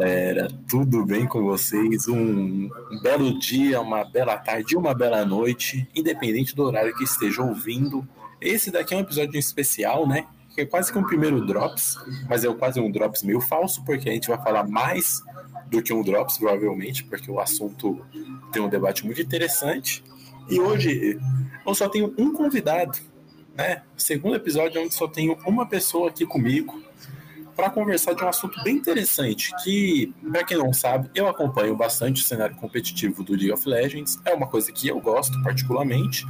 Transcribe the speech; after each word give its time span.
galera, 0.00 0.48
tudo 0.66 1.04
bem 1.04 1.26
com 1.26 1.42
vocês? 1.42 2.08
Um, 2.08 2.70
um, 2.90 3.00
belo 3.02 3.38
dia, 3.38 3.82
uma 3.82 4.02
bela 4.02 4.34
tarde, 4.38 4.74
uma 4.74 4.94
bela 4.94 5.26
noite, 5.26 5.86
independente 5.94 6.56
do 6.56 6.62
horário 6.62 6.96
que 6.96 7.04
esteja 7.04 7.42
ouvindo. 7.42 8.08
Esse 8.40 8.70
daqui 8.70 8.94
é 8.94 8.96
um 8.96 9.00
episódio 9.00 9.38
especial, 9.38 10.08
né? 10.08 10.26
Que 10.54 10.62
é 10.62 10.64
quase 10.64 10.90
que 10.90 10.98
um 10.98 11.04
primeiro 11.04 11.44
Drops, 11.44 11.98
mas 12.26 12.42
é 12.44 12.54
quase 12.54 12.80
um 12.80 12.90
Drops 12.90 13.22
meio 13.22 13.42
falso, 13.42 13.84
porque 13.84 14.08
a 14.08 14.12
gente 14.12 14.28
vai 14.28 14.42
falar 14.42 14.66
mais 14.66 15.22
do 15.70 15.82
que 15.82 15.92
um 15.92 16.02
Drops, 16.02 16.38
provavelmente, 16.38 17.04
porque 17.04 17.30
o 17.30 17.38
assunto 17.38 18.00
tem 18.50 18.62
um 18.62 18.70
debate 18.70 19.04
muito 19.04 19.20
interessante. 19.20 20.02
E 20.48 20.58
hoje 20.58 21.20
eu 21.66 21.74
só 21.74 21.90
tenho 21.90 22.14
um 22.16 22.32
convidado, 22.32 22.98
né? 23.54 23.82
Segundo 23.98 24.34
episódio 24.34 24.80
onde 24.80 24.94
só 24.94 25.06
tenho 25.06 25.36
uma 25.44 25.66
pessoa 25.66 26.08
aqui 26.08 26.24
comigo 26.24 26.89
para 27.60 27.68
conversar 27.68 28.14
de 28.14 28.24
um 28.24 28.28
assunto 28.28 28.58
bem 28.64 28.76
interessante, 28.76 29.54
que, 29.62 30.14
para 30.32 30.42
quem 30.42 30.56
não 30.56 30.72
sabe, 30.72 31.10
eu 31.14 31.28
acompanho 31.28 31.76
bastante 31.76 32.22
o 32.22 32.24
cenário 32.24 32.56
competitivo 32.56 33.22
do 33.22 33.32
League 33.32 33.52
of 33.52 33.68
Legends, 33.68 34.18
é 34.24 34.32
uma 34.32 34.46
coisa 34.46 34.72
que 34.72 34.88
eu 34.88 34.98
gosto 34.98 35.38
particularmente, 35.42 36.24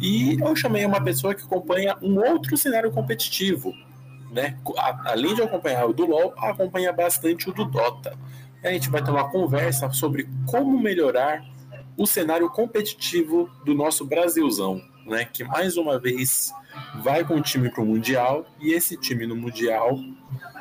e 0.00 0.38
eu 0.40 0.54
chamei 0.54 0.86
uma 0.86 1.02
pessoa 1.02 1.34
que 1.34 1.42
acompanha 1.42 1.96
um 2.00 2.20
outro 2.20 2.56
cenário 2.56 2.92
competitivo, 2.92 3.74
né? 4.30 4.56
Além 5.06 5.34
de 5.34 5.42
acompanhar 5.42 5.86
o 5.86 5.92
do 5.92 6.06
LoL, 6.06 6.34
acompanha 6.36 6.92
bastante 6.92 7.50
o 7.50 7.52
do 7.52 7.64
Dota. 7.64 8.16
E 8.62 8.68
a 8.68 8.72
gente 8.72 8.88
vai 8.90 9.02
ter 9.02 9.10
uma 9.10 9.28
conversa 9.28 9.90
sobre 9.90 10.28
como 10.46 10.80
melhorar 10.80 11.44
o 11.96 12.06
cenário 12.06 12.48
competitivo 12.48 13.50
do 13.64 13.74
nosso 13.74 14.04
Brasilzão, 14.04 14.80
né? 15.04 15.24
Que 15.24 15.42
mais 15.42 15.76
uma 15.76 15.98
vez 15.98 16.54
vai 17.02 17.24
com 17.24 17.36
o 17.36 17.42
time 17.42 17.70
para 17.70 17.82
o 17.82 17.86
Mundial 17.86 18.46
e 18.60 18.72
esse 18.72 18.96
time 18.96 19.26
no 19.26 19.36
Mundial 19.36 19.98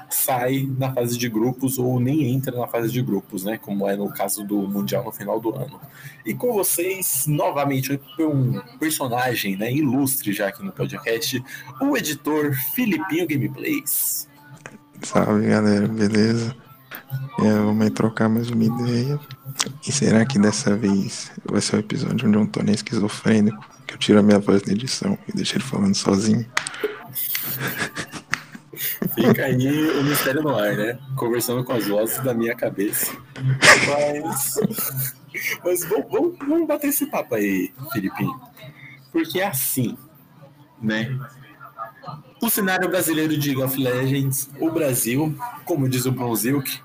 sai 0.10 0.68
na 0.78 0.92
fase 0.92 1.18
de 1.18 1.30
grupos 1.30 1.78
ou 1.78 2.00
nem 2.00 2.34
entra 2.34 2.58
na 2.58 2.68
fase 2.68 2.92
de 2.92 3.02
grupos, 3.02 3.44
né? 3.44 3.58
Como 3.58 3.88
é 3.88 3.96
no 3.96 4.12
caso 4.12 4.44
do 4.44 4.58
Mundial 4.68 5.04
no 5.04 5.12
final 5.12 5.40
do 5.40 5.56
ano. 5.56 5.80
E 6.26 6.34
com 6.34 6.54
vocês, 6.54 7.26
novamente, 7.28 8.00
um 8.20 8.60
personagem 8.80 9.56
né, 9.56 9.72
ilustre 9.72 10.34
já 10.34 10.48
aqui 10.48 10.64
no 10.64 10.72
podcast, 10.72 11.44
o 11.82 11.96
editor 11.96 12.54
Filipinho 12.74 13.28
Gameplays. 13.28 14.28
Salve 15.04 15.48
galera, 15.48 15.88
beleza? 15.88 16.56
É, 17.40 17.54
vamos 17.54 17.90
trocar 17.92 18.30
mais 18.30 18.50
uma 18.50 18.64
ideia. 18.64 19.20
E 19.88 19.92
será 19.92 20.26
que 20.26 20.40
dessa 20.40 20.76
vez 20.76 21.32
vai 21.46 21.62
ser 21.62 21.76
o 21.76 21.78
um 21.78 21.80
episódio 21.80 22.28
onde 22.28 22.38
eu 22.38 22.48
tô 22.48 22.62
nem 22.62 22.76
esquizofrênico? 22.76 23.64
Que 23.88 23.96
eu 23.96 23.98
tiro 23.98 24.20
a 24.20 24.24
minha 24.24 24.40
voz 24.40 24.64
na 24.64 24.74
edição 24.74 25.18
e 25.28 25.34
deixo 25.34 25.56
ele 25.56 25.64
falando 25.64 25.96
sozinho? 25.96 26.46
Fica 29.16 29.46
aí 29.46 29.90
o 29.92 30.04
mistério 30.04 30.42
no 30.42 30.56
ar, 30.56 30.76
né? 30.76 30.98
Conversando 31.16 31.64
com 31.64 31.74
as 31.74 31.88
vozes 31.88 32.20
da 32.24 32.34
minha 32.34 32.56
cabeça. 32.56 33.12
Mas. 33.88 34.56
Mas 35.64 35.86
vamos, 35.86 36.38
vamos, 36.40 36.68
bater 36.68 36.88
esse 36.88 37.06
papo 37.06 37.36
aí, 37.36 37.72
Filipinho. 37.92 38.40
Porque 39.12 39.40
é 39.40 39.48
assim, 39.48 39.98
né? 40.82 41.18
O 42.42 42.50
cenário 42.50 42.90
brasileiro 42.90 43.38
de 43.38 43.54
League 43.54 43.64
of 43.64 43.82
Legends, 43.82 44.50
o 44.60 44.72
Brasil, 44.72 45.36
como 45.66 45.90
diz 45.90 46.06
o 46.06 46.12
Bronzilk, 46.12 46.80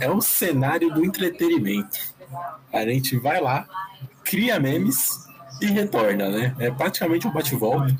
é 0.00 0.10
um 0.10 0.20
cenário 0.20 0.92
do 0.92 1.04
entretenimento. 1.04 1.98
A 2.72 2.80
gente 2.84 3.16
vai 3.16 3.40
lá, 3.40 3.66
cria 4.24 4.58
memes 4.58 5.10
e 5.60 5.66
retorna, 5.66 6.28
né? 6.30 6.54
É 6.58 6.70
praticamente 6.70 7.26
um 7.26 7.32
bate-volta 7.32 7.96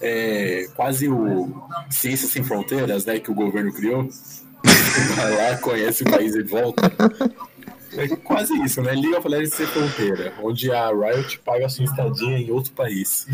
é, 0.00 0.68
quase 0.74 1.08
o 1.08 1.62
Ciência 1.90 2.28
Sem 2.28 2.42
Fronteiras, 2.42 3.04
né, 3.04 3.18
que 3.18 3.30
o 3.30 3.34
governo 3.34 3.72
criou. 3.72 4.08
Vai 5.16 5.36
lá, 5.36 5.58
conhece 5.58 6.02
o 6.02 6.10
país 6.10 6.34
e 6.34 6.42
volta. 6.42 6.90
É 7.98 8.16
quase 8.16 8.54
isso, 8.62 8.80
né? 8.80 8.94
Liga 8.94 9.18
of 9.18 9.28
Legends 9.28 9.54
Sem 9.54 9.66
Fronteira, 9.66 10.32
onde 10.42 10.70
a 10.70 10.88
Riot 10.90 11.40
paga 11.40 11.66
a 11.66 11.68
sua 11.68 11.84
estadia 11.84 12.38
em 12.38 12.50
outro 12.50 12.72
país. 12.72 13.26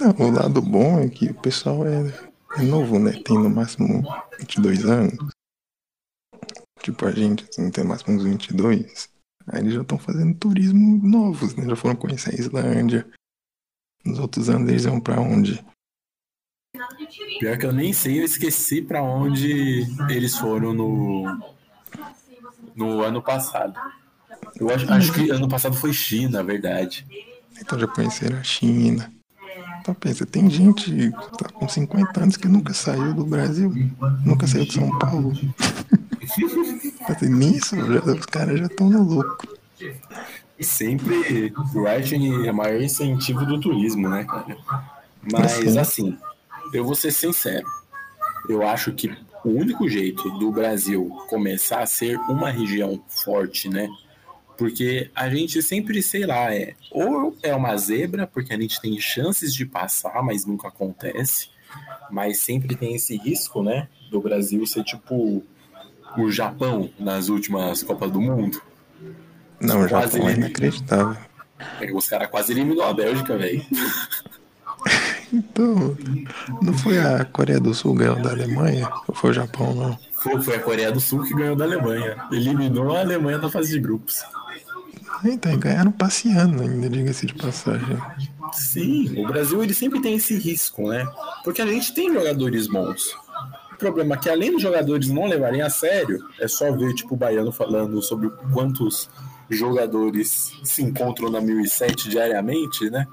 Não, 0.00 0.26
o 0.26 0.30
lado 0.30 0.62
bom 0.62 1.00
é 1.00 1.08
que 1.08 1.26
o 1.26 1.34
pessoal 1.34 1.86
é, 1.86 2.12
é 2.56 2.62
novo, 2.62 2.98
né? 2.98 3.12
Tem 3.24 3.36
no 3.36 3.50
máximo 3.50 4.02
22 4.38 4.84
anos. 4.86 5.18
Tipo, 6.80 7.06
a 7.06 7.10
gente 7.10 7.44
assim, 7.48 7.70
tem 7.70 7.84
no 7.84 7.90
máximo 7.90 8.16
uns 8.16 8.24
22. 8.24 9.08
Aí 9.48 9.60
eles 9.60 9.74
já 9.74 9.82
estão 9.82 9.98
fazendo 9.98 10.34
turismo 10.34 11.00
novos, 11.02 11.54
né? 11.54 11.66
Já 11.66 11.76
foram 11.76 11.96
conhecer 11.96 12.34
a 12.34 12.38
Islândia, 12.38 13.06
nos 14.04 14.18
outros 14.18 14.48
anos 14.48 14.68
eles 14.70 14.84
iam 14.84 15.00
pra 15.00 15.20
onde? 15.20 15.62
Pior 17.40 17.58
que 17.58 17.66
eu 17.66 17.72
nem 17.72 17.92
sei, 17.92 18.20
eu 18.20 18.24
esqueci 18.24 18.80
pra 18.80 19.02
onde 19.02 19.86
eles 20.10 20.36
foram 20.36 20.72
no, 20.72 21.24
no 22.78 23.02
ano 23.02 23.20
passado. 23.20 23.78
Eu 24.58 24.70
acho, 24.70 24.90
acho 24.92 25.12
que 25.12 25.30
ano 25.30 25.48
passado 25.48 25.74
foi 25.76 25.92
China, 25.92 26.42
verdade. 26.42 27.06
Então 27.60 27.78
já 27.78 27.86
conheceram 27.86 28.38
a 28.38 28.42
China. 28.42 29.12
Então 29.80 29.94
pensa, 29.94 30.24
tem 30.24 30.48
gente 30.48 31.10
tá 31.38 31.48
com 31.52 31.68
50 31.68 32.22
anos 32.22 32.36
que 32.36 32.48
nunca 32.48 32.72
saiu 32.72 33.14
do 33.14 33.24
Brasil, 33.24 33.72
nunca 34.24 34.46
saiu 34.46 34.64
de 34.64 34.74
São 34.74 34.98
Paulo. 34.98 35.32
Nisso, 37.22 37.74
já, 37.74 38.00
os 38.00 38.26
caras 38.26 38.58
já 38.58 38.66
estão 38.66 38.90
no 38.90 39.02
louco 39.02 39.58
sempre 40.60 41.52
o 41.74 41.82
writing 41.82 42.46
é 42.46 42.50
o 42.50 42.54
maior 42.54 42.80
incentivo 42.80 43.44
do 43.46 43.60
turismo, 43.60 44.08
né, 44.08 44.24
cara? 44.24 44.56
Mas 45.32 45.76
assim, 45.76 46.16
eu 46.72 46.84
vou 46.84 46.94
ser 46.94 47.12
sincero. 47.12 47.66
Eu 48.48 48.66
acho 48.66 48.92
que 48.92 49.16
o 49.44 49.50
único 49.50 49.88
jeito 49.88 50.28
do 50.38 50.50
Brasil 50.50 51.08
começar 51.28 51.80
a 51.80 51.86
ser 51.86 52.18
uma 52.28 52.50
região 52.50 53.02
forte, 53.08 53.68
né? 53.68 53.88
Porque 54.56 55.10
a 55.14 55.28
gente 55.30 55.62
sempre, 55.62 56.02
sei 56.02 56.26
lá, 56.26 56.52
é 56.52 56.74
ou 56.90 57.36
é 57.42 57.54
uma 57.54 57.76
zebra, 57.76 58.26
porque 58.26 58.52
a 58.52 58.60
gente 58.60 58.80
tem 58.80 58.98
chances 58.98 59.54
de 59.54 59.64
passar, 59.64 60.22
mas 60.22 60.44
nunca 60.44 60.68
acontece. 60.68 61.48
Mas 62.10 62.38
sempre 62.38 62.74
tem 62.74 62.94
esse 62.94 63.16
risco, 63.16 63.62
né? 63.62 63.88
Do 64.10 64.20
Brasil 64.20 64.66
ser 64.66 64.82
tipo 64.82 65.44
o 66.16 66.30
Japão 66.30 66.90
nas 66.98 67.28
últimas 67.28 67.82
Copas 67.82 68.10
do 68.10 68.20
Mundo. 68.20 68.60
Não, 69.60 69.82
o 69.82 69.88
Japão 69.88 70.28
é 70.28 70.32
inacreditável. 70.32 71.16
É, 71.80 71.92
os 71.92 72.08
caras 72.08 72.28
quase 72.28 72.52
eliminou 72.52 72.84
a 72.84 72.92
Bélgica, 72.92 73.36
velho. 73.36 73.64
Então, 75.32 75.96
não 76.62 76.72
foi 76.72 76.98
a 76.98 77.24
Coreia 77.24 77.60
do 77.60 77.74
Sul 77.74 77.94
ganhou 77.94 78.16
da 78.16 78.30
Alemanha? 78.30 78.88
Ou 79.06 79.14
foi 79.14 79.30
o 79.30 79.32
Japão, 79.32 79.74
não? 79.74 79.98
Foi, 80.12 80.40
foi 80.40 80.56
a 80.56 80.60
Coreia 80.60 80.92
do 80.92 81.00
Sul 81.00 81.22
que 81.22 81.34
ganhou 81.34 81.56
da 81.56 81.64
Alemanha. 81.64 82.16
Eliminou 82.32 82.96
a 82.96 83.00
Alemanha 83.00 83.38
da 83.38 83.50
fase 83.50 83.70
de 83.70 83.80
grupos. 83.80 84.22
Então, 85.24 85.56
ganharam 85.58 85.90
passeando 85.90 86.62
ainda, 86.62 86.88
diga-se 86.88 87.26
de 87.26 87.34
passagem. 87.34 87.96
Sim, 88.52 89.24
o 89.24 89.26
Brasil 89.26 89.62
ele 89.62 89.74
sempre 89.74 90.00
tem 90.00 90.14
esse 90.14 90.36
risco, 90.38 90.88
né? 90.88 91.06
Porque 91.44 91.60
a 91.60 91.66
gente 91.66 91.92
tem 91.94 92.12
jogadores 92.12 92.66
bons. 92.66 93.14
O 93.72 93.76
problema 93.76 94.14
é 94.14 94.18
que 94.18 94.28
além 94.28 94.52
dos 94.52 94.62
jogadores 94.62 95.08
não 95.08 95.26
levarem 95.26 95.62
a 95.62 95.70
sério, 95.70 96.18
é 96.40 96.48
só 96.48 96.72
ver 96.72 96.94
tipo 96.94 97.14
o 97.14 97.16
Baiano 97.16 97.52
falando 97.52 98.00
sobre 98.02 98.30
quantos 98.52 99.08
jogadores 99.50 100.52
se 100.64 100.82
encontram 100.82 101.30
na 101.30 101.40
1007 101.40 102.08
diariamente, 102.08 102.90
né? 102.90 103.06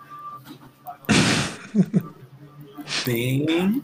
Tem 3.03 3.81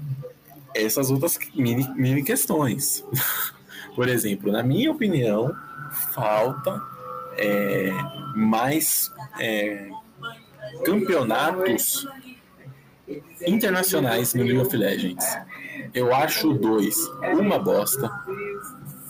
essas 0.76 1.10
outras 1.10 1.38
mini, 1.56 1.88
mini 1.96 2.24
questões. 2.24 3.04
Por 3.96 4.08
exemplo, 4.08 4.52
na 4.52 4.64
minha 4.64 4.92
opinião, 4.92 5.54
falta 6.14 6.82
é, 7.38 7.92
mais 8.36 9.12
é, 9.40 9.90
campeonatos 10.86 12.08
internacionais 13.46 14.34
no 14.34 14.44
League 14.44 14.60
of 14.60 14.76
Legends. 14.76 15.26
Eu 15.94 16.14
acho 16.14 16.54
dois 16.54 16.96
uma 17.34 17.60
bosta. 17.60 18.10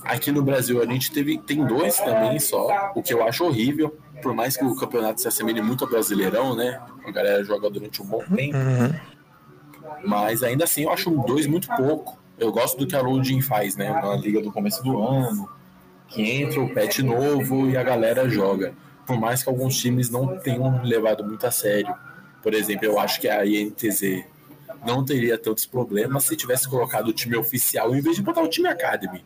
Aqui 0.04 0.32
no 0.32 0.42
Brasil 0.42 0.82
a 0.82 0.86
gente 0.86 1.12
teve, 1.12 1.38
tem 1.38 1.66
dois 1.66 1.98
também 1.98 2.40
só, 2.40 2.92
o 2.96 3.04
que 3.04 3.14
eu 3.14 3.24
acho 3.24 3.46
horrível, 3.46 3.96
por 4.22 4.34
mais 4.34 4.56
que 4.56 4.64
o 4.64 4.76
campeonato 4.76 5.22
se 5.22 5.28
assemelhe 5.28 5.62
muito 5.62 5.84
ao 5.84 5.90
Brasileirão, 5.90 6.56
né? 6.56 6.80
A 7.06 7.12
galera 7.12 7.44
joga 7.44 7.70
durante 7.70 8.02
um 8.02 8.06
bom 8.06 8.24
tempo. 8.36 8.58
Uhum. 8.58 8.94
Mas 10.06 10.44
ainda 10.44 10.64
assim 10.64 10.84
eu 10.84 10.92
acho 10.92 11.10
dois 11.26 11.48
muito 11.48 11.68
pouco. 11.76 12.20
Eu 12.38 12.52
gosto 12.52 12.78
do 12.78 12.88
que 12.88 12.96
a 12.96 13.02
Loading 13.02 13.42
faz, 13.42 13.76
né? 13.76 13.90
Na 13.92 14.16
liga 14.16 14.42
do 14.42 14.52
começo 14.52 14.84
do 14.84 15.02
ano, 15.02 15.50
que 16.08 16.22
entra 16.22 16.62
o 16.62 16.74
patch 16.74 17.00
novo 17.00 17.70
e 17.70 17.78
a 17.78 17.84
galera 17.84 18.28
joga. 18.28 18.74
Por 19.06 19.20
mais 19.20 19.44
que 19.44 19.50
alguns 19.50 19.78
times 19.78 20.10
não 20.10 20.38
tenham 20.38 20.82
levado 20.84 21.24
muito 21.24 21.46
a 21.46 21.52
sério. 21.52 21.94
Por 22.42 22.54
exemplo, 22.54 22.86
eu 22.86 23.00
acho 23.00 23.20
que 23.22 23.28
a 23.28 23.46
INTZ 23.46 24.26
não 24.86 25.04
teria 25.06 25.38
tantos 25.38 25.66
problemas 25.66 26.24
se 26.24 26.36
tivesse 26.36 26.68
colocado 26.68 27.08
o 27.08 27.14
time 27.14 27.38
oficial 27.38 27.96
em 27.96 28.02
vez 28.02 28.16
de 28.16 28.22
botar 28.22 28.42
o 28.42 28.48
time 28.48 28.68
Academy. 28.68 29.24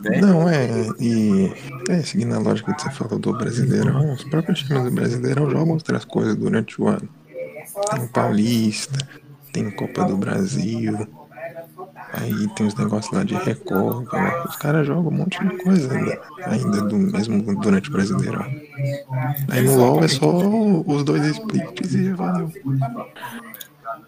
Né? 0.00 0.20
Não, 0.20 0.48
é, 0.48 0.68
e 1.00 1.52
é, 1.88 2.02
seguindo 2.02 2.34
a 2.34 2.38
lógica 2.38 2.74
que 2.74 2.82
você 2.82 2.90
falou 2.90 3.18
do 3.18 3.32
Brasileirão, 3.32 4.12
os 4.12 4.24
próprios 4.24 4.62
times 4.62 4.84
do 4.84 4.90
Brasileirão 4.90 5.50
jogam 5.50 5.74
outras 5.74 6.04
coisas 6.04 6.36
durante 6.36 6.80
o 6.80 6.88
ano. 6.88 7.08
Tem 7.90 8.04
o 8.04 8.08
Paulista, 8.08 9.08
tem 9.52 9.70
Copa 9.70 10.04
do 10.04 10.16
Brasil. 10.16 11.06
Aí 12.12 12.48
tem 12.54 12.66
os 12.66 12.74
negócios 12.74 13.12
lá 13.12 13.22
de 13.22 13.34
Record, 13.34 14.10
né? 14.12 14.42
os 14.48 14.56
caras 14.56 14.86
jogam 14.86 15.12
um 15.12 15.16
monte 15.16 15.38
de 15.46 15.58
coisa 15.58 15.92
ainda, 15.92 16.20
ainda 16.46 16.82
do 16.82 16.96
mesmo 16.96 17.42
durante 17.56 17.90
o 17.90 17.92
Brasileirão. 17.92 18.46
Aí 19.48 19.62
no 19.62 19.76
LoL 19.76 20.02
é 20.02 20.08
só 20.08 20.38
os 20.86 21.04
dois 21.04 21.22
splits 21.26 21.94
e 21.94 22.10
valeu. 22.12 22.50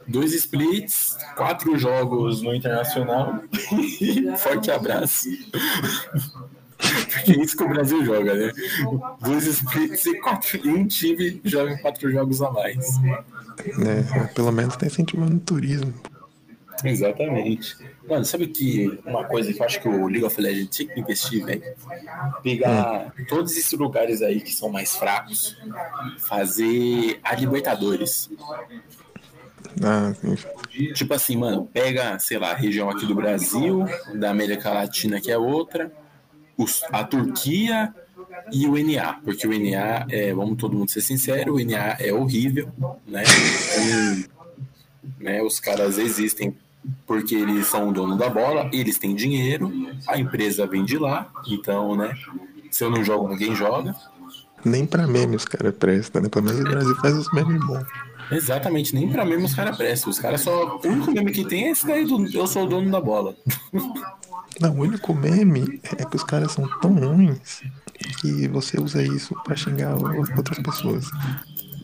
Dois 0.06 0.32
splits, 0.32 1.16
quatro 1.36 1.78
jogos 1.78 2.42
no 2.42 2.54
Internacional. 2.54 3.42
Forte 4.38 4.70
abraço. 4.70 5.28
Porque 6.78 7.32
é 7.32 7.42
isso 7.42 7.56
que 7.56 7.62
o 7.62 7.68
Brasil 7.68 8.04
joga, 8.04 8.34
né? 8.34 8.52
Dois 9.20 9.46
splits 9.46 10.06
e, 10.06 10.18
quatro, 10.20 10.66
e 10.66 10.68
um 10.70 10.86
time 10.86 11.40
joga 11.44 11.76
quatro 11.78 12.10
jogos 12.10 12.40
a 12.42 12.50
mais. 12.50 12.96
É, 13.58 14.24
pelo 14.34 14.50
menos 14.50 14.76
tá 14.76 14.86
incentivando 14.86 15.36
o 15.36 15.40
turismo. 15.40 15.92
Exatamente. 16.84 17.76
Mano, 18.08 18.24
sabe 18.24 18.46
que 18.46 18.98
uma 19.04 19.24
coisa 19.24 19.52
que 19.52 19.60
eu 19.60 19.66
acho 19.66 19.80
que 19.80 19.88
o 19.88 20.06
League 20.06 20.24
of 20.24 20.40
Legends 20.40 20.76
tinha 20.76 20.88
que 20.88 21.00
investir, 21.00 21.44
velho? 21.44 21.62
Pegar 22.42 23.12
hum. 23.18 23.24
todos 23.28 23.56
esses 23.56 23.72
lugares 23.78 24.22
aí 24.22 24.40
que 24.40 24.52
são 24.52 24.68
mais 24.70 24.96
fracos, 24.96 25.56
fazer 26.18 27.20
a 27.22 27.34
Libertadores. 27.34 28.30
Ah, 29.82 30.12
tipo 30.94 31.14
assim, 31.14 31.36
mano, 31.36 31.68
pega, 31.72 32.18
sei 32.18 32.38
lá, 32.38 32.52
a 32.52 32.56
região 32.56 32.90
aqui 32.90 33.06
do 33.06 33.14
Brasil, 33.14 33.84
da 34.14 34.30
América 34.30 34.72
Latina, 34.72 35.20
que 35.20 35.30
é 35.30 35.38
outra, 35.38 35.92
os, 36.56 36.82
a 36.90 37.04
Turquia 37.04 37.94
e 38.52 38.66
o 38.66 38.76
NA, 38.76 39.14
porque 39.24 39.46
o 39.46 39.50
NA, 39.50 40.06
é, 40.10 40.34
vamos 40.34 40.56
todo 40.56 40.76
mundo 40.76 40.90
ser 40.90 41.00
sincero, 41.00 41.54
o 41.54 41.64
NA 41.64 41.96
é 41.98 42.12
horrível, 42.12 42.70
né? 43.06 43.22
E, 43.78 45.22
né 45.22 45.42
os 45.42 45.60
caras 45.60 45.98
existem 45.98 46.54
porque 47.06 47.34
eles 47.34 47.66
são 47.66 47.88
o 47.88 47.92
dono 47.92 48.16
da 48.16 48.28
bola, 48.28 48.70
eles 48.72 48.98
têm 48.98 49.14
dinheiro, 49.14 49.70
a 50.06 50.18
empresa 50.18 50.66
vem 50.66 50.84
de 50.84 50.98
lá, 50.98 51.30
então, 51.46 51.94
né? 51.94 52.16
Se 52.70 52.84
eu 52.84 52.90
não 52.90 53.04
jogo, 53.04 53.28
ninguém 53.28 53.54
joga. 53.54 53.94
Nem 54.64 54.86
pra 54.86 55.06
meme 55.06 55.36
os 55.36 55.44
caras 55.44 55.74
prestam, 55.74 56.22
né? 56.22 56.28
Pelo 56.28 56.44
menos 56.44 56.60
o 56.60 56.64
Brasil 56.64 56.96
faz 56.96 57.16
os 57.16 57.32
memes 57.32 57.64
bons. 57.66 57.86
Exatamente, 58.30 58.94
nem 58.94 59.08
pra 59.08 59.24
meme 59.24 59.44
os 59.44 59.54
caras 59.54 59.76
prestam. 59.76 60.10
Os 60.10 60.18
caras 60.18 60.40
só. 60.40 60.78
O 60.82 60.88
único 60.88 61.12
meme 61.12 61.32
que 61.32 61.44
tem 61.44 61.68
é 61.68 61.70
esse 61.70 61.86
daí 61.86 62.04
do 62.04 62.26
Eu 62.32 62.46
sou 62.46 62.64
o 62.64 62.68
dono 62.68 62.90
da 62.90 63.00
bola. 63.00 63.36
Não, 64.60 64.72
o 64.72 64.80
único 64.82 65.14
meme 65.14 65.80
é 65.96 66.04
que 66.04 66.16
os 66.16 66.24
caras 66.24 66.52
são 66.52 66.68
tão 66.80 66.94
ruins 66.94 67.62
que 68.20 68.48
você 68.48 68.80
usa 68.80 69.02
isso 69.02 69.34
pra 69.42 69.56
xingar 69.56 69.94
outras 70.36 70.58
pessoas. 70.58 71.10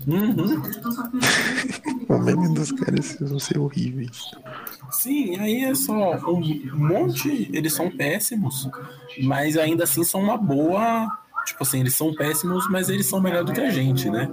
Uhum. 0.07 0.63
o 2.09 2.19
meme 2.19 2.55
dos 2.55 2.71
caras 2.73 3.17
vão 3.21 3.39
ser 3.39 3.59
horríveis. 3.59 4.21
Sim, 4.91 5.37
aí 5.39 5.65
é 5.65 5.75
só 5.75 6.17
um 6.31 6.77
monte, 6.77 7.51
eles 7.53 7.73
são 7.73 7.91
péssimos, 7.91 8.69
mas 9.23 9.57
ainda 9.57 9.85
assim 9.85 10.05
são 10.05 10.21
uma 10.21 10.37
boa. 10.37 11.11
Tipo 11.45 11.63
assim, 11.63 11.81
eles 11.81 11.95
são 11.95 12.15
péssimos, 12.15 12.69
mas 12.69 12.89
eles 12.89 13.07
são 13.07 13.21
melhor 13.21 13.45
do 13.45 13.53
que 13.53 13.61
a 13.61 13.71
gente, 13.71 14.11
né? 14.11 14.31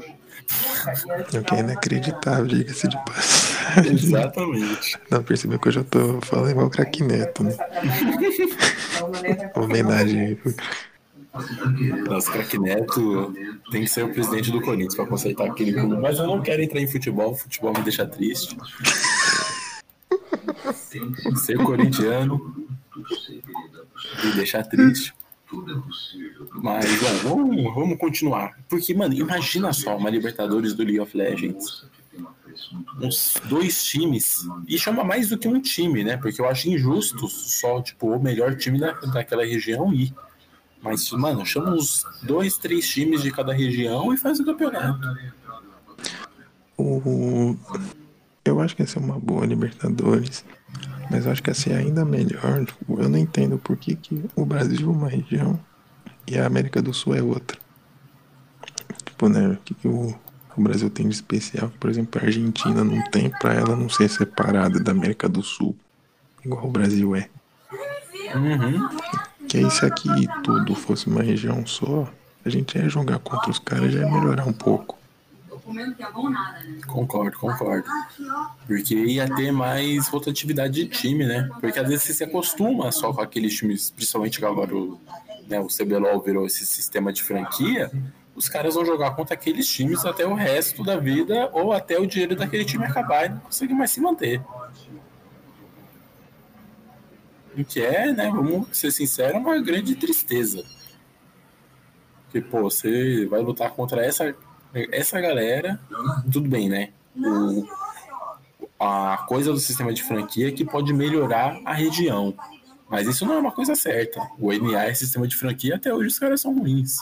O 1.33 1.43
que 1.43 1.55
é 1.55 1.59
inacreditável, 1.59 2.45
diga-se 2.45 2.87
de 2.87 2.97
passagem. 3.05 3.93
Exatamente. 3.93 4.99
Não, 5.09 5.23
percebeu 5.23 5.59
que 5.59 5.67
eu 5.67 5.71
já 5.71 5.83
tô 5.83 6.19
falando 6.21 6.51
igual 6.51 6.67
o 6.67 6.69
craque 6.69 7.03
Neto, 7.03 7.43
né? 7.43 7.55
Homenagem. 9.55 10.37
Nossa, 12.07 12.31
craque 12.31 12.59
Neto 12.59 13.33
tem 13.71 13.83
que 13.83 13.89
ser 13.89 14.03
o 14.03 14.13
presidente 14.13 14.51
do 14.51 14.61
Corinthians 14.61 14.95
para 14.95 15.07
consertar 15.07 15.47
aquele 15.47 15.73
clube. 15.73 15.97
Mas 15.97 16.19
eu 16.19 16.27
não 16.27 16.41
quero 16.41 16.61
entrar 16.61 16.79
em 16.79 16.87
futebol, 16.87 17.35
futebol 17.35 17.73
me 17.73 17.81
deixa 17.81 18.05
triste. 18.05 18.57
Ser 21.35 21.57
corintiano 21.57 22.55
me 24.23 24.31
deixa 24.35 24.63
triste. 24.63 25.13
Mas, 26.53 26.85
bom, 26.99 27.29
vamos, 27.29 27.75
vamos 27.75 27.97
continuar. 27.97 28.57
Porque, 28.69 28.93
mano, 28.93 29.13
imagina 29.13 29.71
só 29.73 29.97
uma 29.97 30.09
Libertadores 30.09 30.73
do 30.73 30.83
League 30.83 30.99
of 30.99 31.15
Legends. 31.15 31.85
Uns 33.01 33.35
dois 33.45 33.83
times. 33.83 34.45
E 34.67 34.77
chama 34.77 35.03
mais 35.03 35.29
do 35.29 35.37
que 35.37 35.47
um 35.47 35.59
time, 35.59 36.03
né? 36.03 36.17
Porque 36.17 36.39
eu 36.39 36.47
acho 36.47 36.69
injusto 36.69 37.27
só, 37.27 37.81
tipo, 37.81 38.07
o 38.07 38.21
melhor 38.21 38.55
time 38.55 38.79
da, 38.79 38.91
daquela 38.91 39.45
região 39.45 39.93
ir. 39.93 40.13
Mas, 40.81 41.09
mano, 41.11 41.45
chama 41.45 41.71
uns 41.71 42.05
dois, 42.21 42.57
três 42.57 42.87
times 42.89 43.21
de 43.21 43.31
cada 43.31 43.53
região 43.53 44.13
e 44.13 44.17
faz 44.17 44.39
o 44.39 44.45
campeonato. 44.45 44.99
O... 46.77 47.55
Eu 48.43 48.59
acho 48.59 48.75
que 48.75 48.81
ia 48.81 48.87
ser 48.87 48.99
uma 48.99 49.17
boa 49.17 49.45
Libertadores. 49.45 50.43
Mas 51.13 51.27
eu 51.27 51.31
acho 51.31 51.43
que 51.43 51.51
ia 51.51 51.53
ser 51.53 51.73
ainda 51.73 52.03
melhor. 52.03 52.65
Eu 52.89 53.07
não 53.07 53.19
entendo 53.19 53.59
por 53.59 53.77
que, 53.77 53.95
que 53.95 54.25
o 54.35 54.43
Brasil 54.43 54.89
é 54.89 54.91
uma 54.91 55.07
região 55.07 55.59
e 56.27 56.39
a 56.39 56.47
América 56.47 56.81
do 56.81 56.91
Sul 56.91 57.13
é 57.13 57.21
outra. 57.21 57.55
Tipo, 59.05 59.29
né? 59.29 59.49
O 59.49 59.57
que, 59.57 59.75
que 59.75 59.87
o, 59.87 60.15
o 60.57 60.61
Brasil 60.63 60.89
tem 60.89 61.07
de 61.07 61.13
especial? 61.13 61.71
Por 61.79 61.91
exemplo, 61.91 62.19
a 62.19 62.25
Argentina 62.25 62.83
não 62.83 62.99
tem 63.11 63.29
pra 63.29 63.53
ela 63.53 63.75
não 63.75 63.87
ser 63.89 64.09
separada 64.09 64.79
da 64.79 64.91
América 64.91 65.29
do 65.29 65.43
Sul. 65.43 65.75
Igual 66.43 66.65
o 66.65 66.71
Brasil 66.71 67.15
é. 67.15 67.29
Uhum. 68.33 68.89
Que 69.47 69.57
aí 69.57 69.69
se 69.69 69.85
aqui 69.85 70.09
tudo 70.43 70.73
fosse 70.73 71.05
uma 71.05 71.21
região 71.21 71.63
só, 71.63 72.11
a 72.43 72.49
gente 72.49 72.75
ia 72.75 72.89
jogar 72.89 73.19
contra 73.19 73.51
os 73.51 73.59
caras 73.59 73.93
já 73.93 73.99
ia 73.99 74.09
melhorar 74.09 74.47
um 74.47 74.53
pouco. 74.53 74.97
Concordo, 76.85 77.37
concordo. 77.37 77.87
Porque 78.67 78.95
ia 78.95 79.33
ter 79.33 79.51
mais 79.51 80.07
rotatividade 80.07 80.73
de 80.73 80.87
time, 80.87 81.25
né? 81.25 81.49
Porque 81.59 81.79
às 81.79 81.87
vezes 81.87 82.03
você 82.03 82.13
se 82.13 82.23
acostuma 82.23 82.91
só 82.91 83.13
com 83.13 83.21
aqueles 83.21 83.55
times, 83.55 83.91
principalmente 83.91 84.43
agora 84.43 84.75
o, 84.75 84.99
né, 85.47 85.59
o 85.59 85.67
CBLOL 85.67 86.21
virou 86.21 86.45
esse 86.45 86.65
sistema 86.65 87.13
de 87.13 87.23
franquia, 87.23 87.91
os 88.35 88.49
caras 88.49 88.75
vão 88.75 88.85
jogar 88.85 89.15
contra 89.15 89.35
aqueles 89.35 89.67
times 89.67 90.05
até 90.05 90.25
o 90.25 90.33
resto 90.33 90.83
da 90.83 90.97
vida 90.97 91.49
ou 91.53 91.71
até 91.71 91.99
o 91.99 92.07
dinheiro 92.07 92.35
daquele 92.35 92.65
time 92.65 92.85
acabar 92.85 93.25
e 93.25 93.29
não 93.29 93.39
conseguir 93.39 93.73
mais 93.73 93.91
se 93.91 94.01
manter. 94.01 94.41
O 97.55 97.63
que 97.63 97.81
é, 97.81 98.11
né, 98.11 98.31
vamos 98.31 98.75
ser 98.75 98.91
sinceros, 98.91 99.39
uma 99.39 99.61
grande 99.61 99.95
tristeza. 99.95 100.63
Porque, 102.23 102.41
pô, 102.41 102.63
você 102.63 103.27
vai 103.27 103.41
lutar 103.41 103.69
contra 103.71 104.03
essa, 104.03 104.35
essa 104.73 105.19
galera, 105.21 105.79
tudo 106.31 106.49
bem, 106.49 106.69
né? 106.69 106.89
O, 107.15 107.67
a 108.79 109.17
coisa 109.27 109.51
do 109.51 109.59
sistema 109.59 109.93
de 109.93 110.03
franquia 110.03 110.49
é 110.49 110.51
que 110.51 110.65
pode 110.65 110.93
melhorar 110.93 111.59
a 111.65 111.73
região. 111.73 112.33
Mas 112.89 113.07
isso 113.07 113.25
não 113.25 113.35
é 113.35 113.39
uma 113.39 113.51
coisa 113.51 113.75
certa. 113.75 114.19
O 114.37 114.51
NA 114.51 114.85
é 114.85 114.93
sistema 114.93 115.27
de 115.27 115.35
franquia, 115.35 115.75
até 115.75 115.93
hoje 115.93 116.07
os 116.07 116.19
caras 116.19 116.41
são 116.41 116.57
ruins. 116.57 116.97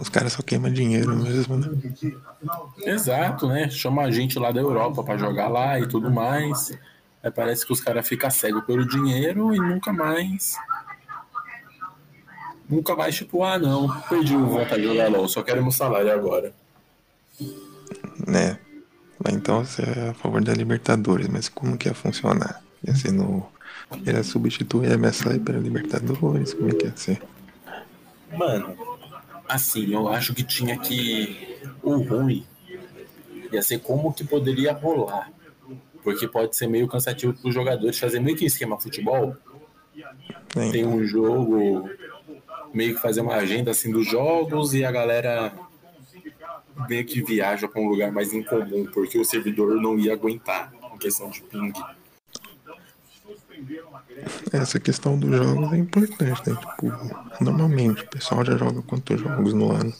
Os 0.00 0.08
caras 0.08 0.32
só 0.32 0.42
queimam 0.42 0.72
dinheiro 0.72 1.14
mesmo, 1.16 1.56
né? 1.56 1.68
Exato, 2.84 3.48
né? 3.48 3.68
Chama 3.68 4.02
a 4.02 4.10
gente 4.10 4.38
lá 4.38 4.50
da 4.50 4.60
Europa 4.60 5.02
para 5.02 5.18
jogar 5.18 5.48
lá 5.48 5.78
e 5.78 5.86
tudo 5.86 6.10
mais. 6.10 6.76
Aí 7.22 7.30
parece 7.30 7.66
que 7.66 7.72
os 7.72 7.80
caras 7.80 8.08
ficam 8.08 8.30
cegos 8.30 8.64
pelo 8.64 8.86
dinheiro 8.86 9.54
e 9.54 9.58
nunca 9.58 9.92
mais. 9.92 10.56
Nunca 12.70 12.94
mais, 12.94 13.16
tipo, 13.16 13.42
ah 13.42 13.58
não, 13.58 14.00
perdi 14.02 14.34
o 14.36 14.46
vontade 14.46 14.82
de 14.82 14.86
jogar 14.86 15.10
LOL, 15.10 15.28
só 15.28 15.42
quero 15.42 15.60
meu 15.62 15.72
salário 15.72 16.12
agora. 16.12 16.52
Né? 18.26 18.58
Então 19.28 19.64
você 19.64 19.82
é 19.82 20.08
a 20.10 20.14
favor 20.14 20.42
da 20.42 20.54
Libertadores, 20.54 21.28
mas 21.28 21.48
como 21.48 21.76
que 21.76 21.88
ia 21.88 21.94
funcionar? 21.94 22.62
Ia 22.86 22.94
ser 22.94 23.12
no. 23.12 23.46
Ia 24.06 24.22
substituir 24.22 24.92
a 24.92 24.96
MSI 24.96 25.40
para 25.40 25.58
Libertadores? 25.58 26.54
Como 26.54 26.70
é 26.70 26.74
que 26.74 26.86
ia 26.86 26.96
ser? 26.96 27.20
Mano, 28.32 28.76
assim, 29.48 29.92
eu 29.92 30.08
acho 30.08 30.32
que 30.32 30.44
tinha 30.44 30.78
que. 30.78 31.58
O 31.82 31.96
ruim 31.98 32.46
ia 33.52 33.62
ser 33.62 33.80
como 33.80 34.12
que 34.12 34.24
poderia 34.24 34.72
rolar. 34.72 35.30
Porque 36.02 36.26
pode 36.26 36.56
ser 36.56 36.66
meio 36.66 36.88
cansativo 36.88 37.34
para 37.34 37.48
os 37.48 37.54
jogadores 37.54 37.98
fazer 37.98 38.20
meio 38.20 38.36
que 38.36 38.46
esquema 38.46 38.80
futebol. 38.80 39.36
Sim. 40.54 40.72
Tem 40.72 40.86
um 40.86 41.04
jogo, 41.04 41.90
meio 42.72 42.94
que 42.94 43.00
fazer 43.00 43.20
uma 43.20 43.34
agenda 43.34 43.70
assim 43.70 43.90
dos 43.90 44.06
jogos 44.08 44.74
e 44.74 44.84
a 44.84 44.92
galera 44.92 45.52
meio 46.88 47.04
que 47.04 47.22
viaja 47.22 47.68
para 47.68 47.80
um 47.80 47.88
lugar 47.88 48.10
mais 48.10 48.32
incomum, 48.32 48.86
porque 48.86 49.18
o 49.18 49.24
servidor 49.24 49.80
não 49.80 49.98
ia 49.98 50.12
aguentar 50.12 50.72
em 50.94 50.98
questão 50.98 51.30
de 51.30 51.42
ping. 51.42 51.72
Essa 54.52 54.80
questão 54.80 55.18
dos 55.18 55.30
jogos 55.36 55.72
é 55.72 55.76
importante, 55.76 56.50
né? 56.50 56.56
Tipo, 56.56 57.44
normalmente 57.44 58.02
o 58.02 58.08
pessoal 58.08 58.44
já 58.44 58.56
joga 58.56 58.82
quantos 58.82 59.20
jogos 59.20 59.52
no 59.52 59.72
ano? 59.72 59.92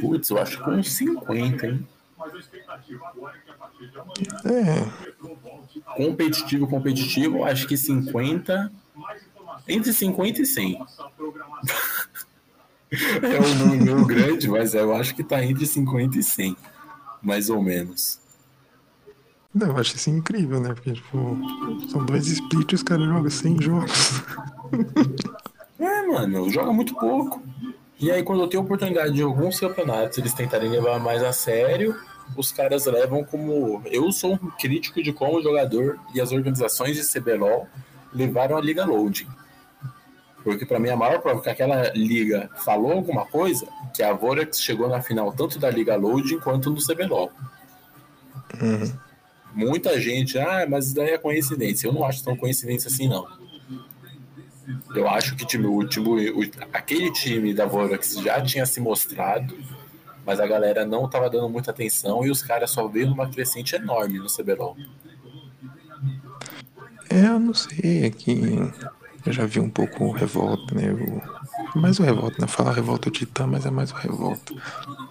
Putz, 0.00 0.30
eu 0.30 0.38
acho 0.38 0.62
que 0.62 0.70
uns 0.70 0.92
50, 0.92 1.66
hein? 1.66 1.86
É. 4.44 5.96
Competitivo, 5.96 6.66
competitivo, 6.66 7.44
acho 7.44 7.66
que 7.66 7.76
50. 7.76 8.72
Entre 9.66 9.92
50 9.92 10.42
e 10.42 10.46
100. 10.46 10.78
é 13.22 13.40
um 13.40 13.54
número 13.66 14.06
grande, 14.06 14.48
mas 14.48 14.74
eu 14.74 14.94
acho 14.94 15.14
que 15.14 15.24
tá 15.24 15.44
entre 15.44 15.66
50 15.66 16.18
e 16.18 16.22
100. 16.22 16.56
Mais 17.22 17.48
ou 17.48 17.62
menos. 17.62 18.20
Não, 19.54 19.68
eu 19.68 19.76
acho 19.78 19.96
isso 19.96 20.10
incrível, 20.10 20.60
né? 20.60 20.74
Porque, 20.74 20.92
tipo, 20.92 21.38
são 21.88 22.04
dois 22.04 22.26
splits 22.26 22.72
e 22.72 22.74
os 22.74 22.82
caras 22.82 23.06
jogam 23.06 23.30
100 23.30 23.62
jogos. 23.62 24.22
É, 25.76 26.06
mano, 26.06 26.48
joga 26.50 26.72
muito 26.72 26.94
pouco. 26.94 27.42
E 28.00 28.10
aí, 28.10 28.22
quando 28.22 28.42
eu 28.42 28.48
tenho 28.48 28.62
oportunidade 28.62 29.12
de 29.12 29.22
alguns 29.22 29.58
campeonatos 29.58 30.16
eles 30.18 30.32
tentarem 30.32 30.70
levar 30.70 31.00
mais 31.00 31.22
a 31.22 31.32
sério, 31.32 31.96
os 32.36 32.52
caras 32.52 32.86
levam 32.86 33.24
como. 33.24 33.82
Eu 33.84 34.10
sou 34.12 34.34
um 34.34 34.50
crítico 34.58 35.02
de 35.02 35.12
como 35.12 35.38
o 35.38 35.42
jogador 35.42 35.98
e 36.14 36.20
as 36.20 36.32
organizações 36.32 36.96
de 36.96 37.02
CBLOL 37.02 37.68
levaram 38.12 38.56
a 38.56 38.60
Liga 38.60 38.84
Loading. 38.84 39.28
Porque 40.44 40.66
para 40.66 40.78
mim 40.78 40.90
a 40.90 40.96
maior 40.96 41.22
prova 41.22 41.40
que 41.40 41.48
aquela 41.48 41.90
liga 41.94 42.50
falou 42.64 42.92
alguma 42.92 43.24
coisa, 43.24 43.66
que 43.94 44.02
a 44.02 44.12
Vorax 44.12 44.60
chegou 44.60 44.86
na 44.88 45.00
final 45.00 45.32
tanto 45.32 45.58
da 45.58 45.70
Liga 45.70 45.96
Loading 45.96 46.38
quanto 46.38 46.70
no 46.70 46.76
CBLOL. 46.76 47.32
Uhum. 48.60 48.92
Muita 49.54 49.98
gente, 49.98 50.38
ah, 50.38 50.66
mas 50.68 50.86
isso 50.86 50.94
daí 50.96 51.10
é 51.10 51.18
coincidência. 51.18 51.86
Eu 51.86 51.94
não 51.94 52.04
acho 52.04 52.22
tão 52.22 52.36
coincidência 52.36 52.88
assim, 52.88 53.08
não. 53.08 53.26
Eu 54.94 55.08
acho 55.08 55.34
que 55.34 55.46
time, 55.46 55.66
o 55.66 55.86
time, 55.88 56.30
o, 56.30 56.40
aquele 56.72 57.10
time 57.10 57.54
da 57.54 57.64
Vorax 57.64 58.14
já 58.22 58.40
tinha 58.42 58.66
se 58.66 58.80
mostrado, 58.80 59.56
mas 60.26 60.40
a 60.40 60.46
galera 60.46 60.84
não 60.84 61.06
estava 61.06 61.30
dando 61.30 61.48
muita 61.48 61.70
atenção 61.70 62.24
e 62.24 62.30
os 62.30 62.42
caras 62.42 62.70
só 62.70 62.86
veio 62.86 63.08
numa 63.08 63.30
crescente 63.30 63.74
enorme 63.76 64.18
no 64.18 64.26
CBLOL. 64.26 64.76
É, 67.08 67.26
eu 67.28 67.38
não 67.38 67.54
sei, 67.54 68.06
é 68.06 68.10
que 68.10 68.34
eu 69.26 69.32
já 69.32 69.46
vi 69.46 69.60
um 69.60 69.70
pouco 69.70 70.04
o 70.04 70.12
Revolta, 70.12 70.74
né? 70.74 70.92
O, 71.74 71.78
mais 71.78 71.98
o 71.98 72.02
Revolta, 72.02 72.36
né? 72.40 72.46
Falar 72.46 72.72
Revolta 72.72 73.10
Titã, 73.10 73.46
mas 73.46 73.64
é 73.64 73.70
mais 73.70 73.90
o 73.90 73.94
Revolta. 73.94 74.54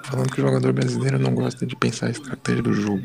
Falando 0.03 0.31
que 0.31 0.41
o 0.41 0.45
jogador 0.45 0.71
brasileiro 0.73 1.17
não 1.17 1.33
gosta 1.33 1.65
de 1.65 1.75
pensar 1.75 2.07
a 2.07 2.11
estratégia 2.11 2.61
do 2.61 2.73
jogo. 2.73 3.03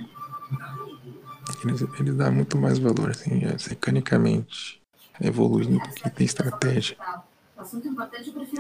Eles, 1.65 1.85
eles 1.99 2.15
dão 2.15 2.33
muito 2.33 2.59
mais 2.59 2.79
valor, 2.79 3.11
assim, 3.11 3.45
é, 3.45 3.57
mecanicamente 3.69 4.81
evoluindo 5.21 5.79
do 5.79 5.89
que 5.89 6.11
ter 6.11 6.25
estratégia. 6.25 6.97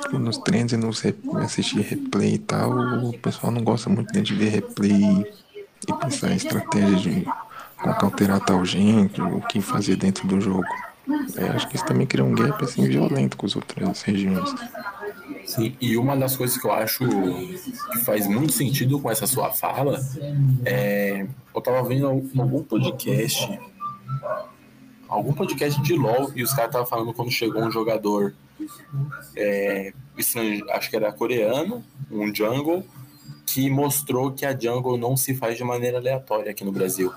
Tipo, 0.01 0.19
nos 0.19 0.39
treinos 0.39 0.73
e 0.73 0.77
nos 0.77 1.03
assistir 1.45 1.81
replay 1.81 2.35
e 2.35 2.39
tal, 2.39 2.71
o 3.05 3.19
pessoal 3.19 3.53
não 3.53 3.63
gosta 3.63 3.89
muito 3.89 4.11
de 4.21 4.35
ver 4.35 4.49
replay 4.49 5.25
e 5.87 5.93
pensar 6.01 6.33
em 6.33 6.37
estratégia 6.37 6.97
de 6.97 7.25
como 7.81 7.95
alterar 8.01 8.41
tal 8.41 8.65
gente, 8.65 9.21
o 9.23 9.41
que 9.43 9.61
fazer 9.61 9.97
dentro 9.97 10.27
do 10.27 10.41
jogo. 10.41 10.67
É, 11.37 11.49
acho 11.49 11.69
que 11.69 11.77
isso 11.77 11.87
também 11.87 12.07
cria 12.07 12.25
um 12.25 12.35
gap 12.35 12.63
assim 12.63 12.87
violento 12.87 13.37
com 13.37 13.47
as 13.47 13.57
outras 13.57 14.03
regiões. 14.03 14.55
Sim, 15.45 15.75
e 15.81 15.97
uma 15.97 16.15
das 16.15 16.37
coisas 16.37 16.59
que 16.59 16.67
eu 16.67 16.73
acho 16.73 17.09
que 17.09 17.99
faz 18.05 18.27
muito 18.27 18.53
sentido 18.53 19.01
com 19.01 19.11
essa 19.11 19.27
sua 19.27 19.51
fala 19.53 19.99
é. 20.65 21.27
Eu 21.55 21.61
tava 21.63 21.83
vendo 21.89 22.07
algum 22.07 22.63
podcast, 22.63 23.59
algum 25.09 25.33
podcast 25.33 25.83
de 25.83 25.95
LOL, 25.95 26.31
e 26.37 26.43
os 26.43 26.53
caras 26.53 26.67
estavam 26.67 26.87
falando 26.87 27.13
quando 27.13 27.33
chegou 27.33 27.65
um 27.65 27.71
jogador 27.71 28.33
é, 29.35 29.93
estrangeiro, 30.17 30.71
acho 30.71 30.89
que 30.89 30.95
era 30.95 31.11
coreano, 31.13 31.85
um 32.11 32.33
jungle, 32.33 32.85
que 33.49 33.71
mostrou 33.71 34.31
que 34.31 34.45
a 34.45 34.57
jungle 34.57 34.99
não 34.99 35.17
se 35.17 35.35
faz 35.35 35.57
de 35.57 35.65
maneira 35.65 35.97
aleatória 35.97 36.51
aqui 36.51 36.63
no 36.65 36.71
Brasil. 36.71 37.11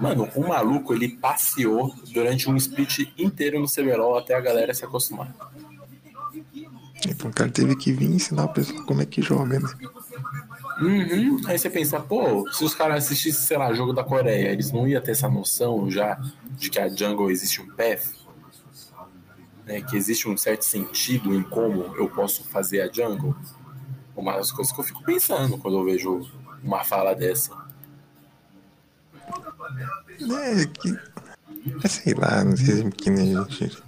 Mano, 0.00 0.26
o 0.34 0.48
maluco 0.48 0.94
ele 0.94 1.08
passeou 1.08 1.94
durante 2.12 2.48
um 2.48 2.56
split 2.56 3.12
inteiro 3.18 3.60
no 3.60 3.66
CBLOL 3.66 4.16
até 4.16 4.34
a 4.34 4.40
galera 4.40 4.72
se 4.72 4.86
acostumar. 4.86 5.34
Então 7.06 7.30
o 7.30 7.32
cara 7.32 7.50
teve 7.50 7.76
que 7.76 7.92
vir 7.92 8.10
ensinar 8.10 8.44
a 8.44 8.48
pessoa 8.48 8.82
como 8.84 9.02
é 9.02 9.06
que 9.06 9.20
joga, 9.20 9.60
né? 9.60 9.68
Uhum. 10.80 11.40
Aí 11.46 11.58
você 11.58 11.68
pensa, 11.68 12.00
pô, 12.00 12.50
se 12.50 12.64
os 12.64 12.74
caras 12.74 13.04
assistissem, 13.04 13.42
sei 13.42 13.58
lá, 13.58 13.72
jogo 13.74 13.92
da 13.92 14.02
Coreia, 14.02 14.48
eles 14.48 14.72
não 14.72 14.88
iam 14.88 15.02
ter 15.02 15.10
essa 15.10 15.28
noção 15.28 15.90
já 15.90 16.18
de 16.56 16.70
que 16.70 16.78
a 16.78 16.88
jungle 16.88 17.30
existe 17.30 17.60
um 17.60 17.66
path? 17.68 18.14
Né, 19.66 19.82
que 19.82 19.96
existe 19.96 20.28
um 20.28 20.36
certo 20.36 20.62
sentido 20.62 21.34
em 21.34 21.42
como 21.42 21.94
eu 21.96 22.08
posso 22.08 22.44
fazer 22.44 22.80
a 22.80 22.90
jungle? 22.90 23.36
Uma 24.16 24.36
das 24.36 24.50
coisas 24.50 24.72
que 24.72 24.80
eu 24.80 24.84
fico 24.84 25.04
pensando 25.04 25.58
quando 25.58 25.78
eu 25.78 25.84
vejo 25.84 26.28
uma 26.64 26.82
fala 26.82 27.14
dessa. 27.14 27.52
É 30.20 30.66
que. 30.66 30.98
É, 31.84 31.88
sei 31.88 32.14
lá, 32.14 32.42
não 32.42 32.56
sei 32.56 32.90
que 32.90 33.10
nem 33.10 33.36
a 33.36 33.42
gente. 33.44 33.82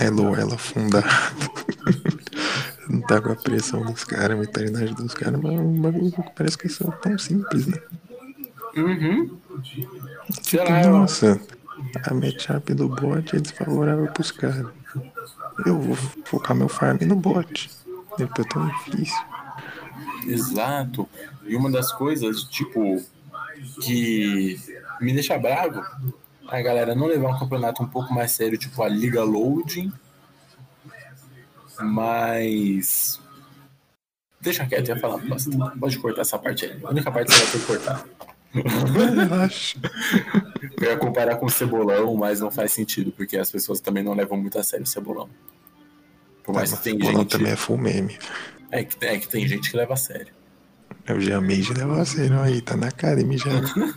Hello, 0.00 0.34
ela 0.34 0.58
fundada. 0.58 1.06
não 2.88 3.00
tá 3.02 3.20
com 3.20 3.32
a 3.32 3.36
pressão 3.36 3.84
dos 3.84 4.04
caras, 4.04 4.36
a 4.36 4.40
mentalidade 4.40 4.94
dos 4.94 5.14
caras, 5.14 5.40
mas 5.40 5.52
é 5.52 5.58
um 5.58 5.80
bagulho 5.80 6.10
que 6.10 6.22
parece 6.34 6.58
que 6.58 6.66
é 6.66 6.90
tão 7.02 7.18
simples, 7.18 7.66
né? 7.66 7.78
Uhum. 8.76 9.38
Tipo, 10.42 10.88
nossa, 10.88 11.40
a 12.08 12.14
matchup 12.14 12.74
do 12.74 12.88
bot 12.88 13.36
é 13.36 13.40
desfavorável 13.40 14.06
pros 14.12 14.32
caras. 14.32 14.66
Eu 15.64 15.78
vou 15.78 15.96
focar 16.24 16.56
meu 16.56 16.68
farm 16.68 16.98
no 17.02 17.14
bot. 17.14 17.70
Depois 18.18 18.46
é 18.46 18.50
tão 18.50 18.66
difícil. 18.66 19.33
Exato. 20.26 21.08
E 21.44 21.56
uma 21.56 21.70
das 21.70 21.92
coisas, 21.92 22.44
tipo, 22.44 23.02
que 23.80 24.58
me 25.00 25.12
deixa 25.12 25.38
bravo 25.38 25.82
a 26.48 26.62
galera 26.62 26.94
não 26.94 27.06
levar 27.06 27.30
um 27.30 27.38
campeonato 27.38 27.82
um 27.82 27.88
pouco 27.88 28.12
mais 28.12 28.32
sério, 28.32 28.58
tipo 28.58 28.82
a 28.82 28.88
Liga 28.88 29.22
Loading. 29.22 29.92
Mas. 31.80 33.20
Deixa 34.40 34.66
quieto, 34.66 34.88
ia 34.88 34.98
falar 34.98 35.18
bosta. 35.18 35.50
Pode 35.78 35.98
cortar 35.98 36.20
essa 36.20 36.38
parte 36.38 36.66
aí. 36.66 36.78
A 36.84 36.90
única 36.90 37.10
parte 37.10 37.28
que 37.28 37.34
você 37.34 37.44
vai 37.44 37.52
ter 37.52 37.58
que 37.60 37.66
cortar. 37.66 38.06
Eu 40.80 40.90
ia 40.90 40.96
comparar 40.96 41.36
com 41.36 41.46
o 41.46 41.50
cebolão, 41.50 42.14
mas 42.14 42.40
não 42.40 42.50
faz 42.50 42.72
sentido, 42.72 43.10
porque 43.10 43.36
as 43.36 43.50
pessoas 43.50 43.80
também 43.80 44.04
não 44.04 44.14
levam 44.14 44.38
muito 44.38 44.58
a 44.58 44.62
sério 44.62 44.84
o 44.84 44.88
cebolão. 44.88 45.28
Por 46.44 46.54
mais 46.54 46.72
é, 46.72 46.76
que 46.76 46.82
tem 46.82 47.00
gente. 47.00 47.30
também 47.30 47.52
é 47.52 47.56
full 47.56 47.78
meme. 47.78 48.16
É 48.74 48.82
que, 48.82 49.06
é 49.06 49.18
que 49.18 49.28
tem 49.28 49.46
gente 49.46 49.70
que 49.70 49.76
leva 49.76 49.94
a 49.94 49.96
sério. 49.96 50.34
Eu 51.06 51.20
já 51.20 51.40
Mage 51.40 51.72
leva 51.72 52.02
a 52.02 52.04
sério 52.04 52.40
aí, 52.40 52.60
tá 52.60 52.76
na 52.76 52.90
cara, 52.90 53.20
já. 53.20 53.50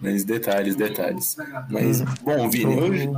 Mas 0.00 0.22
detalhes, 0.22 0.76
detalhes. 0.76 1.36
Mas, 1.68 2.00
hum. 2.00 2.04
bom, 2.22 2.48
Vini, 2.48 2.76
hoje 2.76 3.10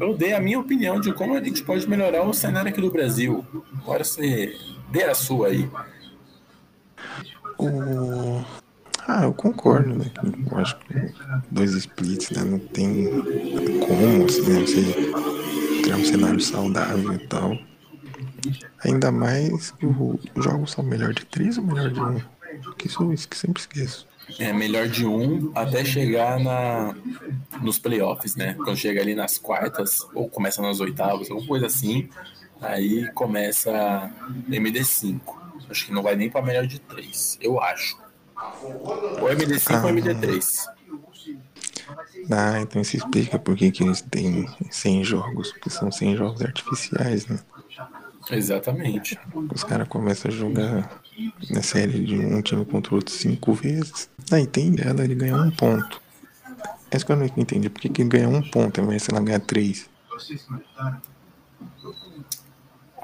eu 0.00 0.16
dei 0.16 0.32
a 0.32 0.40
minha 0.40 0.58
opinião 0.58 0.98
de 0.98 1.12
como 1.12 1.36
a 1.36 1.42
gente 1.42 1.62
pode 1.62 1.86
melhorar 1.86 2.22
o 2.22 2.32
cenário 2.32 2.70
aqui 2.70 2.80
do 2.80 2.90
Brasil. 2.90 3.44
Agora 3.82 4.02
você 4.04 4.56
dê 4.90 5.04
a 5.04 5.14
sua 5.14 5.48
aí. 5.48 5.68
O... 7.58 8.42
Ah, 9.06 9.24
eu 9.24 9.34
concordo, 9.34 9.94
né? 9.94 10.10
Eu 10.50 10.58
acho 10.58 10.78
que 10.78 10.94
dois 11.50 11.72
splits, 11.74 12.30
né? 12.30 12.42
Não 12.42 12.58
tem 12.58 13.06
como, 13.86 14.24
assim, 14.24 14.50
né? 14.50 14.60
Você 14.60 14.82
criar 15.02 15.65
um 15.96 16.04
cenário 16.04 16.40
saudável 16.40 17.12
e 17.12 17.18
tal. 17.26 17.58
Ainda 18.84 19.10
mais 19.10 19.70
que 19.72 19.86
os 19.86 20.44
jogos 20.44 20.72
são 20.72 20.84
melhor 20.84 21.12
de 21.12 21.24
três 21.26 21.58
ou 21.58 21.64
melhor 21.64 21.90
de 21.90 22.00
um? 22.00 22.20
Que 22.78 22.86
isso, 22.86 23.12
isso 23.12 23.28
que 23.28 23.36
sempre 23.36 23.60
esqueço. 23.60 24.06
É 24.38 24.52
melhor 24.52 24.88
de 24.88 25.06
um 25.06 25.52
até 25.54 25.84
chegar 25.84 26.40
na, 26.40 26.94
nos 27.62 27.78
playoffs, 27.78 28.34
né? 28.34 28.54
Quando 28.54 28.76
chega 28.76 29.00
ali 29.00 29.14
nas 29.14 29.38
quartas, 29.38 30.06
ou 30.14 30.28
começa 30.28 30.60
nas 30.60 30.80
oitavas, 30.80 31.30
alguma 31.30 31.46
coisa 31.46 31.66
assim, 31.66 32.08
aí 32.60 33.10
começa 33.12 34.10
MD5. 34.48 35.20
Acho 35.70 35.86
que 35.86 35.92
não 35.92 36.02
vai 36.02 36.16
nem 36.16 36.28
para 36.28 36.42
melhor 36.42 36.66
de 36.66 36.80
três, 36.80 37.38
eu 37.40 37.60
acho. 37.60 37.96
Ou 39.20 39.28
MD5 39.28 39.74
ah, 39.74 39.86
ou 39.86 39.92
MD3. 39.92 40.75
Ah, 42.30 42.60
então 42.60 42.82
isso 42.82 42.96
explica 42.96 43.38
por 43.38 43.56
que, 43.56 43.70
que 43.70 43.84
eles 43.84 44.00
têm 44.00 44.48
100 44.70 45.04
jogos, 45.04 45.52
porque 45.52 45.70
são 45.70 45.90
100 45.90 46.16
jogos 46.16 46.42
artificiais, 46.42 47.26
né? 47.26 47.38
Exatamente. 48.30 49.18
Os 49.54 49.62
caras 49.62 49.86
começam 49.86 50.30
a 50.30 50.34
jogar 50.34 51.00
na 51.50 51.62
série 51.62 52.04
de 52.04 52.18
um 52.18 52.42
time 52.42 52.64
contra 52.64 52.92
o 52.92 52.96
outro 52.96 53.14
cinco 53.14 53.52
vezes. 53.52 54.10
Aí 54.32 54.46
tem 54.46 54.72
dela, 54.72 55.04
ele 55.04 55.14
ganha 55.14 55.36
um 55.36 55.50
ponto. 55.50 56.02
Essa 56.90 57.04
que 57.04 57.12
eu 57.12 57.16
não 57.16 57.24
entendi. 57.24 57.68
Por 57.68 57.80
que, 57.80 57.88
que 57.88 58.04
ganha 58.04 58.28
um 58.28 58.42
ponto 58.42 58.80
ao 58.80 58.86
invés 58.86 59.02
de 59.02 59.10
ela 59.12 59.20
ganhar 59.22 59.40
três? 59.40 59.88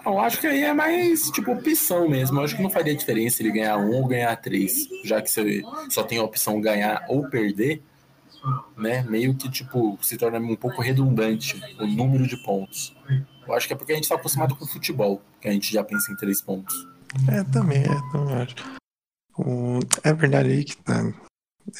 Eu 0.04 0.18
acho 0.18 0.40
que 0.40 0.46
aí 0.48 0.62
é 0.62 0.74
mais 0.74 1.30
tipo 1.30 1.52
opção 1.52 2.08
mesmo. 2.08 2.40
Eu 2.40 2.44
acho 2.44 2.56
que 2.56 2.62
não 2.62 2.70
faria 2.70 2.94
diferença 2.94 3.42
ele 3.42 3.52
ganhar 3.52 3.76
um 3.76 3.92
ou 3.92 4.06
ganhar 4.06 4.34
três. 4.36 4.88
Já 5.04 5.22
que 5.22 5.30
você 5.30 5.62
só 5.88 6.02
tem 6.02 6.18
a 6.18 6.24
opção 6.24 6.60
ganhar 6.60 7.04
ou 7.08 7.28
perder, 7.28 7.82
né? 8.76 9.02
Meio 9.02 9.34
que 9.36 9.50
tipo 9.50 9.98
se 10.02 10.16
torna 10.16 10.38
um 10.38 10.56
pouco 10.56 10.82
redundante 10.82 11.60
o 11.78 11.86
número 11.86 12.26
de 12.26 12.36
pontos. 12.42 12.94
Eu 13.46 13.54
acho 13.54 13.66
que 13.66 13.72
é 13.72 13.76
porque 13.76 13.92
a 13.92 13.94
gente 13.94 14.04
está 14.04 14.14
acostumado 14.14 14.56
com 14.56 14.64
o 14.64 14.68
futebol, 14.68 15.22
que 15.40 15.48
a 15.48 15.52
gente 15.52 15.72
já 15.72 15.82
pensa 15.82 16.12
em 16.12 16.16
três 16.16 16.40
pontos. 16.40 16.74
É, 17.28 17.44
também, 17.44 17.82
é, 17.82 18.10
também 18.10 18.34
acho. 18.36 18.54
O, 19.36 19.80
é 20.02 20.12
verdade 20.12 20.50
aí 20.50 20.64
que 20.64 20.76
tá. 20.76 21.02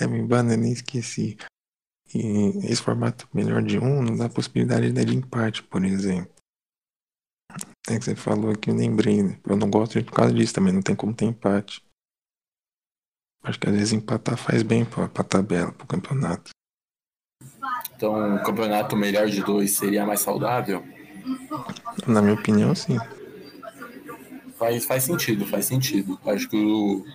É, 0.01 0.07
me 0.07 0.23
banda, 0.23 0.57
nem 0.57 0.73
esqueci. 0.73 1.37
E 2.15 2.49
esse 2.71 2.83
formato 2.83 3.29
melhor 3.33 3.63
de 3.63 3.79
um 3.79 4.03
não 4.03 4.17
dá 4.17 4.29
possibilidade 4.29 4.93
de 4.93 5.17
empate, 5.17 5.63
por 5.63 5.85
exemplo. 5.85 6.33
É 7.89 7.99
que 7.99 8.05
você 8.05 8.15
falou 8.15 8.51
aqui, 8.51 8.71
eu 8.71 8.75
lembrei, 8.75 9.23
né? 9.23 9.41
Eu 9.47 9.57
não 9.57 9.69
gosto 9.69 9.99
de 9.99 10.05
por 10.05 10.13
causa 10.13 10.33
disso 10.33 10.55
também, 10.55 10.73
não 10.73 10.83
tem 10.83 10.95
como 10.95 11.15
ter 11.15 11.25
empate. 11.25 11.83
Acho 13.43 13.59
que 13.59 13.69
às 13.69 13.75
vezes 13.75 13.93
empatar 13.93 14.37
faz 14.37 14.63
bem 14.63 14.85
pra, 14.85 15.09
pra 15.09 15.25
tabela, 15.25 15.73
pro 15.73 15.87
campeonato. 15.87 16.52
Então, 18.03 18.35
o 18.35 18.43
campeonato 18.43 18.97
melhor 18.97 19.29
de 19.29 19.41
dois 19.45 19.77
seria 19.77 20.05
mais 20.05 20.19
saudável? 20.19 20.83
Na 22.05 22.21
minha 22.21 22.35
opinião, 22.35 22.75
sim. 22.75 22.99
Faz, 24.59 24.85
faz 24.85 25.05
sentido, 25.05 25.47
faz 25.47 25.67
sentido. 25.67 26.19
Acho 26.27 26.49
que 26.49 26.57
o. 26.57 27.07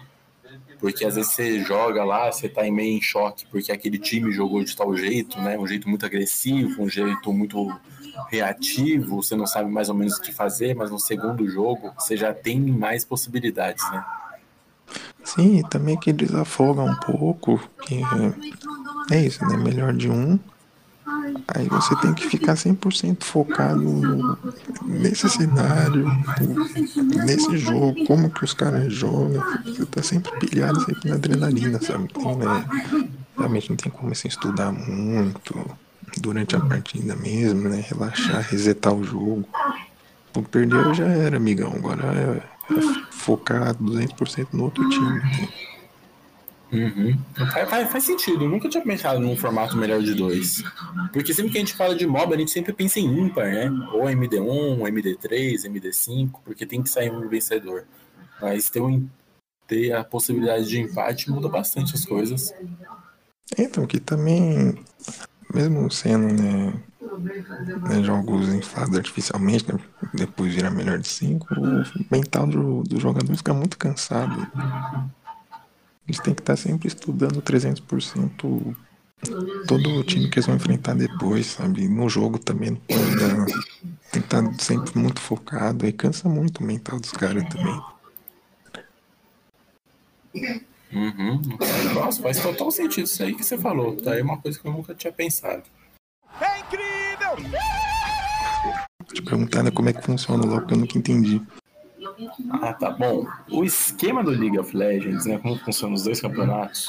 Porque 0.80 1.04
às 1.04 1.16
vezes 1.16 1.34
você 1.34 1.60
joga 1.60 2.06
lá, 2.06 2.32
você 2.32 2.48
tá 2.48 2.62
meio 2.72 2.98
em 2.98 3.02
choque, 3.02 3.46
porque 3.52 3.70
aquele 3.70 4.00
time 4.00 4.32
jogou 4.32 4.64
de 4.64 4.78
tal 4.78 4.96
jeito, 4.96 5.38
né? 5.42 5.60
Um 5.60 5.68
jeito 5.68 5.90
muito 5.90 6.06
agressivo, 6.06 6.82
um 6.82 6.88
jeito 6.88 7.34
muito 7.34 7.70
reativo, 8.30 9.22
você 9.22 9.36
não 9.36 9.46
sabe 9.46 9.70
mais 9.70 9.90
ou 9.90 9.96
menos 9.96 10.16
o 10.16 10.22
que 10.22 10.32
fazer, 10.32 10.74
mas 10.74 10.90
no 10.90 11.00
segundo 11.00 11.50
jogo 11.50 11.92
você 12.00 12.16
já 12.16 12.34
tem 12.34 12.62
mais 12.62 13.04
possibilidades, 13.04 13.84
né? 13.92 14.06
Sim, 15.22 15.64
também 15.64 16.00
que 16.00 16.14
desafoga 16.14 16.82
um 16.82 16.96
pouco. 16.96 17.60
Que 17.82 18.00
é 19.12 19.20
isso, 19.20 19.46
né? 19.46 19.58
Melhor 19.58 19.92
de 19.92 20.10
um. 20.10 20.40
Aí 21.48 21.68
você 21.70 21.96
tem 21.98 22.14
que 22.14 22.28
ficar 22.28 22.54
100% 22.54 23.24
focado 23.24 24.38
nesse 24.86 25.30
cenário, 25.30 26.06
nesse 27.26 27.58
jogo, 27.58 28.06
como 28.06 28.30
que 28.30 28.44
os 28.44 28.54
caras 28.54 28.92
jogam. 28.92 29.42
Você 29.66 29.86
tá 29.86 30.04
sempre 30.04 30.32
pilhado, 30.40 30.80
sempre 30.82 31.10
na 31.10 31.16
adrenalina, 31.16 31.82
sabe? 31.82 32.08
Tem, 32.10 32.36
né? 32.36 32.66
Realmente 33.38 33.70
não 33.70 33.78
tem 33.78 33.92
como 33.92 34.12
assim, 34.12 34.28
estudar 34.28 34.72
muito 34.72 35.56
durante 36.18 36.56
a 36.56 36.60
partida 36.60 37.16
mesmo, 37.16 37.70
né? 37.70 37.86
Relaxar, 37.88 38.42
resetar 38.42 38.94
o 38.94 39.04
jogo. 39.04 39.48
O 40.36 40.42
perdeu 40.44 40.94
já 40.94 41.06
era, 41.06 41.38
amigão. 41.38 41.72
Agora 41.74 42.04
é, 42.06 42.74
é 42.74 42.82
focar 43.12 43.74
200% 43.76 44.48
no 44.52 44.66
outro 44.66 44.88
time. 44.90 45.20
Né? 45.20 45.50
Uhum. 46.72 47.18
Faz, 47.70 47.90
faz, 47.90 48.04
sentido, 48.04 48.44
eu 48.44 48.50
nunca 48.50 48.68
tinha 48.68 48.84
pensado 48.84 49.20
num 49.20 49.38
formato 49.38 49.78
melhor 49.78 50.02
de 50.02 50.14
dois. 50.14 50.64
Porque 51.14 51.34
sempre 51.34 51.52
que 51.52 51.58
a 51.58 51.62
gente 51.62 51.76
fala 51.76 51.96
de 51.96 52.06
MOBA, 52.06 52.36
a 52.36 52.38
gente 52.38 52.52
sempre 52.52 52.74
pensa 52.74 53.00
em 53.00 53.06
ímpar, 53.06 53.46
né? 53.46 53.70
Ou 53.94 54.04
MD1, 54.04 54.80
MD3, 54.80 55.66
MD5, 55.66 56.32
porque 56.44 56.66
tem 56.66 56.84
que 56.84 56.90
sair 56.90 57.10
um 57.10 57.28
vencedor. 57.30 57.86
Mas 58.42 58.70
ter, 58.70 58.82
um, 58.82 59.08
ter 59.66 59.94
a 59.94 60.04
possibilidade 60.04 60.68
de 60.68 60.80
empate 60.80 61.32
muda 61.32 61.48
bastante 61.48 61.96
as 61.96 62.06
coisas. 62.06 62.54
Então, 63.58 63.88
que 63.88 64.00
também, 64.00 64.78
mesmo 65.54 65.90
sendo 65.90 66.34
né, 66.34 66.74
né, 67.90 68.04
jogos 68.04 68.50
inflados 68.50 68.98
artificialmente, 68.98 69.72
né, 69.72 69.80
depois 70.14 70.54
virar 70.54 70.70
melhor 70.70 71.00
de 71.00 71.08
5, 71.08 71.48
o 71.54 72.06
mental 72.12 72.46
do, 72.46 72.84
do 72.84 73.00
jogador 73.00 73.36
fica 73.36 73.54
muito 73.54 73.78
cansado. 73.78 74.46
Eles 76.08 76.20
têm 76.22 76.34
que 76.34 76.42
estar 76.42 76.56
sempre 76.56 76.88
estudando 76.88 77.42
300% 77.42 78.76
todo 79.68 79.90
o 79.90 80.04
time 80.04 80.30
que 80.30 80.40
eles 80.40 80.46
vão 80.46 80.56
enfrentar 80.56 80.96
depois, 80.96 81.48
sabe? 81.48 81.88
No 81.88 82.08
jogo 82.08 82.40
também 82.40 82.72
não 82.72 82.78
pode 82.78 83.16
dar. 83.18 83.46
Tem 84.12 84.22
que 84.22 84.36
estar 84.36 84.54
sempre 84.60 84.98
muito 84.98 85.20
focado 85.20 85.86
e 85.86 85.92
cansa 85.92 86.30
muito 86.30 86.64
o 86.64 86.64
mental 86.64 87.00
dos 87.00 87.12
caras 87.12 87.44
também. 87.50 87.82
Uhum. 90.94 91.42
Nossa, 91.94 92.22
faz 92.22 92.40
total 92.40 92.72
sentido 92.72 93.06
isso 93.06 93.22
aí 93.22 93.36
que 93.36 93.44
você 93.44 93.58
falou. 93.58 93.98
Tá 93.98 94.14
aí 94.14 94.22
uma 94.22 94.38
coisa 94.38 94.58
que 94.58 94.66
eu 94.66 94.72
nunca 94.72 94.96
tinha 94.96 95.12
pensado. 95.12 95.64
É 96.40 96.60
incrível! 96.60 97.52
Te 99.14 99.22
perguntar 99.22 99.64
né, 99.64 99.72
como 99.72 99.90
é 99.90 99.94
que 99.94 100.02
funciona 100.02 100.44
o 100.44 100.48
LoL, 100.48 100.66
que 100.66 100.74
eu 100.74 100.78
nunca 100.78 100.98
entendi. 100.98 101.42
Ah, 102.62 102.74
tá 102.74 102.90
bom. 102.90 103.26
O 103.52 103.64
esquema 103.64 104.24
do 104.24 104.32
League 104.32 104.58
of 104.58 104.76
Legends, 104.76 105.26
né, 105.26 105.38
como 105.38 105.58
funcionam 105.60 105.96
os 105.96 106.04
dois 106.04 106.20
campeonatos, 106.20 106.88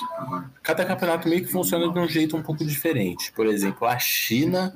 cada 0.62 0.84
campeonato 0.84 1.28
meio 1.28 1.42
que 1.42 1.52
funciona 1.52 1.90
de 1.92 1.98
um 1.98 2.08
jeito 2.08 2.36
um 2.36 2.42
pouco 2.42 2.64
diferente. 2.64 3.32
Por 3.32 3.46
exemplo, 3.46 3.86
a 3.86 3.98
China, 3.98 4.74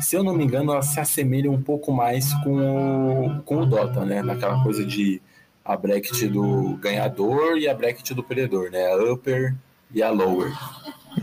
se 0.00 0.16
eu 0.16 0.22
não 0.22 0.34
me 0.34 0.44
engano, 0.44 0.72
ela 0.72 0.82
se 0.82 1.00
assemelha 1.00 1.50
um 1.50 1.60
pouco 1.60 1.92
mais 1.92 2.32
com 2.42 2.56
o, 2.58 3.42
com 3.42 3.58
o 3.58 3.66
Dota, 3.66 4.04
né? 4.04 4.22
Naquela 4.22 4.62
coisa 4.62 4.84
de 4.84 5.20
a 5.64 5.76
bracket 5.76 6.24
do 6.28 6.76
ganhador 6.76 7.56
e 7.58 7.68
a 7.68 7.74
bracket 7.74 8.12
do 8.12 8.22
perdedor, 8.22 8.70
né? 8.70 8.86
A 8.86 9.12
upper 9.12 9.54
e 9.92 10.02
a 10.02 10.10
lower. 10.10 10.52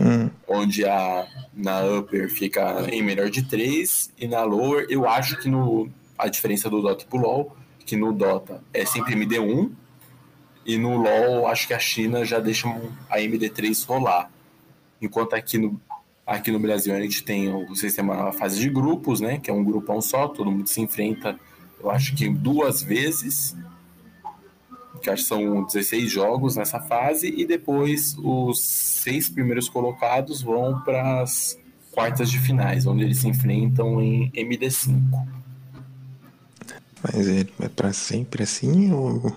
Hum. 0.00 0.28
Onde 0.48 0.84
a 0.84 1.26
na 1.54 1.84
upper 1.84 2.28
fica 2.28 2.84
em 2.90 3.02
melhor 3.02 3.30
de 3.30 3.44
três 3.44 4.12
e 4.18 4.26
na 4.26 4.42
lower 4.42 4.86
eu 4.88 5.08
acho 5.08 5.36
que 5.38 5.48
no 5.48 5.88
a 6.18 6.28
diferença 6.28 6.68
do 6.68 6.82
Dota 6.82 7.04
pro 7.08 7.18
LoL 7.18 7.56
que 7.84 7.96
no 7.96 8.12
Dota 8.12 8.62
é 8.72 8.84
sempre 8.84 9.14
MD1, 9.14 9.70
e 10.66 10.78
no 10.78 10.96
LoL 10.96 11.46
acho 11.46 11.66
que 11.66 11.74
a 11.74 11.78
China 11.78 12.24
já 12.24 12.40
deixa 12.40 12.68
a 13.10 13.18
MD3 13.18 13.86
rolar. 13.86 14.30
Enquanto 15.00 15.34
aqui 15.34 15.58
no, 15.58 15.80
aqui 16.26 16.50
no 16.50 16.58
Brasil 16.58 16.94
a 16.94 17.00
gente 17.00 17.22
tem 17.22 17.52
o 17.52 17.74
sistema 17.74 18.28
a 18.28 18.32
fase 18.32 18.58
de 18.58 18.70
grupos, 18.70 19.20
né? 19.20 19.38
Que 19.38 19.50
é 19.50 19.52
um 19.52 19.62
grupão 19.62 20.00
só, 20.00 20.28
todo 20.28 20.50
mundo 20.50 20.66
se 20.66 20.80
enfrenta, 20.80 21.38
eu 21.80 21.90
acho 21.90 22.14
que 22.14 22.28
duas 22.28 22.82
vezes, 22.82 23.54
que 25.02 25.10
acho 25.10 25.22
que 25.22 25.28
são 25.28 25.64
16 25.64 26.10
jogos 26.10 26.56
nessa 26.56 26.80
fase, 26.80 27.28
e 27.28 27.44
depois 27.44 28.16
os 28.18 28.60
seis 28.60 29.28
primeiros 29.28 29.68
colocados 29.68 30.40
vão 30.40 30.80
para 30.80 31.20
as 31.20 31.58
quartas 31.90 32.30
de 32.30 32.38
finais, 32.38 32.86
onde 32.86 33.04
eles 33.04 33.18
se 33.18 33.28
enfrentam 33.28 34.00
em 34.00 34.30
MD5. 34.32 35.43
Mas 37.12 37.28
é, 37.28 37.46
é 37.60 37.68
pra 37.68 37.92
sempre 37.92 38.44
assim 38.44 38.90
ou 38.90 39.30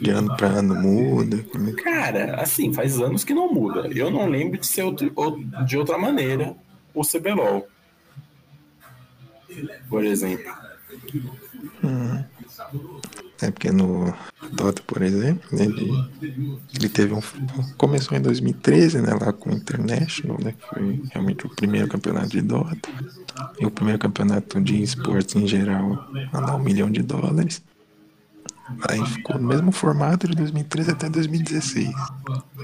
de 0.00 0.10
ano 0.10 0.36
pra 0.36 0.46
ano 0.46 0.76
muda? 0.76 1.44
É 1.68 1.72
Cara, 1.72 2.40
assim, 2.40 2.72
faz 2.72 3.00
anos 3.00 3.24
que 3.24 3.34
não 3.34 3.52
muda. 3.52 3.88
Eu 3.88 4.08
não 4.08 4.28
lembro 4.28 4.56
de 4.58 4.66
ser 4.66 4.84
outro, 4.84 5.12
de 5.66 5.76
outra 5.76 5.98
maneira 5.98 6.54
o 6.94 7.02
CBLOL. 7.02 7.66
Por 9.88 10.04
exemplo. 10.04 10.54
Hum. 11.82 12.22
É 13.40 13.50
porque 13.52 13.70
no 13.70 14.12
Dota, 14.52 14.82
por 14.84 15.00
exemplo, 15.00 15.48
né, 15.56 15.64
ele, 15.64 15.92
ele 16.74 16.88
teve 16.88 17.14
um. 17.14 17.20
Começou 17.76 18.18
em 18.18 18.20
2013, 18.20 19.00
né? 19.00 19.14
Lá 19.14 19.32
com 19.32 19.50
o 19.50 19.52
International, 19.52 20.36
né? 20.42 20.52
Que 20.52 20.66
foi 20.66 21.02
realmente 21.12 21.46
o 21.46 21.48
primeiro 21.48 21.86
campeonato 21.86 22.30
de 22.30 22.42
Dota. 22.42 22.88
E 23.60 23.64
o 23.64 23.70
primeiro 23.70 24.00
campeonato 24.00 24.60
de 24.60 24.82
esportes 24.82 25.36
em 25.36 25.46
geral 25.46 26.10
a 26.32 26.40
dar 26.40 26.56
um 26.56 26.58
milhão 26.58 26.90
de 26.90 27.00
dólares. 27.00 27.62
Aí 28.88 29.04
ficou 29.06 29.38
no 29.38 29.46
mesmo 29.46 29.70
formato 29.70 30.26
de 30.26 30.34
2013 30.34 30.90
até 30.90 31.08
2016. 31.08 31.90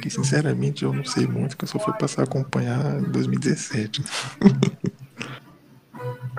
Que 0.02 0.10
sinceramente 0.10 0.82
eu 0.82 0.92
não 0.92 1.04
sei 1.04 1.26
muito, 1.26 1.56
que 1.56 1.64
eu 1.64 1.68
só 1.68 1.78
fui 1.78 1.94
passar 1.94 2.22
a 2.22 2.24
acompanhar 2.24 3.00
em 3.00 3.10
2017. 3.10 4.04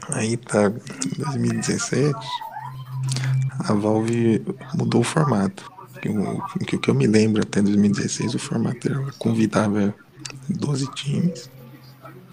Aí 0.10 0.36
tá, 0.38 0.68
em 0.68 1.24
2017 1.24 2.14
a 3.68 3.74
Valve 3.74 4.44
mudou 4.76 5.02
o 5.02 5.04
formato. 5.04 5.72
O 6.56 6.66
que, 6.66 6.78
que 6.78 6.90
eu 6.90 6.94
me 6.94 7.08
lembro 7.08 7.42
até 7.42 7.62
2016, 7.62 8.36
o 8.36 8.40
formato 8.40 8.88
era 8.88 9.12
convidava 9.18 9.94
12 10.50 10.92
times, 10.94 11.50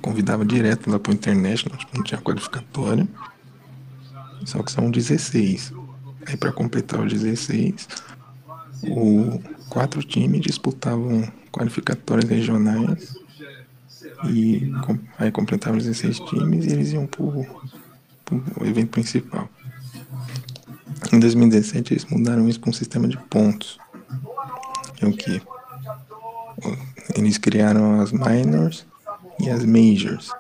convidava 0.03 0.45
direto 0.45 0.91
lá 0.91 0.99
pro 0.99 1.13
International, 1.13 1.79
tipo, 1.79 1.97
não 1.97 2.05
tinha 2.05 2.21
qualificatória. 2.21 3.09
Só 4.45 4.63
que 4.63 4.73
são 4.73 4.91
16. 4.91 5.73
Aí 6.27 6.37
para 6.37 6.53
completar 6.53 7.01
os 7.01 7.13
16, 7.13 7.89
o 8.85 9.41
quatro 9.69 10.03
times 10.03 10.43
disputavam 10.43 11.27
qualificatórias 11.51 12.29
regionais 12.29 13.17
e 14.29 14.71
aí 15.19 15.31
completavam 15.31 15.79
16 15.79 16.21
times 16.21 16.67
e 16.67 16.73
eles 16.73 16.93
iam 16.93 17.07
pro, 17.07 17.45
pro 18.25 18.67
evento 18.67 18.91
principal. 18.91 19.49
Em 21.13 21.19
2017 21.19 21.93
eles 21.93 22.05
mudaram 22.07 22.49
isso 22.49 22.61
para 22.61 22.71
um 22.71 22.73
sistema 22.73 23.09
de 23.09 23.17
pontos. 23.17 23.79
É 25.01 25.07
o 25.07 25.13
que? 25.13 25.43
Eles 27.17 27.39
criaram 27.39 28.01
as 28.01 28.13
minors 28.13 28.87
e 29.39 29.51
as 29.51 29.65
majors. 29.65 30.31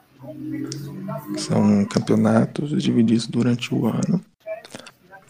São 1.37 1.85
campeonatos 1.85 2.83
divididos 2.83 3.27
durante 3.27 3.75
o 3.75 3.87
ano 3.87 4.23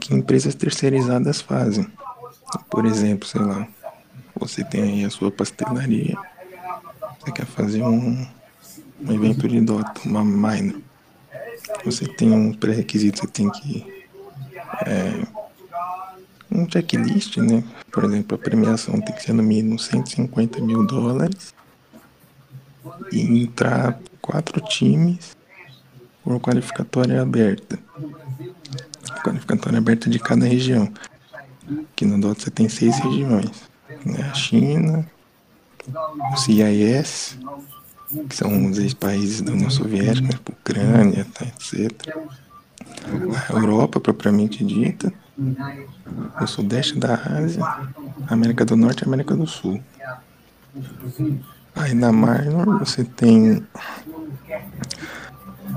que 0.02 0.14
empresas 0.14 0.54
terceirizadas 0.54 1.40
fazem. 1.40 1.86
Por 2.68 2.84
exemplo, 2.84 3.26
sei 3.26 3.40
lá, 3.40 3.68
você 4.34 4.64
tem 4.64 4.82
aí 4.82 5.04
a 5.04 5.10
sua 5.10 5.30
pastelaria, 5.30 6.16
você 7.20 7.32
quer 7.32 7.46
fazer 7.46 7.82
um, 7.82 8.26
um 9.00 9.12
evento 9.12 9.48
de 9.48 9.60
Dota, 9.60 10.00
uma 10.04 10.24
minor. 10.24 10.80
Você 11.84 12.06
tem 12.06 12.32
um 12.32 12.52
pré-requisito, 12.52 13.20
você 13.20 13.26
tem 13.28 13.48
que 13.48 14.01
é, 14.86 15.26
um 16.50 16.68
checklist, 16.70 17.38
né? 17.38 17.64
Por 17.90 18.04
exemplo, 18.04 18.36
a 18.36 18.38
premiação 18.38 19.00
tem 19.00 19.14
que 19.14 19.22
ser 19.22 19.32
no 19.32 19.42
mínimo 19.42 19.78
150 19.78 20.60
mil 20.60 20.86
dólares 20.86 21.54
e 23.10 23.42
entrar 23.42 23.98
quatro 24.20 24.60
times 24.60 25.36
por 26.22 26.38
qualificatória 26.40 27.20
aberta. 27.20 27.78
Qualificatória 29.24 29.78
aberta 29.78 30.10
de 30.10 30.18
cada 30.18 30.46
região. 30.46 30.92
Aqui 31.92 32.04
no 32.04 32.20
Dota 32.20 32.40
você 32.40 32.50
tem 32.50 32.68
seis 32.68 32.98
regiões. 32.98 33.70
Né? 34.04 34.22
A 34.30 34.34
China, 34.34 35.10
o 36.32 36.36
CIS, 36.36 37.38
que 38.28 38.36
são 38.36 38.66
os 38.66 38.78
ex-países 38.78 39.40
da 39.42 39.52
União 39.52 39.70
Soviética, 39.70 40.28
né, 40.28 40.40
Ucrânia, 40.50 41.26
tá, 41.32 41.46
etc. 41.46 42.14
Europa, 43.50 44.00
propriamente 44.00 44.64
dita, 44.64 45.12
o 46.40 46.46
Sudeste 46.46 46.98
da 46.98 47.14
Ásia, 47.14 47.62
América 48.28 48.64
do 48.64 48.76
Norte 48.76 49.02
e 49.02 49.06
América 49.06 49.34
do 49.34 49.46
Sul. 49.46 49.82
Aí 51.74 51.94
na 51.94 52.12
Minor 52.12 52.78
você 52.78 53.04
tem. 53.04 53.66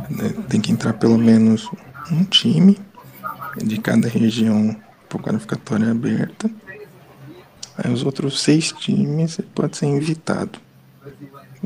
Né, 0.10 0.30
tem 0.49 0.62
que 0.62 0.71
entrar 0.71 0.93
pelo 0.93 1.17
menos 1.17 1.69
um 2.12 2.23
time 2.25 2.78
de 3.58 3.80
cada 3.80 4.08
região 4.08 4.75
por 5.10 5.21
qualificatória 5.21 5.89
aberta. 5.89 6.49
Aí 7.78 7.91
os 7.91 8.04
outros 8.04 8.41
seis 8.41 8.71
times 8.71 9.39
pode 9.54 9.78
ser 9.78 9.88
invitado. 9.88 10.60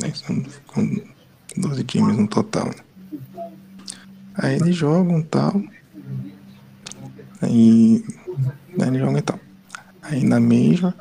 Né? 0.02 0.12
São 0.14 0.44
com 0.68 1.02
12 1.58 1.84
times 1.84 2.18
no 2.18 2.28
total. 2.28 2.66
Né? 2.68 2.76
Aí 4.36 4.56
eles 4.56 4.76
jogam 4.76 5.22
tal. 5.22 5.62
Aí, 7.42 8.04
aí 8.80 8.88
eles 8.88 9.00
jogam 9.00 9.18
e 9.18 9.22
tal. 9.22 9.40
Aí 10.02 10.24
na 10.24 10.40
Major 10.40 10.94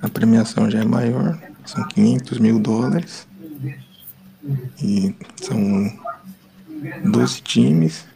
a 0.00 0.08
premiação 0.08 0.70
já 0.70 0.80
é 0.80 0.84
maior, 0.84 1.38
são 1.64 1.86
500 1.88 2.38
mil 2.38 2.58
dólares. 2.58 3.26
E 4.80 5.14
são 5.42 5.58
12 7.04 7.40
times 7.42 8.06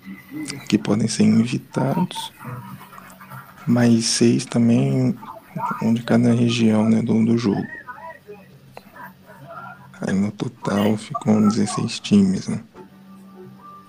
que 0.69 0.79
podem 0.79 1.09
ser 1.09 1.25
invitados, 1.25 2.33
mais 3.67 4.05
seis 4.05 4.45
também, 4.45 5.17
um 5.83 5.93
de 5.93 6.03
cada 6.03 6.33
região 6.33 6.89
né, 6.89 7.03
do, 7.03 7.25
do 7.25 7.37
jogo. 7.37 7.67
Aí 10.01 10.15
no 10.15 10.31
total 10.31 10.97
ficam 10.97 11.49
16 11.49 11.99
times, 12.01 12.49
né? 12.49 12.61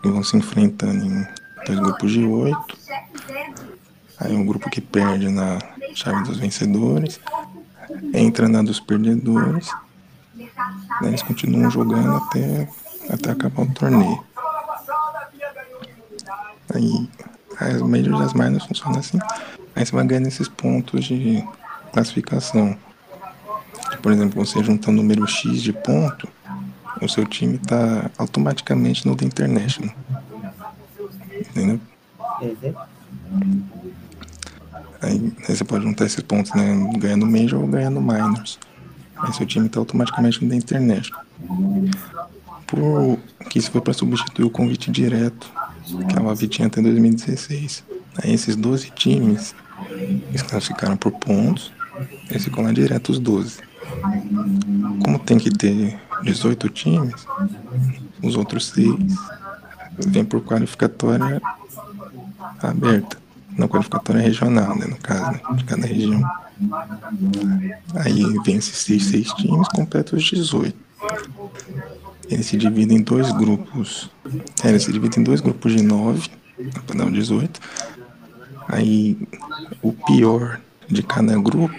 Que 0.02 0.10
vão 0.10 0.24
se 0.24 0.36
enfrentando 0.38 1.06
em 1.06 1.28
dois 1.66 1.80
grupos 1.80 2.12
de 2.12 2.24
oito. 2.24 2.78
Aí 4.20 4.36
um 4.36 4.46
grupo 4.46 4.70
que 4.70 4.82
perde 4.82 5.30
na 5.30 5.60
chave 5.94 6.24
dos 6.24 6.38
vencedores 6.38 7.20
entra 8.14 8.48
na 8.48 8.62
dos 8.62 8.80
perdedores. 8.80 9.70
Né, 11.02 11.08
eles 11.08 11.24
continuam 11.24 11.70
jogando 11.70 12.16
até, 12.18 12.70
até 13.10 13.32
acabar 13.32 13.64
o 13.64 13.74
torneio. 13.74 14.24
Aí 16.74 17.10
as 17.60 17.82
majors 17.82 18.20
e 18.20 18.24
as 18.24 18.66
funcionam 18.66 19.00
assim. 19.00 19.20
Aí 19.76 19.86
você 19.86 19.92
vai 19.92 20.06
ganhando 20.06 20.28
esses 20.28 20.48
pontos 20.48 21.06
de 21.06 21.44
classificação. 21.94 22.78
Por 24.02 24.12
exemplo, 24.12 24.44
você 24.44 24.64
juntar 24.64 24.90
um 24.90 24.96
número 24.96 25.28
X 25.28 25.62
de 25.62 25.74
ponto, 25.74 26.28
o 27.02 27.10
seu 27.10 27.26
time 27.26 27.56
está 27.56 28.10
automaticamente 28.18 29.08
no 29.08 29.16
The 29.16 29.26
International. 29.26 29.94
Entendeu? 31.50 31.80
Uhum. 32.42 33.64
Aí, 35.02 35.34
aí, 35.50 35.56
você 35.56 35.64
pode 35.64 35.84
juntar 35.84 36.06
esses 36.06 36.22
pontos, 36.22 36.54
né? 36.54 36.92
Ganhando 36.98 37.26
Major 37.26 37.60
ou 37.60 37.68
ganhando 37.68 38.00
Minors. 38.00 38.60
Aí 39.18 39.34
seu 39.34 39.46
time 39.46 39.68
está 39.68 39.80
automaticamente 39.80 40.44
no 40.44 40.50
The 40.50 40.56
International. 40.56 41.24
Por 42.68 43.18
que 43.50 43.60
isso 43.60 43.72
foi 43.72 43.82
para 43.82 43.94
substituir 43.94 44.46
o 44.46 44.50
convite 44.50 44.92
direto 44.92 45.52
que 46.10 46.18
a 46.18 46.22
UAV 46.22 46.48
tinha 46.48 46.68
até 46.68 46.82
2016. 46.82 47.84
Aí 48.24 48.34
esses 48.34 48.56
12 48.56 48.92
times, 48.92 49.56
eles 50.30 50.42
classificaram 50.44 50.96
por 50.96 51.12
pontos, 51.12 51.72
eles 52.30 52.44
ficam 52.44 52.64
lá 52.64 52.72
direto 52.72 53.10
os 53.10 53.20
12. 53.20 53.60
Como 55.04 55.20
tem 55.20 55.38
que 55.38 55.52
ter 55.52 56.00
18 56.24 56.70
times, 56.70 57.28
os 58.22 58.36
outros 58.36 58.68
6 58.68 58.96
vêm 59.98 60.26
por 60.26 60.42
qualificatória 60.42 61.42
aberta, 62.62 63.18
não 63.58 63.68
qualificatória 63.68 64.22
regional, 64.22 64.78
né, 64.78 64.86
no 64.86 64.98
caso, 64.98 65.32
né, 65.32 65.42
de 65.56 65.64
cada 65.64 65.86
região. 65.86 66.24
Aí 67.96 68.24
vem 68.46 68.56
esses 68.56 68.78
6, 68.78 69.04
6 69.06 69.34
times, 69.34 69.68
completa 69.70 70.16
os 70.16 70.24
18. 70.24 70.78
Ele 72.30 72.44
se 72.44 72.56
divide 72.56 72.94
em 72.94 73.02
dois 73.02 73.32
grupos. 73.32 74.10
É, 74.64 74.70
ele 74.70 74.80
se 74.80 74.92
divide 74.92 75.20
em 75.20 75.24
dois 75.24 75.42
grupos 75.42 75.74
de 75.74 75.82
nove, 75.82 76.30
para 76.86 76.98
dar 76.98 77.12
18. 77.12 77.60
Aí 78.68 79.18
o 79.82 79.92
pior 79.92 80.62
de 80.88 81.04
cada 81.04 81.38
grupo 81.38 81.76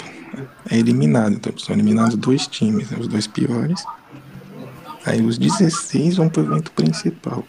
é 0.68 0.76
eliminado. 0.76 1.34
Então 1.34 1.56
são 1.58 1.74
eliminados 1.74 2.16
dois 2.16 2.46
times, 2.46 2.90
né, 2.90 2.98
os 3.00 3.08
dois 3.08 3.26
piores. 3.26 3.82
Aí 5.04 5.20
os 5.20 5.38
16 5.38 6.16
vão 6.16 6.28
para 6.28 6.42
o 6.42 6.46
evento 6.46 6.72
principal. 6.72 7.44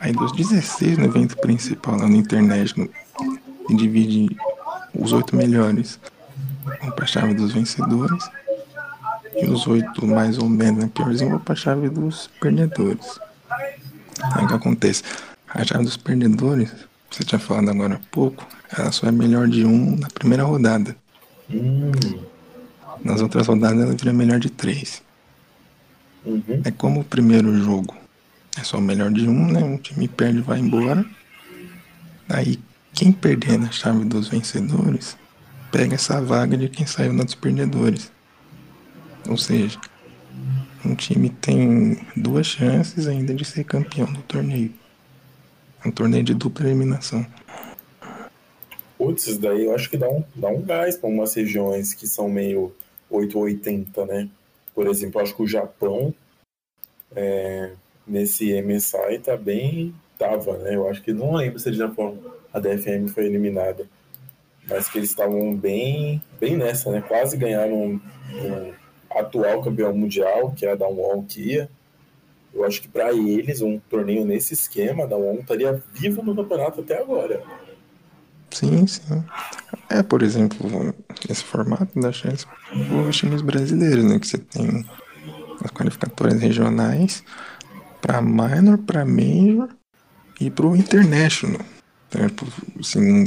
Aí 0.00 0.12
dos 0.12 0.32
16 0.32 0.98
no 0.98 1.04
evento 1.04 1.36
principal, 1.38 1.96
lá 1.96 2.08
na 2.08 2.16
internet, 2.16 2.74
no, 2.78 2.88
divide 3.76 4.36
os 4.94 5.12
oito 5.12 5.34
melhores 5.36 5.98
vão 6.80 6.90
para 6.90 7.04
a 7.04 7.08
chave 7.08 7.34
dos 7.34 7.52
vencedores. 7.52 8.28
E 9.34 9.46
os 9.46 9.66
oito 9.66 10.06
mais 10.06 10.38
ou 10.38 10.48
menos 10.48 10.84
né, 10.84 10.90
piorzinho 10.92 11.30
vão 11.30 11.38
para 11.38 11.52
a 11.52 11.56
chave 11.56 11.88
dos 11.88 12.30
perdedores. 12.40 13.18
Aí 14.32 14.44
o 14.44 14.48
que 14.48 14.54
acontece? 14.54 15.02
A 15.48 15.64
chave 15.64 15.84
dos 15.84 15.96
perdedores, 15.96 16.72
você 17.10 17.22
tinha 17.22 17.38
falado 17.38 17.70
agora 17.70 17.94
há 17.94 18.00
pouco, 18.10 18.46
ela 18.76 18.90
só 18.90 19.06
é 19.06 19.12
melhor 19.12 19.46
de 19.46 19.64
um 19.64 19.96
na 19.96 20.08
primeira 20.08 20.42
rodada. 20.42 20.96
Hum. 21.50 21.92
Nas 23.04 23.20
outras 23.20 23.46
rodadas 23.46 23.80
ela 23.80 23.92
vira 23.92 24.12
melhor 24.12 24.38
de 24.38 24.50
três. 24.50 25.02
Uhum. 26.26 26.60
É 26.64 26.70
como 26.72 27.00
o 27.00 27.04
primeiro 27.04 27.56
jogo 27.56 27.94
é 28.58 28.64
só 28.64 28.80
melhor 28.80 29.12
de 29.12 29.28
um, 29.28 29.46
né? 29.46 29.62
Um 29.62 29.78
time 29.78 30.08
perde 30.08 30.38
e 30.38 30.42
vai 30.42 30.58
embora. 30.58 31.04
Aí 32.28 32.58
quem 32.92 33.12
perder 33.12 33.58
na 33.58 33.70
chave 33.70 34.04
dos 34.04 34.28
vencedores 34.28 35.16
pega 35.70 35.94
essa 35.94 36.20
vaga 36.20 36.56
de 36.56 36.68
quem 36.68 36.86
saiu 36.86 37.12
na 37.12 37.22
dos 37.22 37.34
perdedores. 37.34 38.10
Ou 39.28 39.36
seja, 39.36 39.78
um 40.84 40.94
time 40.94 41.30
tem 41.30 41.98
duas 42.16 42.46
chances 42.46 43.06
ainda 43.06 43.34
de 43.34 43.44
ser 43.44 43.64
campeão 43.64 44.12
do 44.12 44.22
torneio. 44.22 44.72
É 45.84 45.88
um 45.88 45.90
torneio 45.90 46.24
de 46.24 46.34
dupla 46.34 46.66
eliminação. 46.66 47.24
Putz, 48.96 49.26
isso 49.26 49.38
daí 49.38 49.66
eu 49.66 49.74
acho 49.74 49.90
que 49.90 49.96
dá 49.96 50.08
um, 50.08 50.24
dá 50.34 50.48
um 50.48 50.62
gás 50.62 50.96
para 50.96 51.10
umas 51.10 51.34
regiões 51.34 51.92
que 51.92 52.06
são 52.06 52.28
meio 52.28 52.72
880, 53.10 54.06
né? 54.06 54.28
Por 54.76 54.86
exemplo, 54.88 55.22
acho 55.22 55.34
que 55.34 55.42
o 55.42 55.48
Japão 55.48 56.14
é, 57.14 57.72
nesse 58.06 58.60
MSI 58.60 59.18
tá 59.24 59.34
bem. 59.34 59.94
Tava, 60.18 60.58
né? 60.58 60.76
Eu 60.76 60.86
acho 60.88 61.02
que 61.02 61.14
não 61.14 61.34
lembro 61.34 61.58
se 61.58 61.70
o 61.70 61.74
Japão 61.74 62.18
a 62.52 62.60
DFM 62.60 63.08
foi 63.08 63.24
eliminada. 63.24 63.86
Mas 64.68 64.88
que 64.88 64.98
eles 64.98 65.10
estavam 65.10 65.54
bem, 65.54 66.22
bem 66.38 66.58
nessa, 66.58 66.90
né? 66.90 67.02
Quase 67.06 67.38
ganharam 67.38 67.74
um, 67.74 68.00
um 68.34 68.72
atual 69.10 69.62
campeão 69.62 69.94
mundial, 69.94 70.52
que 70.52 70.66
é 70.66 70.72
a 70.72 70.74
Downwall 70.74 71.22
Kia. 71.22 71.70
Eu 72.52 72.64
acho 72.64 72.82
que 72.82 72.88
para 72.88 73.12
eles, 73.12 73.62
um 73.62 73.78
torneio 73.78 74.26
nesse 74.26 74.52
esquema, 74.52 75.04
a 75.04 75.06
Downwall 75.06 75.40
estaria 75.40 75.82
vivo 75.94 76.22
no 76.22 76.36
campeonato 76.36 76.80
até 76.80 77.00
agora. 77.00 77.42
Sim, 78.50 78.86
sim. 78.86 79.24
É, 79.88 80.02
por 80.02 80.22
exemplo, 80.22 80.94
esse 81.28 81.44
formato 81.44 81.98
dá 82.00 82.12
chance 82.12 82.46
para 82.46 83.08
os 83.08 83.16
times 83.16 83.40
brasileiros, 83.40 84.04
né? 84.04 84.18
Que 84.18 84.26
você 84.26 84.38
tem 84.38 84.84
as 85.62 85.70
qualificatórias 85.70 86.40
regionais 86.40 87.22
para 88.00 88.20
minor, 88.20 88.78
para 88.78 89.04
major 89.04 89.68
e 90.40 90.50
para 90.50 90.66
o 90.66 90.76
international. 90.76 91.64
Então, 92.08 92.48
assim, 92.80 93.24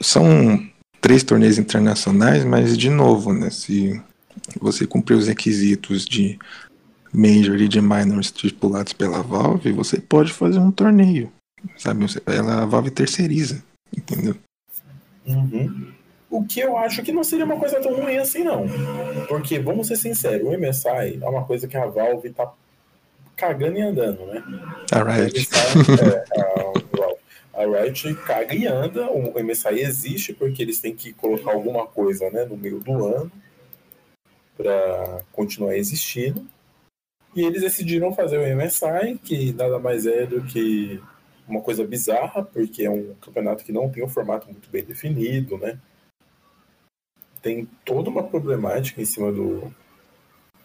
são 0.00 0.68
três 1.00 1.22
torneios 1.22 1.58
internacionais, 1.58 2.44
mas 2.44 2.76
de 2.76 2.90
novo, 2.90 3.32
né? 3.32 3.50
Se 3.50 4.00
você 4.60 4.86
cumprir 4.86 5.14
os 5.14 5.28
requisitos 5.28 6.04
de 6.04 6.38
Major 7.12 7.56
e 7.60 7.68
de 7.68 7.80
Minor 7.80 8.20
estipulados 8.20 8.92
pela 8.92 9.22
Valve, 9.22 9.72
você 9.72 9.98
pode 10.00 10.32
fazer 10.32 10.58
um 10.58 10.70
torneio. 10.70 11.32
Sabe? 11.76 12.04
Ela, 12.26 12.62
a 12.62 12.66
Valve 12.66 12.90
terceiriza, 12.90 13.62
entendeu? 13.96 14.36
Uhum. 15.26 15.92
O 16.28 16.44
que 16.44 16.60
eu 16.60 16.76
acho 16.76 17.02
que 17.02 17.12
não 17.12 17.22
seria 17.22 17.44
uma 17.44 17.58
coisa 17.58 17.80
tão 17.80 17.94
ruim 17.94 18.16
assim, 18.16 18.42
não. 18.42 18.66
Porque, 19.28 19.58
vamos 19.58 19.86
ser 19.86 19.96
sinceros, 19.96 20.46
o 20.46 20.58
MSI 20.58 21.18
é 21.22 21.28
uma 21.28 21.44
coisa 21.44 21.68
que 21.68 21.76
a 21.76 21.86
Valve 21.86 22.30
tá 22.30 22.52
cagando 23.36 23.78
e 23.78 23.82
andando, 23.82 24.26
né? 24.26 24.42
A 24.92 25.02
Riot. 25.02 25.48
É, 27.54 27.60
a, 27.60 27.62
a 27.62 27.82
Riot 27.82 28.14
caga 28.26 28.54
e 28.54 28.66
anda, 28.66 29.10
o 29.10 29.32
MSI 29.42 29.80
existe 29.80 30.32
porque 30.32 30.62
eles 30.62 30.80
têm 30.80 30.94
que 30.94 31.12
colocar 31.12 31.52
alguma 31.52 31.86
coisa 31.86 32.28
né, 32.30 32.44
no 32.44 32.56
meio 32.56 32.80
do 32.80 33.04
ano 33.04 33.30
para 34.56 35.20
continuar 35.32 35.76
existindo. 35.76 36.44
E 37.34 37.44
eles 37.44 37.60
decidiram 37.60 38.14
fazer 38.14 38.38
o 38.38 38.56
MSI, 38.56 39.18
que 39.22 39.52
nada 39.52 39.78
mais 39.78 40.06
é 40.06 40.24
do 40.24 40.42
que 40.42 41.00
uma 41.48 41.60
coisa 41.60 41.84
bizarra, 41.84 42.42
porque 42.42 42.84
é 42.84 42.90
um 42.90 43.14
campeonato 43.20 43.64
que 43.64 43.72
não 43.72 43.88
tem 43.88 44.04
um 44.04 44.08
formato 44.08 44.46
muito 44.48 44.68
bem 44.70 44.84
definido, 44.84 45.56
né? 45.58 45.78
tem 47.46 47.68
toda 47.84 48.10
uma 48.10 48.24
problemática 48.24 49.00
em 49.00 49.04
cima 49.04 49.30
do, 49.30 49.72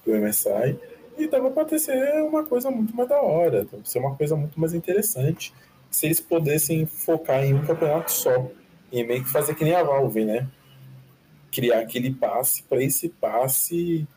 do 0.03 0.15
MSI 0.15 0.75
e 1.15 1.27
dava 1.27 1.51
para 1.51 1.77
ser 1.77 2.23
uma 2.23 2.43
coisa 2.43 2.71
muito 2.71 2.95
mais 2.95 3.07
da 3.07 3.21
hora, 3.21 3.67
ser 3.83 3.99
uma 3.99 4.15
coisa 4.15 4.35
muito 4.35 4.59
mais 4.59 4.73
interessante 4.73 5.53
se 5.91 6.07
eles 6.07 6.19
pudessem 6.19 6.87
focar 6.87 7.43
em 7.43 7.53
um 7.53 7.63
campeonato 7.63 8.11
só 8.11 8.49
e 8.91 9.03
meio 9.03 9.23
que 9.23 9.29
fazer 9.29 9.53
que 9.53 9.63
nem 9.63 9.75
a 9.75 9.83
Valve, 9.83 10.25
né? 10.25 10.47
Criar 11.51 11.81
aquele 11.81 12.11
passe 12.15 12.63
para 12.63 12.81
esse 12.81 13.09
passe, 13.09 14.07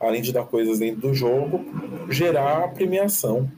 além 0.00 0.22
de 0.22 0.32
dar 0.32 0.46
coisas 0.46 0.78
dentro 0.78 1.02
do 1.02 1.14
jogo, 1.14 1.62
gerar 2.10 2.64
a 2.64 2.68
premiação. 2.68 3.50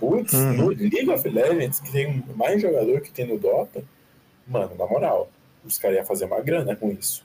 Putz, 0.00 0.32
uhum. 0.32 0.52
no 0.54 0.68
League 0.68 1.10
of 1.10 1.28
Legends, 1.28 1.78
que 1.78 1.92
tem 1.92 2.24
mais 2.34 2.60
jogador 2.60 3.02
que 3.02 3.12
tem 3.12 3.26
no 3.26 3.38
Dota, 3.38 3.84
mano, 4.48 4.70
na 4.78 4.86
moral, 4.86 5.30
os 5.62 5.76
caras 5.76 5.98
iam 5.98 6.06
fazer 6.06 6.24
uma 6.24 6.40
grana 6.40 6.74
com 6.74 6.90
isso. 6.90 7.22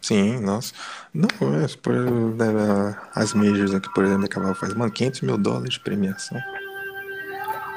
Sim, 0.00 0.40
nossa. 0.40 0.72
Não, 1.12 1.28
é, 1.28 1.66
por, 1.80 1.92
né, 1.94 2.96
as 3.14 3.34
majors 3.34 3.74
aqui, 3.74 3.92
por 3.92 4.04
exemplo, 4.04 4.46
a 4.46 4.54
faz, 4.54 4.74
mano, 4.74 4.92
500 4.92 5.20
mil 5.22 5.36
dólares 5.36 5.74
de 5.74 5.80
premiação. 5.80 6.40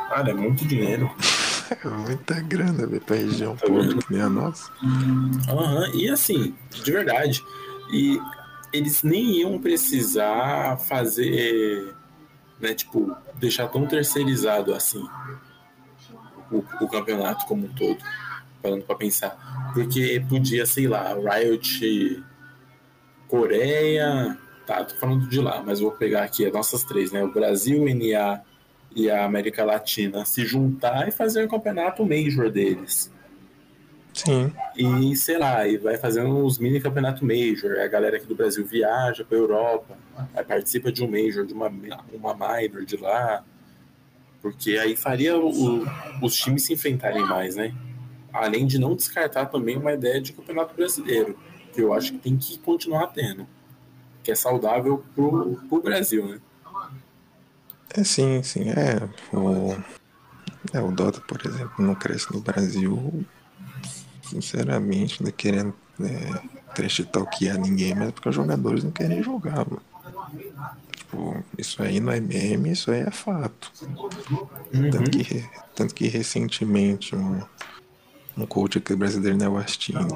Cara, 0.10 0.30
é 0.30 0.34
muito 0.34 0.66
dinheiro. 0.66 1.10
É 1.84 1.88
muita 1.88 2.40
grana, 2.42 2.86
velho, 2.86 3.02
pra 3.02 3.16
região 3.16 3.58
é 3.60 3.68
pobre 3.68 3.98
que 3.98 4.14
nem 4.14 4.22
a 4.22 4.30
nossa. 4.30 4.72
Aham, 5.50 5.80
uhum. 5.80 6.00
e 6.00 6.08
assim, 6.12 6.54
de 6.70 6.92
verdade. 6.92 7.44
E 7.92 8.22
eles 8.72 9.02
nem 9.02 9.40
iam 9.40 9.58
precisar 9.58 10.78
fazer, 10.78 11.92
né, 12.60 12.74
tipo, 12.74 13.16
deixar 13.36 13.68
tão 13.68 13.86
terceirizado 13.86 14.74
assim 14.74 15.04
o, 16.52 16.64
o 16.82 16.88
campeonato 16.88 17.46
como 17.46 17.66
um 17.66 17.74
todo, 17.74 18.00
falando 18.62 18.84
para 18.84 18.96
pensar. 18.96 19.72
Porque 19.74 20.24
podia, 20.28 20.66
sei 20.66 20.88
lá, 20.88 21.14
Riot 21.14 22.24
Coreia, 23.28 24.38
tá, 24.66 24.84
tô 24.84 24.96
falando 24.96 25.28
de 25.28 25.40
lá, 25.40 25.62
mas 25.66 25.80
vou 25.80 25.92
pegar 25.92 26.24
aqui 26.24 26.46
as 26.46 26.54
nossas 26.54 26.84
três, 26.84 27.12
né? 27.12 27.24
O 27.24 27.32
Brasil, 27.32 27.84
NA 27.86 28.42
e 28.96 29.10
a 29.10 29.26
América 29.26 29.66
Latina 29.66 30.24
se 30.26 30.46
juntar 30.46 31.08
e 31.08 31.12
fazer 31.12 31.44
um 31.44 31.48
campeonato 31.48 32.06
major 32.06 32.50
deles. 32.50 33.12
Sim. 34.16 34.54
E 34.78 35.14
sei 35.18 35.38
lá, 35.38 35.68
e 35.68 35.78
vai 35.78 35.98
fazendo 35.98 36.30
uns 36.30 36.58
mini 36.58 36.80
campeonato 36.80 37.26
major. 37.26 37.80
A 37.80 37.88
galera 37.88 38.16
aqui 38.16 38.26
do 38.26 38.34
Brasil 38.34 38.66
viaja 38.66 39.26
para 39.26 39.38
Europa, 39.38 39.98
participa 40.48 40.90
de 40.90 41.04
um 41.04 41.12
major, 41.12 41.46
de 41.46 41.54
uma, 41.54 41.68
uma 41.68 42.34
minor 42.34 42.86
de 42.86 42.96
lá. 42.96 43.44
Porque 44.42 44.78
aí 44.78 44.96
faria 44.96 45.38
o, 45.38 45.86
os 46.22 46.34
times 46.34 46.64
se 46.64 46.74
enfrentarem 46.74 47.26
mais, 47.26 47.58
né? 47.58 47.76
Além 48.32 48.66
de 48.66 48.80
não 48.80 48.96
descartar 48.96 49.48
também 49.48 49.76
uma 49.76 49.92
ideia 49.92 50.22
de 50.22 50.32
campeonato 50.32 50.74
brasileiro, 50.74 51.38
que 51.74 51.82
eu 51.82 51.94
acho 51.94 52.14
que 52.14 52.20
tem 52.20 52.38
que 52.38 52.58
continuar 52.60 53.08
tendo. 53.08 53.46
Que 54.24 54.32
é 54.32 54.36
saudável 54.36 55.04
pro, 55.14 55.60
pro 55.68 55.82
Brasil, 55.82 56.26
né? 56.26 56.40
É 57.94 58.04
sim, 58.04 58.42
sim. 58.44 58.70
É 58.70 59.36
o, 59.36 59.76
é, 60.74 60.82
o 60.82 60.92
Dota, 60.92 61.20
por 61.20 61.46
exemplo, 61.46 61.74
não 61.80 61.96
cresce 61.96 62.34
no 62.34 62.40
Brasil, 62.40 63.26
sinceramente, 64.30 65.24
não 65.24 65.32
querendo 65.32 65.74
é, 66.02 66.74
trash 66.74 67.06
talkear 67.12 67.58
ninguém, 67.58 67.96
mas 67.96 68.12
porque 68.12 68.30
os 68.30 68.36
jogadores 68.36 68.84
não 68.84 68.92
querem 68.92 69.24
jogar, 69.24 69.66
mano. 69.66 69.82
Tipo, 70.96 71.44
isso 71.58 71.82
aí 71.82 72.00
não 72.00 72.12
é 72.12 72.20
meme, 72.20 72.72
isso 72.72 72.92
aí 72.92 73.02
é 73.02 73.12
fato. 73.12 73.72
Uhum. 74.74 74.90
Tanto, 74.90 75.12
que, 75.12 75.50
tanto 75.76 75.96
que 75.96 76.08
recentemente 76.08 77.16
um, 77.16 77.42
um 78.38 78.46
coach 78.46 78.78
aqui 78.78 78.96
brasileiro, 78.96 79.38
né, 79.38 79.48
o 79.48 79.58
Astini, 79.58 80.08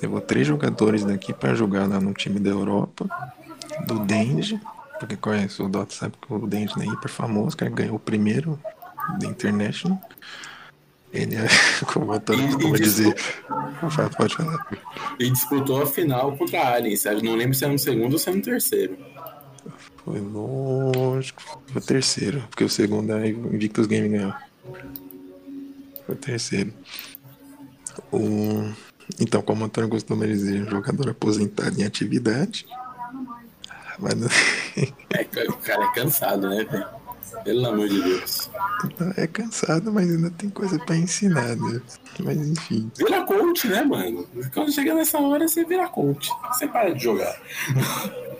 levou 0.00 0.20
três 0.20 0.46
jogadores 0.46 1.04
daqui 1.04 1.32
para 1.32 1.54
jogar 1.54 1.88
lá 1.88 2.00
no 2.00 2.12
time 2.12 2.38
da 2.38 2.50
Europa, 2.50 3.08
do 3.86 3.98
Denge, 4.00 4.60
porque 4.98 5.16
conhece 5.16 5.60
o 5.62 5.68
Dota 5.68 5.94
sabe 5.94 6.14
que 6.20 6.32
o 6.32 6.46
Dente 6.46 6.80
é 6.80 6.86
hiper 6.86 7.10
famoso, 7.10 7.56
que 7.56 7.68
ganhou 7.68 7.96
o 7.96 8.00
primeiro 8.00 8.58
da 9.18 9.26
International. 9.26 10.00
Ele 11.12 11.36
é, 11.36 11.46
como 11.92 12.14
eu 12.14 12.20
tô, 12.20 12.32
como 12.34 12.76
dizer, 12.76 13.14
pode 14.16 14.34
falar. 14.34 14.66
E 15.18 15.30
disputou 15.30 15.82
a 15.82 15.86
final 15.86 16.36
contra 16.36 16.60
a 16.60 16.74
Alien, 16.74 16.96
sabe? 16.96 17.22
Não 17.22 17.36
lembro 17.36 17.54
se 17.54 17.64
era 17.64 17.72
no 17.72 17.78
segundo 17.78 18.14
ou 18.14 18.18
se 18.18 18.28
era 18.28 18.36
no 18.36 18.42
terceiro. 18.42 18.96
Foi 20.04 20.20
lógico, 20.20 21.42
foi 21.66 21.80
o 21.80 21.84
terceiro, 21.84 22.40
porque 22.48 22.64
o 22.64 22.68
segundo 22.68 23.12
é 23.12 23.28
Invictus 23.28 23.86
Game 23.86 24.08
ganhou. 24.08 24.34
Foi 26.06 26.14
o 26.14 26.18
terceiro. 26.18 26.72
O... 28.10 28.72
Então, 29.20 29.42
como 29.42 29.62
o 29.62 29.66
Antônio 29.66 29.90
costuma 29.90 30.26
dizer, 30.26 30.68
jogador 30.68 31.10
aposentado 31.10 31.78
em 31.78 31.84
atividade, 31.84 32.66
mas 33.98 34.14
é, 34.74 35.48
o 35.48 35.56
cara 35.58 35.84
é 35.84 35.92
cansado, 35.92 36.48
né, 36.48 36.64
velho? 36.64 37.01
Pelo 37.44 37.66
amor 37.66 37.88
de 37.88 38.02
Deus. 38.02 38.50
É 39.16 39.26
cansado, 39.26 39.92
mas 39.92 40.10
ainda 40.10 40.30
tem 40.30 40.50
coisa 40.50 40.78
pra 40.78 40.96
ensinar, 40.96 41.56
né? 41.56 41.80
Mas 42.20 42.36
enfim. 42.36 42.90
Vira 42.96 43.24
coach, 43.24 43.68
né, 43.68 43.82
mano? 43.82 44.26
Quando 44.52 44.72
chega 44.72 44.94
nessa 44.94 45.18
hora, 45.18 45.46
você 45.46 45.64
vira 45.64 45.88
coach. 45.88 46.30
Você 46.48 46.66
para 46.66 46.94
de 46.94 47.02
jogar. 47.02 47.36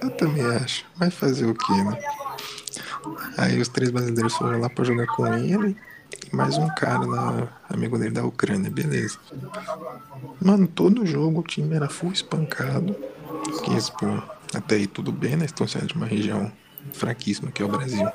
Eu 0.00 0.10
também 0.10 0.44
acho. 0.44 0.84
Vai 0.96 1.10
fazer 1.10 1.46
o 1.46 1.54
quê, 1.54 1.72
né? 1.72 1.98
Aí 3.36 3.60
os 3.60 3.68
três 3.68 3.90
brasileiros 3.90 4.34
foram 4.34 4.60
lá 4.60 4.68
pra 4.68 4.84
jogar 4.84 5.06
com 5.06 5.26
ele. 5.26 5.76
E 6.30 6.36
mais 6.36 6.56
um 6.58 6.68
cara 6.74 7.04
lá, 7.04 7.60
amigo 7.68 7.98
dele 7.98 8.12
da 8.12 8.24
Ucrânia, 8.24 8.70
beleza. 8.70 9.18
Mano, 10.40 10.66
todo 10.66 11.06
jogo 11.06 11.40
o 11.40 11.44
time 11.44 11.74
era 11.74 11.88
full 11.88 12.12
espancado. 12.12 12.94
Que 13.64 13.74
isso, 13.74 13.92
pô 13.92 14.06
até 14.54 14.76
aí 14.76 14.86
tudo 14.86 15.10
bem, 15.10 15.36
né? 15.36 15.44
Estão 15.44 15.66
saindo 15.66 15.88
de 15.88 15.94
uma 15.94 16.06
região 16.06 16.52
fraquíssima 16.92 17.50
que 17.50 17.62
é 17.62 17.64
o 17.64 17.68
Brasil. 17.68 18.06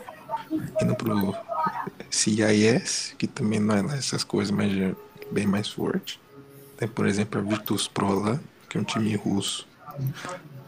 Indo 0.81 0.95
pro 0.95 1.35
CIS, 2.09 3.13
que 3.17 3.27
também 3.27 3.59
não 3.59 3.75
é 3.75 3.81
lá 3.81 3.95
essas 3.95 4.23
coisas, 4.23 4.51
mas 4.51 4.71
é 4.77 4.95
bem 5.31 5.45
mais 5.45 5.69
forte. 5.69 6.19
Tem, 6.77 6.87
por 6.87 7.07
exemplo, 7.07 7.39
a 7.39 7.43
Virtus 7.43 7.87
Pro 7.87 8.19
lá, 8.19 8.39
que 8.69 8.77
é 8.77 8.81
um 8.81 8.83
time 8.83 9.15
russo. 9.15 9.67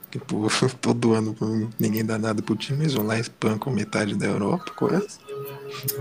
Que 0.09 0.17
pô, 0.17 0.47
todo 0.81 1.13
ano 1.13 1.35
ninguém 1.79 2.03
dá 2.03 2.17
nada 2.17 2.41
pro 2.41 2.55
time, 2.55 2.81
eles 2.81 2.93
vão 2.93 3.05
lá 3.05 3.17
e 3.17 3.21
espancam 3.21 3.71
metade 3.71 4.15
da 4.15 4.25
Europa, 4.25 4.71
coisa. 4.71 5.07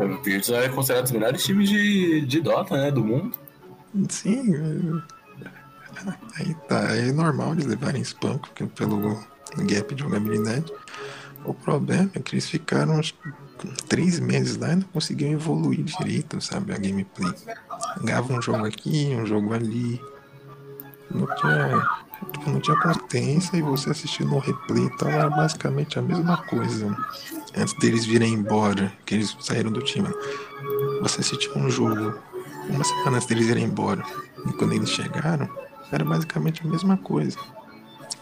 O 0.00 0.22
Virtus 0.22 0.50
é 0.50 0.68
considerado 0.68 1.02
um 1.02 1.04
dos 1.04 1.12
melhores 1.12 1.44
times 1.44 1.68
de, 1.68 2.22
de 2.22 2.40
Dota, 2.40 2.76
né? 2.76 2.90
Do 2.90 3.04
mundo. 3.04 3.36
Sim. 4.08 4.54
É, 4.54 6.14
aí 6.36 6.54
tá, 6.68 6.96
é 6.96 7.12
normal 7.12 7.52
eles 7.52 7.66
levarem 7.66 8.00
espanco, 8.00 8.48
pelo 8.74 9.22
gap 9.58 9.94
de 9.94 10.02
jogabilidade. 10.02 10.72
O 11.44 11.54
problema 11.54 12.10
é 12.14 12.20
que 12.20 12.34
eles 12.34 12.48
ficaram 12.48 12.98
uns 12.98 13.14
três 13.88 14.20
meses 14.20 14.56
lá 14.56 14.72
e 14.72 14.76
não 14.76 14.82
conseguiam 14.82 15.32
evoluir 15.32 15.82
direito, 15.82 16.40
sabe? 16.40 16.72
A 16.72 16.78
gameplay. 16.78 17.32
Ganhava 18.02 18.32
um 18.32 18.42
jogo 18.42 18.64
aqui, 18.64 19.16
um 19.18 19.26
jogo 19.26 19.54
ali. 19.54 20.00
Não 21.10 21.26
tinha, 21.36 21.88
tipo, 22.32 22.50
não 22.50 22.60
tinha 22.60 22.78
consistência 22.80 23.56
e 23.56 23.62
você 23.62 23.90
assistindo 23.90 24.34
o 24.34 24.38
replay 24.38 24.82
então 24.84 25.08
era 25.08 25.30
basicamente 25.30 25.98
a 25.98 26.02
mesma 26.02 26.36
coisa. 26.36 26.94
Antes 27.56 27.74
deles 27.74 28.04
virem 28.04 28.34
embora, 28.34 28.92
que 29.06 29.14
eles 29.14 29.34
saíram 29.40 29.72
do 29.72 29.82
time. 29.82 30.08
Você 31.00 31.20
assistiu 31.20 31.56
um 31.56 31.70
jogo 31.70 32.14
uma 32.68 32.84
semana 32.84 33.16
antes 33.16 33.26
deles 33.26 33.48
irem 33.48 33.64
embora. 33.64 34.04
E 34.46 34.52
quando 34.52 34.74
eles 34.74 34.90
chegaram, 34.90 35.48
era 35.90 36.04
basicamente 36.04 36.62
a 36.62 36.68
mesma 36.68 36.96
coisa. 36.98 37.38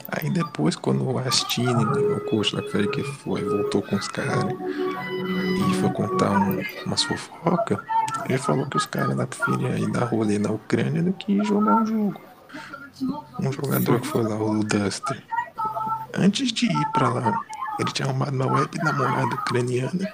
Aí 0.09 0.31
depois, 0.31 0.77
quando 0.77 1.05
o 1.05 1.19
Astine, 1.19 1.85
o 1.85 2.21
coach 2.27 2.55
da 2.55 2.69
série 2.71 2.89
que 2.89 3.03
foi, 3.03 3.43
voltou 3.45 3.83
com 3.83 3.97
os 3.97 4.07
caras 4.09 4.45
e 4.45 5.75
foi 5.81 5.91
contar 5.91 6.31
um, 6.31 6.63
umas 6.87 7.03
fofocas, 7.03 7.79
ele 8.29 8.39
falou 8.39 8.67
que 8.67 8.77
os 8.77 8.87
caras 8.87 9.17
lá 9.17 9.27
preferiam 9.27 9.77
ir 9.77 9.91
dar 9.91 10.05
rolê 10.05 10.39
na 10.39 10.51
Ucrânia 10.51 11.03
do 11.03 11.13
que 11.13 11.43
jogar 11.45 11.83
um 11.83 11.87
jogo. 11.87 12.21
Um 13.41 13.53
jogador 13.53 14.01
que 14.01 14.07
foi 14.07 14.23
lá, 14.23 14.37
o 14.37 14.63
Duster, 14.63 15.23
antes 16.15 16.53
de 16.53 16.67
ir 16.67 16.93
pra 16.93 17.09
lá, 17.09 17.41
ele 17.79 17.93
tinha 17.93 18.09
arrumado 18.09 18.35
uma 18.35 18.47
web 18.47 18.79
namorada 18.79 19.35
ucraniana 19.35 20.09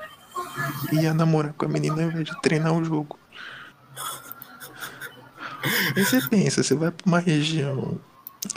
e 0.90 0.96
ia 0.96 1.14
namorar 1.14 1.52
com 1.52 1.66
a 1.66 1.68
menina 1.68 2.02
ao 2.02 2.08
invés 2.08 2.24
de 2.24 2.40
treinar 2.40 2.72
o 2.72 2.84
jogo. 2.84 3.18
Aí 5.94 6.04
você 6.04 6.20
pensa, 6.28 6.62
você 6.62 6.74
vai 6.74 6.90
pra 6.90 7.06
uma 7.06 7.20
região 7.20 8.00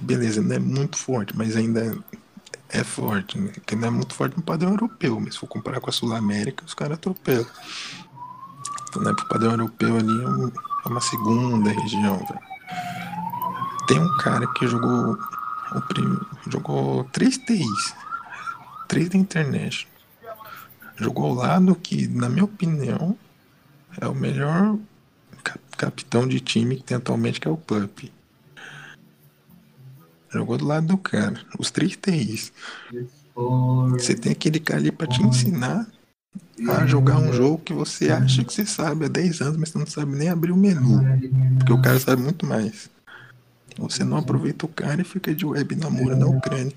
beleza, 0.01 0.41
não 0.41 0.55
é 0.55 0.60
muito 0.60 0.97
forte, 0.97 1.36
mas 1.36 1.55
ainda 1.55 1.97
é 2.69 2.84
forte, 2.84 3.38
né? 3.39 3.51
Que 3.65 3.75
não 3.75 3.88
é 3.88 3.91
muito 3.91 4.13
forte 4.13 4.36
no 4.36 4.43
padrão 4.43 4.71
europeu, 4.71 5.19
mas 5.19 5.34
se 5.34 5.39
for 5.39 5.47
comparar 5.47 5.79
com 5.79 5.89
a 5.89 5.93
Sul 5.93 6.13
América, 6.13 6.63
os 6.65 6.73
caras 6.73 6.97
atropelam. 6.97 7.45
Então, 8.89 9.01
né, 9.01 9.13
pro 9.13 9.27
padrão 9.27 9.51
europeu 9.51 9.97
ali 9.97 10.23
é, 10.23 10.27
um, 10.27 10.47
é 10.47 10.89
uma 10.89 11.01
segunda 11.01 11.69
região. 11.71 12.17
Véio. 12.17 12.39
Tem 13.88 13.99
um 13.99 14.17
cara 14.17 14.47
que 14.53 14.67
jogou 14.67 15.17
o 15.71 15.81
prim, 15.81 16.17
jogou 16.49 17.03
três 17.05 17.38
TIs, 17.38 17.93
três 18.88 19.10
da 19.10 19.17
internet. 19.17 19.88
Jogou 20.95 21.25
ao 21.25 21.34
lado 21.34 21.75
que, 21.75 22.08
na 22.08 22.29
minha 22.29 22.45
opinião, 22.45 23.17
é 23.99 24.08
o 24.08 24.15
melhor 24.15 24.77
cap 25.43 25.60
capitão 25.77 26.25
de 26.25 26.39
time 26.39 26.77
que 26.77 26.84
tem 26.84 26.95
atualmente, 26.95 27.39
que 27.39 27.47
é 27.47 27.51
o 27.51 27.58
Pup. 27.58 28.10
Jogou 30.35 30.57
do 30.57 30.65
lado 30.65 30.87
do 30.87 30.97
cara. 30.97 31.39
Os 31.57 31.71
três 31.71 31.95
TIs. 31.95 32.51
Você 33.91 34.15
tem 34.15 34.33
aquele 34.33 34.59
cara 34.59 34.79
ali 34.79 34.91
pra 34.91 35.07
te 35.07 35.23
ensinar 35.23 35.87
a 36.69 36.85
jogar 36.85 37.17
um 37.17 37.31
jogo 37.31 37.59
que 37.59 37.73
você 37.73 38.11
acha 38.11 38.43
que 38.43 38.53
você 38.53 38.65
sabe 38.65 39.05
há 39.05 39.07
10 39.07 39.41
anos, 39.41 39.57
mas 39.57 39.69
você 39.69 39.77
não 39.77 39.85
sabe 39.85 40.15
nem 40.15 40.29
abrir 40.29 40.51
o 40.51 40.57
menu. 40.57 41.01
Porque 41.57 41.71
o 41.71 41.81
cara 41.81 41.99
sabe 41.99 42.21
muito 42.21 42.45
mais. 42.45 42.89
Você 43.77 44.03
não 44.03 44.17
aproveita 44.17 44.65
o 44.65 44.69
cara 44.69 45.01
e 45.01 45.05
fica 45.05 45.33
de 45.33 45.45
web 45.45 45.75
namoro 45.75 46.15
na 46.15 46.27
Ucrânia. 46.27 46.73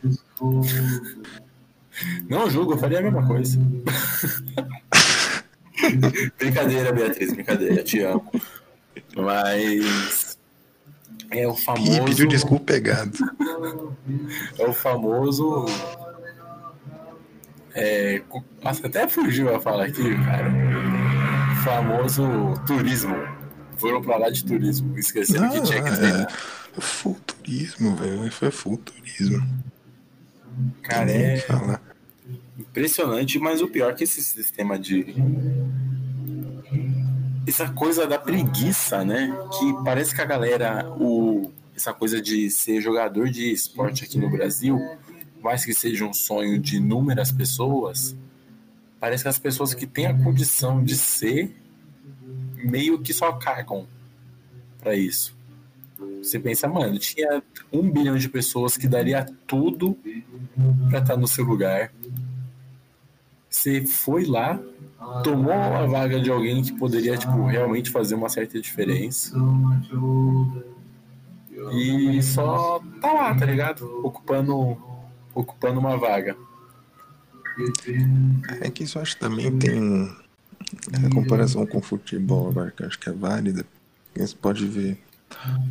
Não 2.28 2.50
julgo, 2.50 2.74
eu 2.74 2.78
faria 2.78 3.00
a 3.00 3.02
mesma 3.02 3.26
coisa. 3.26 3.58
brincadeira, 6.38 6.92
Beatriz, 6.92 7.32
brincadeira, 7.32 7.82
te 7.82 8.00
amo. 8.00 8.30
Mas 9.16 10.27
é 11.30 11.46
o 11.46 11.54
famoso. 11.54 11.92
E 11.92 12.04
pediu 12.04 12.28
desculpa 12.28 12.64
pegado. 12.64 13.18
É 14.58 14.66
o 14.66 14.72
famoso. 14.72 15.66
É... 17.74 18.22
Nossa, 18.62 18.86
até 18.86 19.06
fugiu 19.08 19.54
a 19.54 19.60
falar 19.60 19.86
aqui, 19.86 20.14
cara. 20.24 20.50
O 21.52 21.56
famoso 21.64 22.24
turismo. 22.66 23.16
Foram 23.76 24.02
pra 24.02 24.16
lá 24.16 24.30
de 24.30 24.44
turismo. 24.44 24.98
Esqueceram 24.98 25.46
Não, 25.46 25.50
que 25.52 25.62
tinha 25.62 25.82
que 25.82 25.96
ter. 25.96 26.14
É... 26.14 26.26
Futurismo, 26.80 27.96
velho. 27.96 28.30
Foi 28.32 28.50
futurismo. 28.50 29.46
Cara, 30.82 31.10
é. 31.10 31.44
Impressionante, 32.58 33.38
mas 33.38 33.62
o 33.62 33.68
pior 33.68 33.92
é 33.92 33.94
que 33.94 34.04
esse 34.04 34.22
sistema 34.22 34.78
de. 34.78 35.14
Essa 37.48 37.70
coisa 37.70 38.06
da 38.06 38.18
preguiça, 38.18 39.02
né? 39.02 39.34
Que 39.58 39.82
parece 39.82 40.14
que 40.14 40.20
a 40.20 40.24
galera. 40.26 40.86
O... 41.00 41.50
Essa 41.74 41.94
coisa 41.94 42.20
de 42.20 42.50
ser 42.50 42.80
jogador 42.82 43.30
de 43.30 43.50
esporte 43.50 44.04
aqui 44.04 44.18
no 44.18 44.28
Brasil, 44.28 44.78
mais 45.40 45.64
que 45.64 45.72
seja 45.72 46.04
um 46.04 46.12
sonho 46.12 46.58
de 46.58 46.76
inúmeras 46.76 47.30
pessoas, 47.30 48.16
parece 48.98 49.22
que 49.22 49.28
as 49.28 49.38
pessoas 49.38 49.72
que 49.74 49.86
têm 49.86 50.06
a 50.06 50.12
condição 50.12 50.82
de 50.82 50.96
ser 50.96 51.56
meio 52.56 52.98
que 53.00 53.14
só 53.14 53.32
cagam 53.32 53.86
para 54.80 54.96
isso. 54.96 55.36
Você 56.20 56.38
pensa, 56.38 56.68
mano, 56.68 56.98
tinha 56.98 57.42
um 57.72 57.88
bilhão 57.88 58.16
de 58.16 58.28
pessoas 58.28 58.76
que 58.76 58.88
daria 58.88 59.24
tudo 59.46 59.96
para 60.90 60.98
estar 60.98 61.14
tá 61.14 61.16
no 61.16 61.26
seu 61.26 61.44
lugar. 61.44 61.92
Você 63.50 63.84
foi 63.84 64.24
lá, 64.24 64.60
tomou 65.24 65.52
a 65.52 65.86
vaga 65.86 66.20
de 66.20 66.30
alguém 66.30 66.62
que 66.62 66.72
poderia, 66.72 67.16
tipo, 67.16 67.46
realmente 67.46 67.90
fazer 67.90 68.14
uma 68.14 68.28
certa 68.28 68.60
diferença. 68.60 69.36
E 71.72 72.22
só 72.22 72.80
tá 73.00 73.12
lá, 73.12 73.34
tá 73.34 73.46
ligado? 73.46 73.84
Ocupando, 74.04 74.76
ocupando 75.34 75.80
uma 75.80 75.96
vaga. 75.96 76.36
É 78.60 78.70
que 78.70 78.84
isso 78.84 78.98
acho 78.98 79.14
que 79.14 79.20
também 79.20 79.58
tem 79.58 80.14
a 81.04 81.14
comparação 81.14 81.66
com 81.66 81.78
o 81.78 81.82
futebol 81.82 82.52
acho 82.86 82.98
que 82.98 83.08
é 83.08 83.12
válida. 83.12 83.64
Você 84.14 84.36
pode 84.36 84.66
ver 84.66 84.98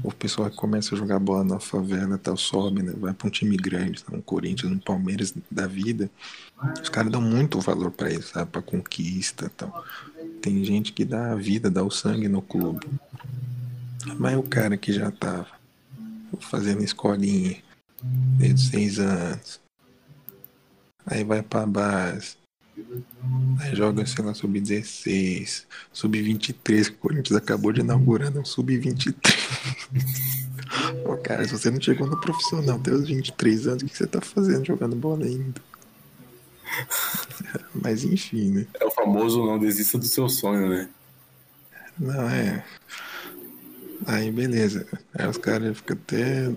o 0.03 0.11
pessoal 0.11 0.49
começa 0.51 0.93
a 0.93 0.97
jogar 0.97 1.19
bola 1.19 1.43
na 1.43 1.59
favela, 1.59 2.17
tal, 2.17 2.37
sobe, 2.37 2.83
né? 2.83 2.93
Vai 2.97 3.13
para 3.13 3.27
um 3.27 3.31
time 3.31 3.57
grande, 3.57 4.03
um 4.11 4.21
Corinthians, 4.21 4.71
um 4.71 4.79
Palmeiras 4.79 5.33
da 5.49 5.67
vida. 5.67 6.09
Os 6.81 6.89
caras 6.89 7.11
dão 7.11 7.21
muito 7.21 7.59
valor 7.59 7.91
para 7.91 8.11
isso, 8.11 8.33
sabe? 8.33 8.51
Pra 8.51 8.61
conquista 8.61 9.51
tal. 9.55 9.83
Tem 10.41 10.63
gente 10.63 10.93
que 10.93 11.03
dá 11.03 11.31
a 11.31 11.35
vida, 11.35 11.69
dá 11.69 11.83
o 11.83 11.91
sangue 11.91 12.27
no 12.27 12.41
clube. 12.41 12.87
Mas 14.17 14.37
o 14.37 14.43
cara 14.43 14.77
que 14.77 14.93
já 14.93 15.11
tá 15.11 15.45
fazendo 16.39 16.83
escolinha 16.83 17.57
desde 18.37 18.69
seis 18.69 18.99
anos, 18.99 19.59
aí 21.05 21.23
vai 21.23 21.41
pra 21.41 21.65
base, 21.65 22.37
Aí 23.59 23.75
joga, 23.75 24.05
sei 24.05 24.23
lá, 24.23 24.33
sub-16, 24.33 25.65
sub-23, 25.91 26.85
que 26.85 26.91
o 26.91 26.97
Corinthians 26.97 27.37
acabou 27.37 27.71
de 27.71 27.81
inaugurar, 27.81 28.35
um 28.37 28.45
sub-23. 28.45 29.15
Pô, 31.03 31.17
cara, 31.17 31.45
se 31.45 31.51
você 31.51 31.71
não 31.71 31.81
chegou 31.81 32.07
no 32.07 32.19
profissional 32.19 32.75
até 32.75 32.91
os 32.91 33.07
23 33.07 33.67
anos, 33.67 33.83
o 33.83 33.85
que 33.85 33.97
você 33.97 34.05
tá 34.05 34.21
fazendo 34.21 34.65
jogando 34.65 34.95
bola 34.95 35.25
ainda? 35.25 35.61
Mas 37.73 38.03
enfim, 38.03 38.51
né? 38.51 38.67
É 38.79 38.85
o 38.85 38.91
famoso 38.91 39.45
não 39.45 39.57
desista 39.57 39.97
do 39.97 40.05
seu 40.05 40.29
sonho, 40.29 40.69
né? 40.69 40.89
Não, 41.97 42.29
é. 42.29 42.63
Aí 44.05 44.31
beleza. 44.31 44.85
Aí 45.13 45.27
os 45.27 45.37
caras 45.37 45.77
ficam 45.77 45.97
até 45.97 46.51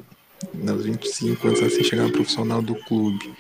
nos 0.55 0.85
25 0.85 1.49
anos 1.49 1.63
assim 1.63 1.83
chegar 1.83 2.05
no 2.05 2.13
profissional 2.13 2.61
do 2.61 2.75
clube. 2.75 3.35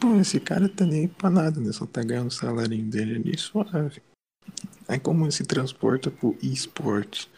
Pô, 0.00 0.14
esse 0.20 0.38
cara 0.38 0.68
tá 0.68 0.84
nem 0.84 1.08
pra 1.08 1.28
nada, 1.28 1.60
né? 1.60 1.72
Só 1.72 1.86
tá 1.86 2.02
ganhando 2.02 2.28
o 2.28 2.32
salário 2.32 2.82
dele 2.84 3.16
ali 3.16 3.38
suave. 3.38 4.00
Aí 4.86 4.98
como 4.98 5.24
ele 5.24 5.32
se 5.32 5.44
transporta 5.44 6.10
pro 6.10 6.36
esporte, 6.42 7.28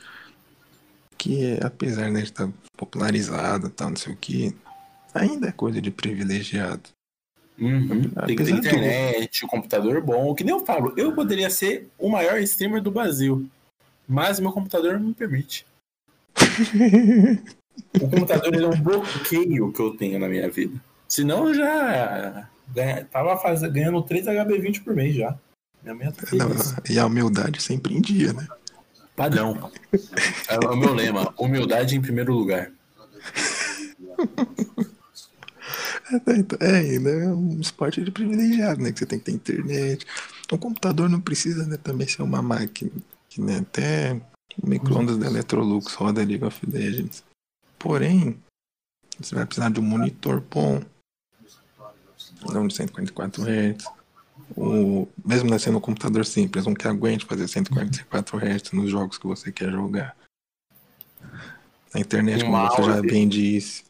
que 1.16 1.44
é, 1.44 1.64
apesar 1.64 2.10
né, 2.10 2.20
de 2.20 2.26
estar 2.26 2.46
tá 2.46 2.52
popularizado 2.76 3.66
e 3.66 3.70
tal, 3.70 3.90
não 3.90 3.96
sei 3.96 4.12
o 4.12 4.16
que, 4.16 4.54
ainda 5.12 5.48
é 5.48 5.52
coisa 5.52 5.80
de 5.80 5.90
privilegiado. 5.90 6.90
Uhum. 7.58 8.08
Tem 8.26 8.36
que 8.36 8.44
ter 8.44 8.50
internet, 8.52 9.44
o 9.44 9.48
computador 9.48 10.00
bom. 10.00 10.34
Que 10.34 10.44
nem 10.44 10.54
eu 10.54 10.64
falo, 10.64 10.94
eu 10.96 11.12
poderia 11.12 11.50
ser 11.50 11.88
o 11.98 12.08
maior 12.08 12.38
streamer 12.40 12.82
do 12.82 12.90
Brasil, 12.90 13.46
mas 14.08 14.40
meu 14.40 14.52
computador 14.52 14.98
não 14.98 15.08
me 15.08 15.14
permite. 15.14 15.66
o 18.00 18.08
computador 18.08 18.54
é 18.54 18.66
um 18.66 18.80
bloqueio 18.82 19.72
que 19.72 19.80
eu 19.80 19.96
tenho 19.96 20.18
na 20.18 20.28
minha 20.28 20.48
vida. 20.48 20.80
Senão 21.10 21.48
eu 21.48 21.54
já 21.54 22.48
ganha, 22.68 23.04
tava 23.06 23.36
faz, 23.36 23.60
ganhando 23.62 24.00
3 24.00 24.26
HB20 24.26 24.84
por 24.84 24.94
mês 24.94 25.16
já. 25.16 25.36
Minha 25.82 25.94
meta 25.94 26.24
Não, 26.36 26.50
E 26.88 26.98
a 26.98 27.06
humildade 27.06 27.60
sempre 27.60 27.94
em 27.94 28.00
dia, 28.00 28.32
né? 28.32 28.46
Padrão. 29.16 29.70
é 30.48 30.66
o 30.66 30.76
meu 30.76 30.94
lema. 30.94 31.34
Humildade 31.36 31.96
em 31.96 32.00
primeiro 32.00 32.32
lugar. 32.32 32.70
É, 36.26 36.32
então, 36.36 36.58
é, 36.60 36.76
ainda 36.78 37.08
é 37.08 37.28
um 37.28 37.60
esporte 37.60 38.02
de 38.02 38.10
privilegiado, 38.10 38.82
né? 38.82 38.90
Que 38.90 38.98
você 38.98 39.06
tem 39.06 39.20
que 39.20 39.26
ter 39.26 39.32
internet. 39.32 40.04
O 40.50 40.58
computador 40.58 41.08
não 41.08 41.20
precisa 41.20 41.64
né, 41.66 41.76
também 41.76 42.08
ser 42.08 42.22
uma 42.22 42.42
máquina. 42.42 42.90
Que, 43.28 43.40
né, 43.40 43.58
até 43.58 44.20
o 44.60 44.68
micro-ondas 44.68 45.16
da 45.18 45.28
Electrolux 45.28 45.94
roda 45.94 46.24
League 46.24 46.44
of 46.44 46.66
Legends. 46.66 47.22
Porém, 47.78 48.36
você 49.20 49.36
vai 49.36 49.46
precisar 49.46 49.70
de 49.70 49.78
um 49.78 49.84
monitor 49.84 50.42
bom, 50.50 50.82
não 52.48 52.66
de 52.66 52.74
144 52.74 53.42
Hz. 53.42 53.85
O, 54.57 55.07
mesmo 55.24 55.59
sendo 55.59 55.79
um 55.79 55.81
computador 55.81 56.24
simples, 56.26 56.66
um 56.66 56.74
que 56.74 56.88
aguente 56.88 57.24
fazer 57.24 57.46
144 57.46 58.38
Hz 58.38 58.72
nos 58.72 58.90
jogos 58.90 59.18
que 59.18 59.26
você 59.26 59.53
quer 59.53 59.70
jogar. 59.70 60.16
A 61.94 61.98
internet, 61.98 62.42
um 62.42 62.46
como 62.46 62.57
mouse, 62.57 62.76
você 62.76 62.83
já 62.85 63.03
bem 63.03 63.29
disse. 63.29 63.85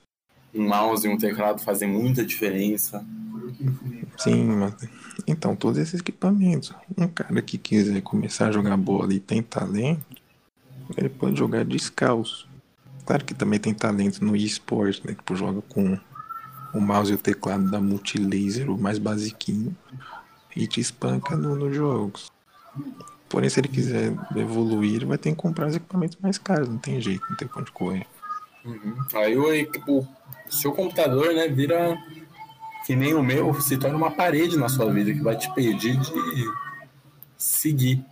Um 0.55 0.69
mouse 0.69 1.07
e 1.07 1.11
um 1.11 1.17
teclado 1.17 1.61
fazem 1.61 1.89
muita 1.89 2.25
diferença. 2.25 3.05
Sim, 4.19 4.45
mas. 4.45 4.75
Então, 5.27 5.55
todos 5.55 5.79
esses 5.79 6.01
equipamentos. 6.01 6.73
Um 6.97 7.09
cara 7.09 7.41
que 7.43 7.59
quiser 7.59 8.01
começar 8.03 8.49
a 8.49 8.53
jogar 8.53 8.77
bola 8.77 9.13
e 9.15 9.21
tem 9.21 9.43
talento, 9.43 10.05
ele 10.97 11.09
pode 11.09 11.39
jogar 11.39 11.65
descalço. 11.65 12.49
Claro 13.05 13.25
que 13.25 13.35
também 13.35 13.59
tem 13.59 13.75
talento 13.75 14.25
no 14.25 14.37
eSports, 14.37 15.03
né? 15.03 15.15
Tipo, 15.15 15.35
joga 15.37 15.61
com 15.63 15.99
o 16.75 16.81
mouse 16.81 17.13
e 17.13 17.15
o 17.15 17.19
teclado 17.19 17.71
da 17.71 17.81
Multilaser, 17.81 18.71
o 18.71 18.79
mais 18.79 18.99
basiquinho, 18.99 19.77
e 20.55 20.67
te 20.67 20.81
espanca 20.81 21.37
nos 21.37 21.59
no 21.59 21.73
jogos. 21.73 22.31
Porém, 23.29 23.49
se 23.49 23.61
ele 23.61 23.69
quiser 23.69 24.13
evoluir, 24.37 24.97
ele 24.97 25.05
vai 25.05 25.19
ter 25.19 25.31
que 25.31 25.37
comprar 25.37 25.69
os 25.69 25.77
equipamentos 25.77 26.19
mais 26.21 26.37
caros, 26.39 26.69
não 26.69 26.79
tem 26.79 27.01
jeito, 27.01 27.25
não 27.31 27.37
tem 27.37 27.47
pra 27.47 27.61
onde 27.61 27.71
correr. 27.71 28.07
Uhum. 28.65 28.97
Aí 29.15 29.39
o 29.39 29.73
tipo, 29.73 30.07
seu 30.49 30.73
computador, 30.73 31.33
né, 31.33 31.49
vira 31.49 31.97
que 32.87 32.97
nem 32.97 33.15
o 33.15 33.23
meu, 33.23 33.61
se 33.61 33.77
torna 33.77 33.97
uma 33.97 34.11
parede 34.11 34.57
na 34.57 34.69
sua 34.69 34.93
vida 34.93 35.13
que 35.13 35.23
vai 35.23 35.37
te 35.37 35.53
pedir 35.55 35.97
de 35.97 36.45
seguir. 37.39 38.05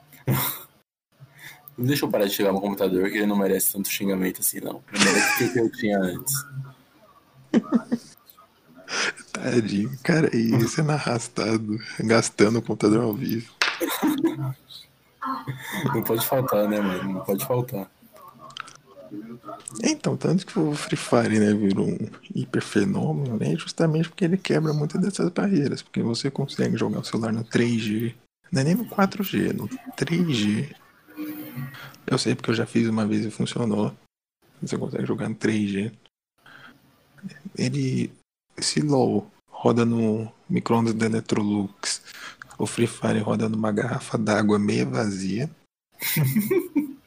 Deixa 1.77 2.05
eu 2.05 2.11
parar 2.11 2.27
de 2.27 2.35
xingar 2.35 2.53
meu 2.53 2.61
computador, 2.61 3.09
que 3.11 3.19
ele 3.19 3.27
não 3.27 3.37
merece 3.37 3.73
tanto 3.73 3.89
xingamento 3.89 4.41
assim, 4.41 4.61
não. 4.61 4.83
Ele 4.93 5.05
merece 5.05 5.45
o 5.45 5.53
que 5.53 5.59
eu 5.59 5.73
tinha 5.73 5.99
antes. 5.99 6.35
Tadinho, 9.33 9.97
cara, 10.03 10.35
e 10.35 10.51
sendo 10.69 10.93
arrastado, 10.93 11.79
gastando 12.01 12.59
o 12.59 12.63
computador 12.63 13.03
ao 13.03 13.15
vivo. 13.15 13.53
Não 15.95 16.03
pode 16.03 16.27
faltar, 16.27 16.69
né, 16.69 16.81
mano? 16.81 17.13
Não 17.15 17.21
pode 17.25 17.47
faltar. 17.47 17.91
Então, 19.83 20.17
tanto 20.17 20.47
que 20.47 20.59
o 20.59 20.75
Free 20.75 20.97
Fire 20.97 21.39
né, 21.39 21.55
virou 21.55 21.89
um 21.89 21.99
hiperfenômeno, 22.35 23.37
né? 23.37 23.55
Justamente 23.57 24.09
porque 24.09 24.25
ele 24.25 24.37
quebra 24.37 24.73
muitas 24.73 25.01
dessas 25.01 25.31
barreiras. 25.31 25.83
Porque 25.83 26.03
você 26.03 26.31
consegue 26.31 26.77
jogar 26.77 27.01
o 27.01 27.05
celular 27.05 27.33
no 27.33 27.45
3G. 27.45 28.15
Não 28.51 28.61
é 28.63 28.65
nem 28.65 28.75
no 28.75 28.87
4G, 28.87 29.53
no 29.53 29.69
3G. 29.97 30.75
Eu 32.07 32.19
sei 32.19 32.35
porque 32.35 32.51
eu 32.51 32.55
já 32.55 32.67
fiz 32.67 32.89
uma 32.89 33.07
vez 33.07 33.25
e 33.25 33.31
funcionou. 33.31 33.95
Você 34.63 34.77
consegue 34.77 35.07
jogar 35.07 35.29
no 35.29 35.35
3G. 35.35 35.93
Ele. 37.57 38.11
Esse 38.59 38.81
LOL 38.81 39.31
roda 39.49 39.85
no 39.85 40.31
micro-ondas 40.51 40.95
da 40.95 41.07
Electrolux. 41.07 42.03
O 42.59 42.67
Free 42.67 42.89
Fire 42.89 43.21
roda 43.21 43.49
numa 43.49 43.71
garrafa 43.71 44.19
d'água 44.19 44.59
meia 44.59 44.85
vazia. 44.85 45.49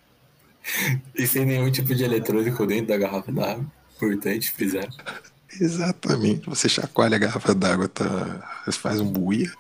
e 1.16 1.28
sem 1.28 1.46
nenhum 1.46 1.70
tipo 1.70 1.94
de 1.94 2.04
eletrônico 2.04 2.66
dentro 2.66 2.88
da 2.88 2.98
garrafa 2.98 3.32
d'água. 3.32 3.66
Importante 3.96 4.50
frisar. 4.52 4.88
Exatamente. 5.60 6.50
Você 6.50 6.70
chacoalha 6.70 7.18
a 7.18 7.20
garrafa 7.20 7.54
d'água, 7.54 7.90
tá... 7.90 8.64
você 8.66 8.80
faz 8.80 9.02
um 9.02 9.12
buia. 9.12 9.52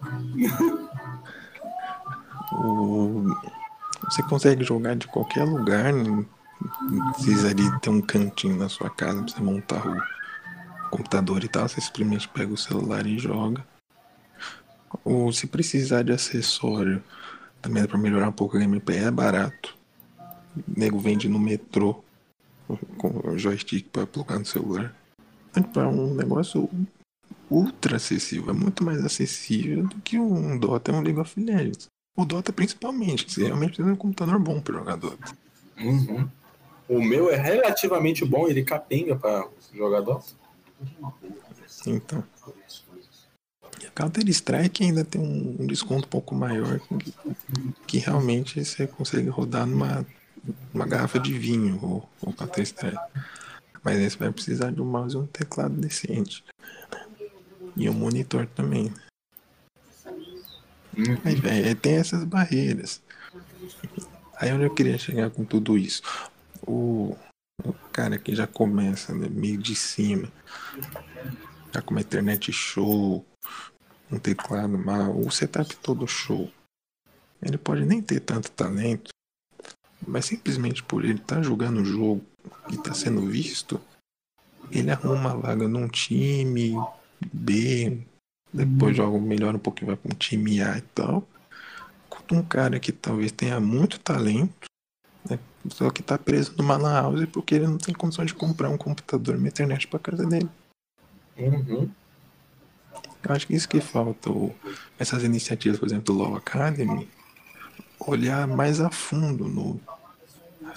o... 2.52 3.24
Você 4.04 4.22
consegue 4.22 4.62
jogar 4.62 4.94
de 4.94 5.08
qualquer 5.08 5.44
lugar. 5.44 5.92
Não 5.92 6.24
precisa 7.12 7.48
ali 7.50 7.80
ter 7.80 7.90
um 7.90 8.00
cantinho 8.00 8.56
na 8.56 8.68
sua 8.68 8.88
casa, 8.88 9.14
não 9.14 9.24
precisa 9.24 9.44
montar 9.44 9.84
o 9.86 10.13
computador 10.96 11.42
e 11.42 11.48
tal. 11.48 11.68
Você 11.68 11.80
simplesmente 11.80 12.28
pega 12.28 12.52
o 12.52 12.56
celular 12.56 13.06
e 13.06 13.18
joga. 13.18 13.66
Ou 15.04 15.32
se 15.32 15.46
precisar 15.46 16.02
de 16.02 16.12
acessório, 16.12 17.02
também 17.60 17.82
é 17.82 17.86
para 17.86 17.98
melhorar 17.98 18.28
um 18.28 18.32
pouco 18.32 18.56
a 18.56 18.60
gameplay, 18.60 18.98
é 18.98 19.10
barato. 19.10 19.76
O 20.56 20.62
nego 20.78 20.98
vende 20.98 21.28
no 21.28 21.38
metrô 21.38 22.04
com 22.96 23.36
joystick 23.36 23.88
para 23.88 24.06
plugar 24.06 24.38
no 24.38 24.46
celular. 24.46 24.94
É 25.54 25.80
um 25.80 26.14
negócio 26.14 26.70
ultra 27.50 27.96
acessível, 27.96 28.50
é 28.50 28.52
muito 28.52 28.84
mais 28.84 29.04
acessível 29.04 29.86
do 29.86 29.96
que 29.96 30.18
um 30.18 30.58
Dota 30.58 30.90
e 30.90 30.94
um 30.94 31.00
League 31.00 31.20
of 31.20 31.40
Legends. 31.40 31.88
O 32.16 32.24
Dota 32.24 32.52
principalmente, 32.52 33.30
você 33.30 33.44
realmente 33.44 33.70
precisa 33.70 33.88
de 33.88 33.94
um 33.94 33.96
computador 33.96 34.38
bom 34.38 34.60
para 34.60 34.74
jogar 34.74 34.96
Dota. 34.96 35.36
Uhum. 35.78 36.28
O 36.88 37.02
meu 37.02 37.30
é 37.30 37.36
relativamente 37.36 38.24
bom, 38.24 38.46
ele 38.46 38.62
capenga 38.62 39.16
para 39.16 39.48
jogar 39.72 40.00
Dota. 40.00 40.43
Então. 41.86 42.24
Counter 43.94 44.28
Strike 44.28 44.84
ainda 44.84 45.04
tem 45.04 45.20
um 45.20 45.66
desconto 45.66 46.06
um 46.06 46.10
pouco 46.10 46.34
maior 46.34 46.80
que, 46.80 47.14
que 47.86 47.98
realmente 47.98 48.64
você 48.64 48.86
consegue 48.86 49.28
rodar 49.28 49.66
numa, 49.66 50.04
garrafa 50.86 51.18
de 51.18 51.32
vinho 51.38 51.76
o, 51.76 52.08
o 52.20 52.32
Counter 52.32 52.62
Strike. 52.64 52.98
Mas 53.82 53.98
aí 53.98 54.10
você 54.10 54.16
vai 54.16 54.32
precisar 54.32 54.72
de 54.72 54.80
um 54.80 54.84
mouse 54.84 55.14
e 55.14 55.18
um 55.18 55.26
teclado 55.26 55.74
decente. 55.74 56.44
E 57.76 57.88
um 57.88 57.92
monitor 57.92 58.46
também. 58.46 58.92
Mas, 60.96 61.74
tem 61.80 61.96
essas 61.96 62.24
barreiras. 62.24 63.02
Aí 64.36 64.52
onde 64.52 64.64
eu 64.64 64.74
queria 64.74 64.98
chegar 64.98 65.30
com 65.30 65.44
tudo 65.44 65.76
isso? 65.76 66.02
O, 66.66 67.16
o 67.62 67.72
cara 67.92 68.18
que 68.18 68.34
já 68.34 68.46
começa 68.46 69.14
né, 69.14 69.28
meio 69.28 69.58
de 69.58 69.74
cima, 69.74 70.30
já 71.72 71.80
com 71.82 71.92
uma 71.92 72.00
internet 72.00 72.52
show, 72.52 73.24
um 74.10 74.18
teclado 74.18 74.76
mal, 74.78 75.16
o 75.16 75.30
setup 75.30 75.76
todo 75.76 76.06
show. 76.06 76.50
Ele 77.42 77.58
pode 77.58 77.84
nem 77.84 78.00
ter 78.00 78.20
tanto 78.20 78.50
talento, 78.50 79.10
mas 80.06 80.24
simplesmente 80.24 80.82
por 80.82 81.04
ele 81.04 81.18
estar 81.18 81.36
tá 81.36 81.42
jogando 81.42 81.80
o 81.80 81.84
jogo 81.84 82.24
e 82.70 82.74
estar 82.74 82.90
tá 82.90 82.94
sendo 82.94 83.26
visto, 83.26 83.80
ele 84.70 84.90
arruma 84.90 85.32
a 85.32 85.36
vaga 85.36 85.68
num 85.68 85.88
time 85.88 86.74
B, 87.32 88.04
depois 88.52 88.96
joga 88.96 89.18
melhor 89.18 89.54
um 89.54 89.58
pouquinho, 89.58 89.88
vai 89.88 89.96
para 89.96 90.12
um 90.12 90.16
time 90.16 90.62
A 90.62 90.78
e 90.78 90.82
tal. 90.82 91.26
Um 92.32 92.42
cara 92.42 92.80
que 92.80 92.90
talvez 92.90 93.32
tenha 93.32 93.60
muito 93.60 93.98
talento, 93.98 94.66
né, 95.28 95.38
só 95.70 95.90
que 95.90 96.00
está 96.00 96.18
preso 96.18 96.54
numa 96.56 96.76
lan 96.76 96.92
house 96.92 97.26
porque 97.32 97.54
ele 97.54 97.66
não 97.66 97.78
tem 97.78 97.94
condição 97.94 98.24
de 98.24 98.34
comprar 98.34 98.68
um 98.68 98.76
computador 98.76 99.34
e 99.34 99.38
uma 99.38 99.48
internet 99.48 99.86
para 99.86 99.98
casa 99.98 100.26
dele. 100.26 100.48
Uhum. 101.36 101.88
Eu 103.22 103.34
acho 103.34 103.46
que 103.46 103.54
isso 103.54 103.68
que 103.68 103.80
falta, 103.80 104.30
essas 104.98 105.24
iniciativas, 105.24 105.78
por 105.78 105.86
exemplo, 105.86 106.04
do 106.04 106.14
Law 106.14 106.36
Academy, 106.36 107.08
olhar 107.98 108.46
mais 108.46 108.80
a 108.80 108.90
fundo 108.90 109.48
no, 109.48 109.80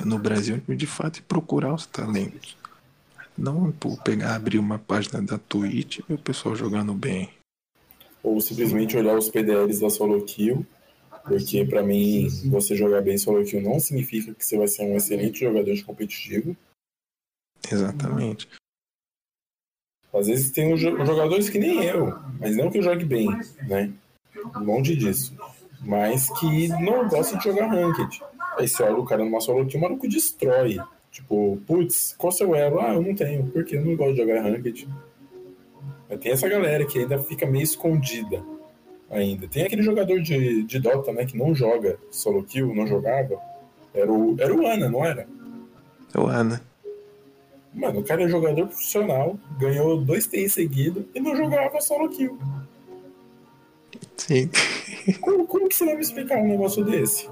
no 0.06 0.18
Brasil 0.18 0.62
de 0.68 0.88
fato 0.88 1.20
e 1.20 1.22
procurar 1.22 1.74
os 1.74 1.86
talentos. 1.86 2.58
Não 3.38 3.72
por 3.72 4.02
pegar, 4.02 4.36
abrir 4.36 4.58
uma 4.58 4.80
página 4.80 5.22
da 5.22 5.38
Twitch 5.38 6.00
e 6.10 6.14
o 6.14 6.18
pessoal 6.18 6.56
jogando 6.56 6.94
bem. 6.94 7.30
Ou 8.24 8.40
simplesmente 8.42 8.98
olhar 8.98 9.16
os 9.16 9.30
PDLs 9.30 9.80
da 9.80 9.90
solo 9.90 10.22
kill, 10.24 10.66
porque 11.28 11.66
para 11.66 11.84
mim 11.84 12.28
você 12.46 12.76
jogar 12.76 13.02
bem 13.02 13.18
solo 13.18 13.44
kill 13.44 13.62
não 13.62 13.80
significa 13.80 14.34
que 14.34 14.46
você 14.46 14.58
vai 14.58 14.68
ser 14.68 14.84
um 14.84 14.96
excelente 14.96 15.42
jogador 15.42 15.74
de 15.74 15.84
competitivo. 15.84 16.56
Exatamente. 17.70 18.48
Às 20.14 20.28
vezes 20.28 20.52
tem 20.52 20.76
jogadores 20.78 21.50
que 21.50 21.60
nem 21.60 21.84
eu, 21.84 22.18
mas 22.40 22.56
não 22.56 22.72
que 22.72 22.78
eu 22.78 22.84
jogue 22.84 23.04
bem, 23.04 23.28
né? 23.68 23.92
Longe 24.56 24.96
disso. 24.96 25.36
Mas 25.82 26.30
que 26.40 26.70
não 26.70 27.08
gosta 27.08 27.38
de 27.38 27.44
jogar 27.44 27.68
ranked. 27.68 28.22
Aí 28.58 28.68
você 28.68 28.82
olha 28.82 28.96
o 28.96 29.06
cara 29.06 29.24
numa 29.24 29.42
solo 29.42 29.68
que 29.68 29.78
o 29.78 29.82
maluco 29.82 30.08
destrói. 30.08 30.78
Tipo, 31.12 31.60
putz, 31.68 32.16
qual 32.18 32.32
seu 32.32 32.56
elo? 32.56 32.80
Ah, 32.80 32.94
eu 32.94 33.02
não 33.02 33.14
tenho, 33.14 33.48
porque 33.52 33.76
eu 33.76 33.86
não 33.86 33.96
gosto 33.96 34.14
de 34.14 34.22
jogar 34.22 34.42
ranked. 34.42 34.88
Mas 36.10 36.20
tem 36.20 36.32
essa 36.32 36.48
galera 36.48 36.86
que 36.86 37.00
ainda 37.00 37.20
fica 37.20 37.46
meio 37.46 37.64
escondida 37.64 38.44
ainda. 39.10 39.48
Tem 39.48 39.64
aquele 39.64 39.84
jogador 39.84 40.22
de, 40.22 40.64
de 40.64 40.80
Dota, 40.80 41.12
né, 41.12 41.26
que 41.26 41.38
não 41.38 41.54
joga 41.56 41.98
solo 42.12 42.44
kill, 42.44 42.74
não 42.74 42.88
jogava. 42.88 43.40
Era 43.94 44.12
o, 44.12 44.36
era 44.40 44.54
o 44.54 44.66
Ana, 44.66 44.90
não 44.90 45.04
era? 45.04 45.28
É 46.14 46.20
o 46.20 46.28
Ana. 46.28 46.62
Mano, 47.74 48.00
o 48.00 48.04
cara 48.04 48.24
é 48.24 48.28
jogador 48.28 48.68
profissional, 48.68 49.38
ganhou 49.60 50.02
dois 50.02 50.26
TI 50.26 50.50
seguidos 50.50 51.06
e 51.14 51.20
não 51.20 51.36
jogava 51.36 51.80
solo 51.80 52.10
kill. 52.10 52.38
Sim. 54.16 54.50
Como, 55.22 55.46
como 55.46 55.70
que 55.70 55.76
você 55.76 55.86
vai 55.86 55.96
me 55.96 56.02
explicar 56.02 56.40
um 56.40 56.48
negócio 56.48 56.84
desse? 56.84 57.30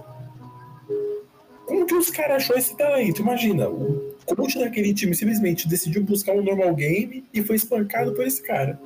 Como 1.66 1.86
que 1.86 1.96
os 1.96 2.10
caras 2.10 2.44
achou 2.44 2.56
esse 2.56 2.78
talento? 2.78 3.22
Imagina, 3.22 3.68
o 3.68 4.14
coach 4.36 4.60
daquele 4.60 4.94
time 4.94 5.16
simplesmente 5.16 5.68
decidiu 5.68 6.04
buscar 6.04 6.34
um 6.34 6.44
normal 6.44 6.74
game 6.76 7.26
e 7.34 7.44
foi 7.44 7.56
espancado 7.56 8.14
por 8.14 8.26
esse 8.26 8.42
cara. 8.42 8.80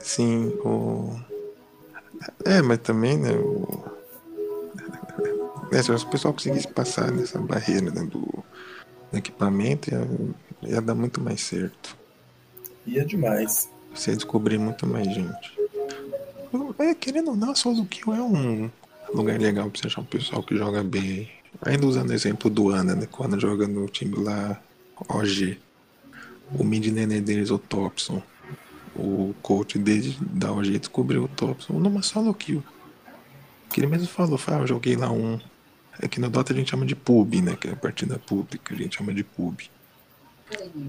Sim, 0.00 0.48
o. 0.64 1.18
É, 2.44 2.62
mas 2.62 2.78
também, 2.78 3.18
né? 3.18 3.32
O... 3.32 3.84
É, 5.72 5.82
se 5.82 5.90
o 5.90 6.06
pessoal 6.06 6.32
conseguisse 6.32 6.68
passar 6.68 7.10
nessa 7.10 7.38
barreira 7.38 7.90
né, 7.90 8.04
do, 8.04 8.44
equipamento 9.12 9.90
ia, 9.90 10.08
ia 10.62 10.80
dar 10.80 10.94
muito 10.94 11.20
mais 11.20 11.40
certo. 11.40 11.96
Ia 12.86 13.04
demais. 13.04 13.68
Você 13.94 14.10
ia 14.10 14.16
descobrir 14.16 14.58
muito 14.58 14.86
mais 14.86 15.06
gente. 15.06 15.58
É, 16.78 16.94
querendo 16.94 17.30
ou 17.30 17.36
não, 17.36 17.52
Kill 17.52 18.14
é 18.14 18.22
um 18.22 18.70
lugar 19.12 19.38
legal 19.38 19.68
pra 19.70 19.80
você 19.80 19.86
achar 19.86 20.00
um 20.00 20.04
pessoal 20.04 20.42
que 20.42 20.56
joga 20.56 20.82
bem. 20.82 21.30
Ainda 21.62 21.86
usando 21.86 22.10
o 22.10 22.14
exemplo 22.14 22.50
do 22.50 22.70
Ana, 22.70 22.94
né? 22.94 23.08
Quando 23.10 23.40
joga 23.40 23.66
no 23.66 23.86
time 23.88 24.16
lá, 24.16 24.60
OG. 25.08 25.58
O 26.52 26.62
mid 26.62 26.86
nenê 26.86 27.20
deles, 27.20 27.50
o 27.50 27.58
Topson. 27.58 28.22
O 28.98 29.34
coach 29.42 29.78
desde 29.78 30.16
da 30.24 30.52
OG 30.52 30.78
descobriu 30.78 31.24
o 31.24 31.28
Topson 31.28 31.74
numa 31.74 32.02
solo 32.02 32.32
kill. 32.32 32.62
Que 33.70 33.80
ele 33.80 33.86
mesmo 33.86 34.06
falou, 34.06 34.38
falou, 34.38 34.60
ah, 34.60 34.62
eu 34.62 34.66
joguei 34.66 34.96
lá 34.96 35.10
um 35.10 35.38
é 36.00 36.06
que 36.06 36.20
no 36.20 36.28
Dota 36.28 36.52
a 36.52 36.56
gente 36.56 36.70
chama 36.70 36.84
de 36.84 36.94
pub, 36.94 37.34
né? 37.36 37.56
Que 37.56 37.68
é 37.68 37.72
a 37.72 37.76
partida 37.76 38.18
pública, 38.18 38.74
a 38.74 38.76
gente 38.76 38.96
chama 38.96 39.14
de 39.14 39.24
pub. 39.24 39.60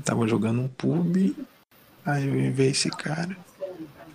Tava 0.03 0.27
jogando 0.27 0.61
um 0.61 0.67
pub, 0.67 1.35
aí 2.05 2.27
eu 2.27 2.53
vi 2.53 2.65
esse 2.65 2.89
cara, 2.89 3.35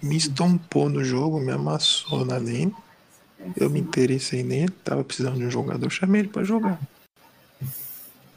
me 0.03 0.17
estompou 0.17 0.89
no 0.89 1.03
jogo, 1.03 1.41
me 1.41 1.51
amassou 1.51 2.25
na 2.25 2.37
lane. 2.37 2.75
Eu 3.57 3.69
me 3.69 3.81
interessei 3.81 4.43
nele, 4.43 4.71
tava 4.85 5.03
precisando 5.03 5.37
de 5.39 5.45
um 5.45 5.51
jogador, 5.51 5.91
chamei 5.91 6.21
ele 6.21 6.29
pra 6.29 6.45
jogar. 6.45 6.79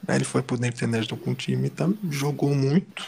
Aí 0.07 0.15
ele 0.15 0.23
foi 0.23 0.41
pro 0.41 0.55
internet 0.55 1.13
com 1.15 1.31
o 1.31 1.35
time, 1.35 1.69
tá, 1.69 1.87
jogou 2.09 2.55
muito. 2.55 3.05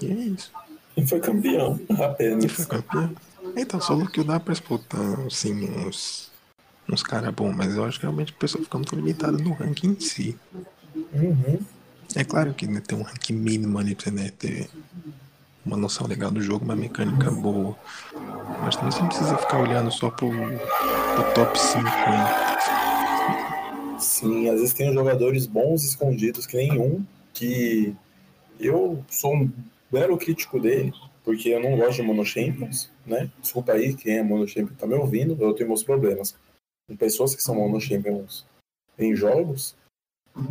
E 0.00 0.06
é 0.06 0.14
isso. 0.14 0.52
E 0.98 1.06
foi 1.06 1.20
campeão, 1.20 1.78
apenas. 2.00 2.44
E 2.44 2.48
foi 2.48 2.66
campeão. 2.66 3.14
Então, 3.56 3.80
só 3.80 3.96
que 4.06 4.24
dá 4.24 4.40
pra 4.40 4.52
disputar, 4.52 5.20
assim, 5.26 5.64
uns 5.64 6.28
uns 6.90 7.02
caras 7.02 7.32
bons, 7.34 7.54
mas 7.54 7.76
eu 7.76 7.84
acho 7.84 7.98
que 7.98 8.06
realmente 8.06 8.32
a 8.32 8.40
pessoa 8.40 8.64
fica 8.64 8.78
muito 8.78 8.96
limitada 8.96 9.36
no 9.36 9.52
ranking 9.52 9.88
em 9.90 10.00
si. 10.00 10.36
Uhum. 11.12 11.58
É 12.16 12.24
claro 12.24 12.54
que 12.54 12.66
né, 12.66 12.80
tem 12.80 12.98
um 12.98 13.02
ranking 13.02 13.34
mínimo 13.34 13.78
ali 13.78 13.94
pra 13.94 14.04
você 14.04 14.10
né, 14.10 14.32
ter 14.38 14.70
uma 15.64 15.76
noção 15.76 16.06
legal 16.06 16.30
do 16.30 16.40
jogo, 16.40 16.64
uma 16.64 16.74
mecânica 16.74 17.30
boa. 17.30 17.76
Mas 18.62 18.74
também 18.74 18.90
você 18.90 19.00
não 19.00 19.08
precisa 19.08 19.36
ficar 19.36 19.60
olhando 19.60 19.90
só 19.90 20.10
pro, 20.10 20.30
pro 20.30 21.34
top 21.34 21.60
5 21.60 21.84
né? 21.84 22.56
Sim, 24.00 24.48
às 24.48 24.60
vezes 24.60 24.72
tem 24.72 24.92
jogadores 24.94 25.46
bons 25.46 25.84
escondidos 25.84 26.46
que 26.46 26.56
nenhum, 26.56 27.04
que 27.34 27.94
eu 28.58 29.04
sou 29.10 29.34
um 29.34 29.52
belo 29.90 30.18
crítico 30.18 30.60
dele, 30.60 30.92
porque 31.24 31.48
eu 31.50 31.60
não 31.60 31.76
gosto 31.76 31.96
de 31.96 32.02
Mono 32.02 32.24
Champions, 32.24 32.90
né? 33.06 33.30
Desculpa 33.40 33.72
aí 33.72 33.94
quem 33.94 34.18
é 34.18 34.22
Mono 34.22 34.46
Champions 34.46 34.78
tá 34.78 34.86
me 34.86 34.94
ouvindo, 34.94 35.36
eu 35.40 35.54
tenho 35.54 35.68
meus 35.68 35.82
problemas 35.82 36.34
com 36.88 36.96
pessoas 36.96 37.34
que 37.34 37.42
são 37.42 37.54
mono 37.54 37.80
champions 37.80 38.46
em 38.98 39.14
jogos. 39.14 39.76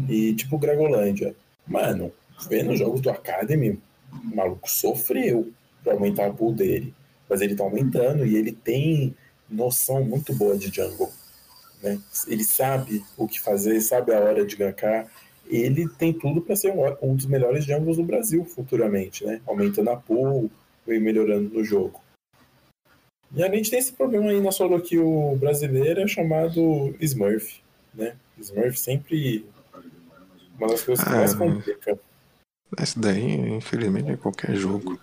E 0.07 0.35
tipo 0.35 0.57
Gregolândia. 0.57 1.35
Mano, 1.65 2.13
vendo 2.47 2.71
os 2.71 2.79
jogos 2.79 3.01
do 3.01 3.09
Academy, 3.09 3.81
o 4.11 4.35
maluco 4.35 4.69
sofreu 4.69 5.51
para 5.83 5.93
aumentar 5.93 6.27
a 6.27 6.33
pool 6.33 6.53
dele. 6.53 6.93
Mas 7.27 7.41
ele 7.41 7.55
tá 7.55 7.63
aumentando 7.63 8.25
e 8.25 8.37
ele 8.37 8.51
tem 8.51 9.15
noção 9.49 10.03
muito 10.03 10.33
boa 10.33 10.57
de 10.57 10.67
jungle. 10.67 11.11
Né? 11.81 11.99
Ele 12.27 12.43
sabe 12.43 13.03
o 13.17 13.27
que 13.27 13.39
fazer, 13.39 13.81
sabe 13.81 14.13
a 14.13 14.19
hora 14.19 14.45
de 14.45 14.55
gankar. 14.55 15.09
Ele 15.49 15.87
tem 15.87 16.13
tudo 16.13 16.41
para 16.41 16.55
ser 16.55 16.73
um 17.01 17.15
dos 17.15 17.25
melhores 17.25 17.65
jungles 17.65 17.97
do 17.97 18.03
Brasil 18.03 18.45
futuramente, 18.45 19.25
né? 19.25 19.41
Aumentando 19.45 19.89
a 19.89 19.97
pool 19.97 20.49
e 20.87 20.99
melhorando 20.99 21.49
no 21.49 21.63
jogo. 21.63 22.01
E 23.35 23.43
a 23.43 23.53
gente 23.53 23.69
tem 23.69 23.79
esse 23.79 23.91
problema 23.91 24.29
aí 24.29 24.39
na 24.39 24.51
solo 24.51 24.79
kill 24.81 25.37
brasileira 25.39 26.07
chamado 26.07 26.95
Smurf, 26.99 27.59
né? 27.93 28.15
Smurf 28.39 28.79
sempre 28.79 29.45
uma 30.57 30.67
das 30.69 30.81
coisas 30.81 31.03
que 31.03 31.11
ah, 31.11 31.17
mais 31.17 31.33
complica. 31.33 31.99
Essa 32.77 32.99
daí, 32.99 33.55
infelizmente, 33.55 34.11
é 34.11 34.17
qualquer 34.17 34.55
jogo. 34.55 34.99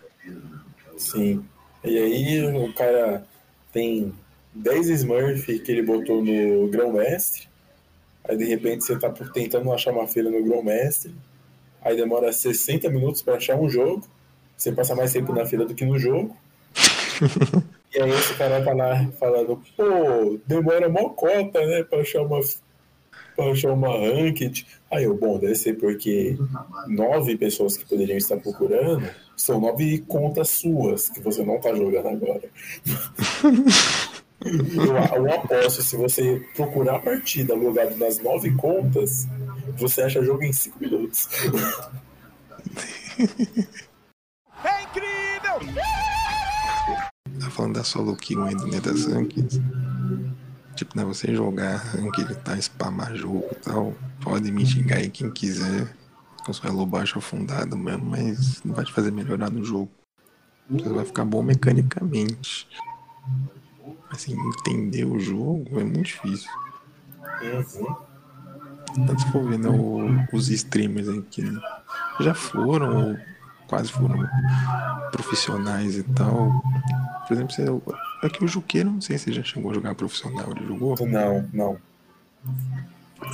Sim. 0.96 1.44
E 1.82 1.98
aí 1.98 2.56
o 2.56 2.72
cara 2.72 3.26
tem 3.72 4.12
10 4.54 4.88
Smurf 4.88 5.58
que 5.60 5.72
ele 5.72 5.82
botou 5.82 6.24
no 6.24 6.68
grão-mestre. 6.68 7.48
Aí 8.26 8.36
de 8.36 8.44
repente 8.44 8.84
você 8.84 8.98
tá 8.98 9.10
tentando 9.10 9.72
achar 9.72 9.92
uma 9.92 10.06
feira 10.06 10.30
no 10.30 10.42
grão-mestre. 10.42 11.14
Aí 11.82 11.96
demora 11.96 12.32
60 12.32 12.88
minutos 12.88 13.20
para 13.20 13.36
achar 13.36 13.56
um 13.56 13.68
jogo. 13.68 14.06
Você 14.56 14.72
passa 14.72 14.94
mais 14.94 15.12
tempo 15.12 15.32
na 15.34 15.44
fila 15.44 15.66
do 15.66 15.74
que 15.74 15.84
no 15.84 15.98
jogo. 15.98 16.34
e 17.92 18.00
aí 18.00 18.10
esse 18.10 18.34
cara 18.34 18.64
tá 18.64 18.72
lá 18.72 19.06
falando, 19.18 19.62
pô, 19.76 20.38
demora 20.46 20.88
mó 20.88 21.10
cota, 21.10 21.64
né, 21.66 21.82
pra 21.84 22.00
achar 22.00 22.22
uma, 22.22 22.40
pra 23.36 23.50
achar 23.50 23.72
uma 23.72 23.88
ranked. 23.88 24.66
Aí 24.90 25.04
eu, 25.04 25.16
bom, 25.16 25.38
deve 25.38 25.54
ser 25.54 25.74
porque 25.74 26.38
nove 26.86 27.36
pessoas 27.36 27.76
que 27.76 27.84
poderiam 27.84 28.16
estar 28.16 28.38
procurando 28.38 29.08
são 29.36 29.60
nove 29.60 29.98
contas 30.08 30.48
suas 30.48 31.08
que 31.08 31.20
você 31.20 31.44
não 31.44 31.60
tá 31.60 31.74
jogando 31.74 32.08
agora. 32.08 32.48
eu, 34.44 35.24
eu 35.24 35.34
aposto, 35.34 35.82
se 35.82 35.96
você 35.96 36.46
procurar 36.54 36.96
a 36.96 37.00
partida 37.00 37.54
logado 37.54 37.96
nas 37.96 38.18
nove 38.18 38.54
contas, 38.54 39.26
você 39.76 40.02
acha 40.02 40.22
jogo 40.22 40.42
em 40.42 40.52
cinco 40.52 40.78
minutos. 40.80 41.28
É 44.64 44.82
incrível! 44.82 45.74
Tá 47.38 47.50
falando 47.50 47.74
da 47.74 47.84
solo 47.84 48.16
kill 48.16 48.42
ainda, 48.44 48.64
né, 48.66 48.80
das 48.80 49.06
rankings. 49.06 49.60
Tipo, 50.74 50.96
né, 50.96 51.04
você 51.04 51.34
jogar 51.34 51.76
ranked, 51.76 52.34
tá, 52.36 52.60
spamar 52.60 53.14
jogo 53.14 53.46
e 53.52 53.54
tal, 53.56 53.94
pode 54.22 54.50
me 54.50 54.64
xingar 54.64 54.96
aí 54.96 55.10
quem 55.10 55.30
quiser. 55.30 55.94
Com 56.44 56.52
sua 56.52 56.68
elo 56.68 56.84
baixo 56.84 57.18
afundado 57.18 57.76
mesmo, 57.76 58.06
mas 58.06 58.62
não 58.62 58.74
vai 58.74 58.84
te 58.84 58.92
fazer 58.92 59.10
melhorar 59.10 59.50
no 59.50 59.64
jogo. 59.64 59.90
Você 60.70 60.88
vai 60.88 61.04
ficar 61.04 61.24
bom 61.24 61.42
mecanicamente. 61.42 62.66
Assim, 64.14 64.36
entender 64.38 65.04
o 65.04 65.18
jogo 65.18 65.80
é 65.80 65.82
muito 65.82 66.04
difícil. 66.04 66.48
Uhum. 67.42 67.96
Tanto 69.06 69.20
se 69.20 69.32
for 69.32 69.42
ver 69.42 69.58
né, 69.58 69.68
os 70.32 70.48
streamers 70.50 71.08
aqui, 71.08 71.42
né, 71.42 71.60
já 72.20 72.32
foram, 72.32 73.08
ou 73.08 73.18
quase 73.66 73.90
foram 73.90 74.24
profissionais 75.10 75.96
e 75.96 76.04
tal. 76.04 76.62
Por 77.26 77.34
exemplo, 77.34 77.52
você, 77.52 77.64
aqui 78.22 78.44
o 78.44 78.48
Juqueiro, 78.48 78.88
não 78.88 79.00
sei 79.00 79.18
se 79.18 79.32
já 79.32 79.42
chegou 79.42 79.72
a 79.72 79.74
jogar 79.74 79.96
profissional, 79.96 80.52
ele 80.52 80.64
jogou? 80.64 80.94
Não, 81.08 81.48
não. 81.52 81.76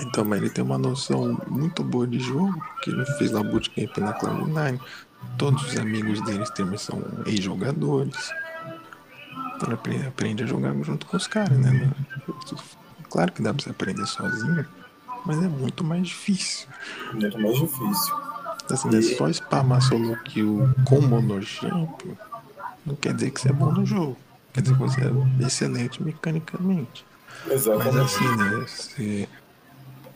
Então, 0.01 0.25
mas 0.25 0.41
ele 0.41 0.49
tem 0.49 0.65
uma 0.65 0.79
noção 0.79 1.39
muito 1.47 1.85
boa 1.85 2.07
de 2.07 2.21
jogo, 2.21 2.59
porque 2.73 2.89
ele 2.89 3.05
fez 3.19 3.33
lá 3.33 3.43
bootcamp 3.43 3.99
na 3.99 4.19
Cloud9. 4.19 4.81
Todos 5.37 5.63
os 5.67 5.77
amigos 5.77 6.23
dele 6.23 6.45
também 6.55 6.79
são 6.79 7.03
ex-jogadores. 7.27 8.33
Então 9.61 9.79
ele 9.93 10.07
aprende 10.07 10.43
a 10.43 10.47
jogar 10.47 10.75
junto 10.83 11.07
com 11.07 11.17
os 11.17 11.27
caras, 11.27 11.59
né? 11.59 11.93
Claro 13.11 13.33
que 13.33 13.43
dá 13.43 13.53
pra 13.53 13.63
você 13.63 13.71
aprender 13.71 14.07
sozinho, 14.07 14.67
mas 15.27 15.37
é 15.39 15.49
muito 15.49 15.85
mais 15.85 16.09
difícil. 16.09 16.69
Muito 17.13 17.39
mais 17.39 17.59
difícil. 17.59 18.15
Assim, 18.71 18.97
é 18.97 19.03
só 19.03 19.29
spamar 19.29 19.83
solo 19.83 20.17
kill 20.25 20.69
com 20.85 21.01
monogênico 21.01 22.17
não 22.85 22.95
quer 22.97 23.15
dizer 23.15 23.31
que 23.31 23.41
você 23.41 23.51
é 23.51 23.53
bom 23.53 23.73
no 23.73 23.85
jogo. 23.85 24.17
Quer 24.53 24.63
dizer 24.63 24.75
que 24.75 24.81
você 24.81 25.01
é 25.03 25.47
excelente 25.47 26.03
mecanicamente. 26.03 27.05
Exatamente. 27.49 27.95
Mas 27.95 27.97
assim, 27.97 28.37
né? 28.37 28.67
Você 28.67 29.29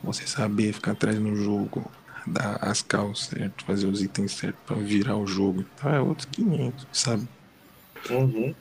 você 0.03 0.27
saber 0.27 0.75
ficar 0.75 0.93
atrás 0.93 1.19
no 1.19 1.35
jogo, 1.35 1.91
dar 2.27 2.59
as 2.61 2.83
calças 2.83 3.29
certo, 3.29 3.65
fazer 3.65 3.87
os 3.87 4.03
itens 4.03 4.33
certos 4.33 4.61
pra 4.67 4.77
virar 4.77 5.17
o 5.17 5.27
jogo 5.27 5.63
e 5.63 5.65
tal, 5.81 5.95
é 5.95 6.01
outros 6.01 6.29
500, 6.31 6.87
sabe? 6.93 7.27
Uhum. 8.11 8.55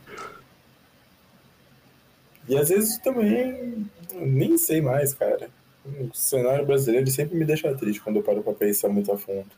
E 2.47 2.57
às 2.57 2.69
vezes 2.69 2.97
também 2.97 3.89
nem 4.13 4.57
sei 4.57 4.81
mais, 4.81 5.13
cara. 5.13 5.49
O 5.85 6.13
cenário 6.13 6.65
brasileiro 6.65 7.09
sempre 7.09 7.37
me 7.37 7.45
deixa 7.45 7.75
triste 7.75 8.01
quando 8.01 8.17
eu 8.17 8.23
paro 8.23 8.41
pra 8.41 8.53
pensar 8.53 8.89
muito 8.89 9.11
a 9.11 9.17
fundo. 9.17 9.49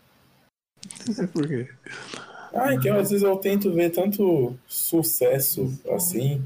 Por 1.34 1.48
quê? 1.48 1.70
Ah, 2.54 2.78
que 2.78 2.90
às 2.90 3.10
vezes 3.10 3.24
eu 3.24 3.36
tento 3.38 3.72
ver 3.74 3.90
tanto 3.92 4.58
sucesso 4.68 5.78
assim, 5.92 6.42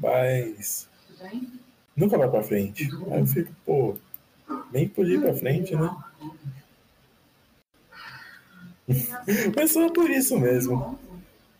mas 0.00 0.88
nunca 1.96 2.18
vai 2.18 2.28
pra 2.28 2.42
frente. 2.42 2.90
Aí 3.10 3.20
eu 3.20 3.26
fico, 3.26 3.52
pô, 3.64 3.96
nem 4.72 4.88
podia 4.88 5.16
ir 5.16 5.20
pra 5.20 5.34
frente, 5.34 5.74
né? 5.74 5.90
Mas 9.54 9.72
só 9.72 9.88
por 9.90 10.10
isso 10.10 10.38
mesmo. 10.38 10.98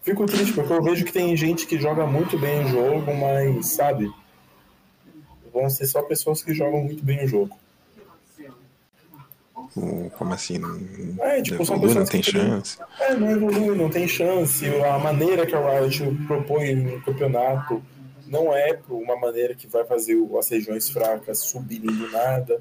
Fico 0.03 0.27
triste 0.27 0.53
porque 0.53 0.73
eu 0.73 0.83
vejo 0.83 1.05
que 1.05 1.13
tem 1.13 1.37
gente 1.37 1.67
que 1.67 1.79
joga 1.79 2.07
muito 2.07 2.39
bem 2.39 2.65
o 2.65 2.69
jogo, 2.69 3.15
mas, 3.15 3.67
sabe? 3.67 4.11
Vão 5.53 5.69
ser 5.69 5.87
só 5.87 6.03
pessoas 6.03 6.43
que 6.43 6.55
jogam 6.55 6.83
muito 6.83 7.05
bem 7.05 7.25
o 7.25 7.29
jogo. 7.29 7.57
Como 10.17 10.33
assim? 10.33 10.59
Não, 10.59 11.25
é, 11.25 11.43
tipo, 11.43 11.59
pessoas 11.59 11.95
não 11.95 12.05
tem 12.05 12.23
chance? 12.23 12.79
É, 12.99 13.15
não 13.15 13.31
evolui, 13.31 13.77
não 13.77 13.91
tem 13.91 14.09
chance. 14.09 14.67
A 14.67 14.99
maneira 14.99 15.47
que 15.47 15.55
a 15.55 15.81
Riot 15.81 16.03
propõe 16.27 16.75
no 16.75 17.01
campeonato 17.03 17.83
não 18.27 18.55
é 18.55 18.79
uma 18.89 19.17
maneira 19.17 19.55
que 19.55 19.67
vai 19.67 19.85
fazer 19.85 20.17
as 20.39 20.49
regiões 20.49 20.89
fracas 20.89 21.41
subirem 21.41 21.95
do 21.95 22.11
nada 22.11 22.61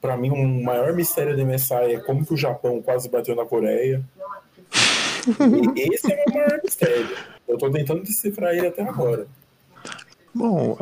para 0.00 0.16
mim, 0.16 0.30
o 0.30 0.34
um 0.34 0.62
maior 0.62 0.92
mistério 0.94 1.36
do 1.36 1.44
MSI 1.44 1.94
é 1.94 2.00
como 2.00 2.24
que 2.24 2.32
o 2.32 2.36
Japão 2.36 2.80
quase 2.80 3.08
bateu 3.08 3.36
na 3.36 3.44
Coreia. 3.44 4.02
Esse 5.76 6.12
é 6.12 6.24
o 6.26 6.34
maior 6.34 6.60
mistério. 6.62 7.16
Eu 7.48 7.58
tô 7.58 7.70
tentando 7.70 8.02
decifrar 8.02 8.54
ele 8.54 8.66
até 8.66 8.82
agora. 8.82 9.26
Bom, 10.34 10.76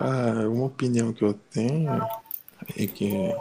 uma 0.53 0.67
opinião 0.67 1.13
que 1.13 1.23
eu 1.23 1.35
tenho 1.35 1.91
é 2.77 2.87
que 2.87 3.35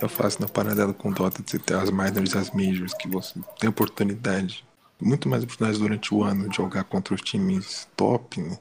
eu 0.00 0.08
faço 0.08 0.40
na 0.40 0.48
paralela 0.48 0.94
com 0.94 1.08
o 1.08 1.14
Dota 1.14 1.42
de 1.42 1.50
você 1.50 1.58
ter 1.58 1.74
as 1.74 1.90
minors 1.90 2.34
e 2.34 2.38
as 2.38 2.50
majors, 2.50 2.94
que 2.94 3.08
você 3.08 3.40
tem 3.58 3.68
oportunidade, 3.68 4.64
muito 5.00 5.28
mais 5.28 5.42
oportunidades 5.42 5.80
durante 5.80 6.14
o 6.14 6.22
ano 6.22 6.48
de 6.48 6.56
jogar 6.56 6.84
contra 6.84 7.14
os 7.14 7.20
times 7.20 7.88
top, 7.96 8.40
né? 8.40 8.58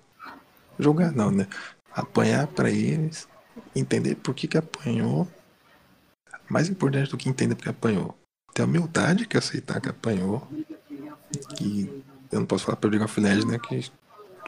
Jogar 0.79 1.11
não, 1.11 1.29
né? 1.29 1.47
Apanhar 1.91 2.47
para 2.47 2.71
eles, 2.71 3.27
entender 3.75 4.15
por 4.15 4.33
que 4.33 4.47
que 4.47 4.57
apanhou 4.57 5.27
mais 6.49 6.69
importante 6.69 7.11
do 7.11 7.17
que 7.17 7.29
entender 7.29 7.55
porque 7.55 7.69
apanhou. 7.69 8.17
Ter 8.53 8.61
a 8.61 8.65
humildade 8.65 9.27
que 9.27 9.37
aceitar 9.37 9.81
que 9.81 9.89
apanhou. 9.89 10.47
Que 11.55 12.03
eu 12.31 12.39
não 12.39 12.45
posso 12.45 12.65
falar 12.65 12.77
League 12.83 13.03
of 13.03 13.19
Legends, 13.19 13.45
né? 13.45 13.59
Que, 13.59 13.89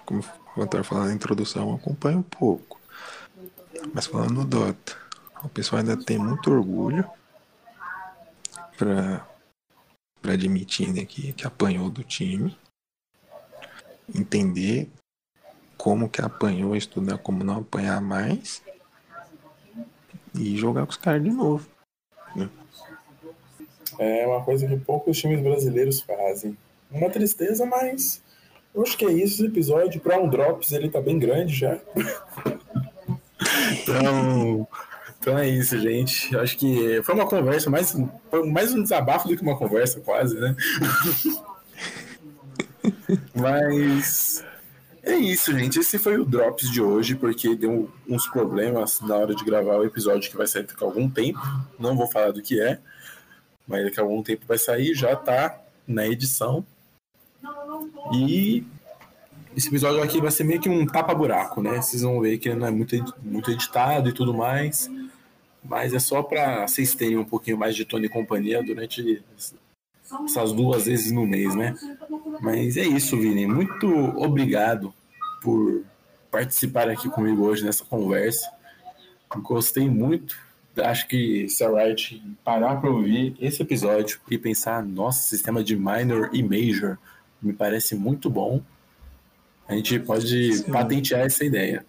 como 0.06 0.24
o 0.56 0.62
Antônio 0.62 0.84
falou 0.84 1.06
na 1.06 1.14
introdução, 1.14 1.74
acompanha 1.74 2.18
um 2.18 2.24
pouco. 2.24 2.80
Mas 3.94 4.08
falando 4.08 4.34
no 4.34 4.46
Dota, 4.46 4.98
o 5.44 5.50
pessoal 5.50 5.80
ainda 5.80 5.96
tem 5.98 6.18
muito 6.18 6.52
orgulho 6.52 7.06
para 8.78 9.26
para 10.22 10.34
admitir 10.34 10.94
né, 10.94 11.06
que, 11.06 11.34
que 11.34 11.48
apanhou 11.48 11.90
do 11.90 12.04
time, 12.04 12.58
entender 14.14 14.90
como 15.78 16.10
que 16.10 16.22
apanhou, 16.22 16.76
estudar 16.76 17.18
como 17.18 17.44
não 17.44 17.60
apanhar 17.60 18.02
mais 18.02 18.62
e 20.36 20.58
jogar 20.58 20.86
com 20.86 20.92
os 20.92 20.98
caras 20.98 21.24
de 21.24 21.30
novo. 21.30 21.68
É 24.00 24.26
uma 24.26 24.42
coisa 24.42 24.66
que 24.66 24.78
poucos 24.78 25.18
times 25.20 25.42
brasileiros 25.42 26.00
fazem. 26.00 26.58
Uma 26.90 27.10
tristeza, 27.10 27.66
mas 27.66 28.22
eu 28.74 28.82
acho 28.82 28.98
que 28.98 29.06
é 29.06 29.12
isso. 29.12 29.36
Esse 29.36 29.46
episódio, 29.46 30.00
para 30.00 30.18
um 30.18 30.30
Drops, 30.30 30.72
ele 30.72 30.90
tá 30.90 31.02
bem 31.02 31.20
grande 31.20 31.54
já. 31.54 31.78
então, 33.84 34.68
então 35.20 35.38
é 35.38 35.50
isso, 35.50 35.78
gente. 35.78 36.34
Eu 36.34 36.40
acho 36.40 36.58
que 36.58 37.02
foi 37.04 37.14
uma 37.14 37.28
conversa, 37.28 37.70
mais, 37.70 37.94
mais 38.48 38.74
um 38.74 38.82
desabafo 38.82 39.28
do 39.28 39.36
que 39.36 39.44
uma 39.44 39.58
conversa, 39.58 40.00
quase, 40.00 40.40
né? 40.40 40.56
mas 43.36 44.44
é 45.04 45.16
isso, 45.16 45.52
gente. 45.58 45.80
Esse 45.80 46.00
foi 46.00 46.18
o 46.18 46.26
Drops 46.26 46.72
de 46.72 46.82
hoje, 46.82 47.16
porque 47.16 47.56
deu 47.56 47.92
uns 48.08 48.28
problemas 48.28 49.02
na 49.02 49.16
hora 49.16 49.36
de 49.36 49.44
gravar 49.44 49.78
o 49.78 49.86
episódio 49.86 50.30
que 50.30 50.38
vai 50.38 50.48
sair 50.48 50.64
daqui 50.64 50.84
a 50.84 50.88
algum 50.88 51.10
tempo. 51.10 51.40
Não 51.78 51.98
vou 51.98 52.08
falar 52.08 52.32
do 52.32 52.42
que 52.42 52.62
é. 52.62 52.80
Mas 53.70 53.84
daqui 53.84 54.00
a 54.00 54.04
algum 54.04 54.24
tempo 54.24 54.46
vai 54.48 54.58
sair, 54.58 54.96
já 54.96 55.16
tá 55.16 55.62
na 55.88 56.08
edição. 56.08 56.66
E 58.12 58.66
esse 59.56 59.68
episódio 59.68 60.02
aqui 60.02 60.20
vai 60.20 60.32
ser 60.32 60.44
meio 60.44 60.60
que 60.60 60.68
um 60.68 60.88
tapa-buraco, 60.88 61.62
né? 61.62 61.80
Vocês 61.80 62.02
vão 62.02 62.20
ver 62.20 62.40
que 62.40 62.54
não 62.56 62.66
é 62.66 62.72
muito, 62.72 62.96
muito 63.22 63.52
editado 63.52 64.10
e 64.10 64.14
tudo 64.14 64.34
mais. 64.34 64.90
Mas 65.64 65.94
é 65.94 66.00
só 66.00 66.24
para 66.24 66.68
vocês 66.68 66.96
terem 66.96 67.18
um 67.18 67.26
pouquinho 67.26 67.58
mais 67.58 67.76
de 67.76 67.86
Tony 67.86 68.08
e 68.08 68.10
companhia 68.10 68.64
durante 68.64 69.24
essas 70.26 70.52
duas 70.52 70.86
vezes 70.86 71.12
no 71.12 71.28
mês, 71.28 71.54
né? 71.54 71.76
Mas 72.42 72.76
é 72.76 72.84
isso, 72.84 73.18
Vini. 73.18 73.46
Muito 73.46 73.88
obrigado 74.18 74.92
por 75.44 75.84
participar 76.32 76.90
aqui 76.90 77.08
comigo 77.08 77.44
hoje 77.44 77.64
nessa 77.64 77.86
conversa. 77.86 78.50
Gostei 79.44 79.88
muito. 79.88 80.49
Acho 80.78 81.08
que 81.08 81.50
se 81.50 81.64
a 81.64 81.70
Riot 81.70 82.22
parar 82.44 82.78
para 82.78 82.90
ouvir 82.90 83.36
esse 83.40 83.62
episódio 83.62 84.20
e 84.30 84.38
pensar, 84.38 84.84
nossa, 84.84 85.22
sistema 85.22 85.64
de 85.64 85.76
minor 85.76 86.30
e 86.32 86.42
major 86.42 86.98
me 87.42 87.54
parece 87.54 87.96
muito 87.96 88.30
bom. 88.30 88.62
A 89.68 89.76
gente 89.76 90.00
pode 90.00 90.54
Sim. 90.54 90.72
patentear 90.72 91.22
essa 91.22 91.44
ideia. 91.44 91.86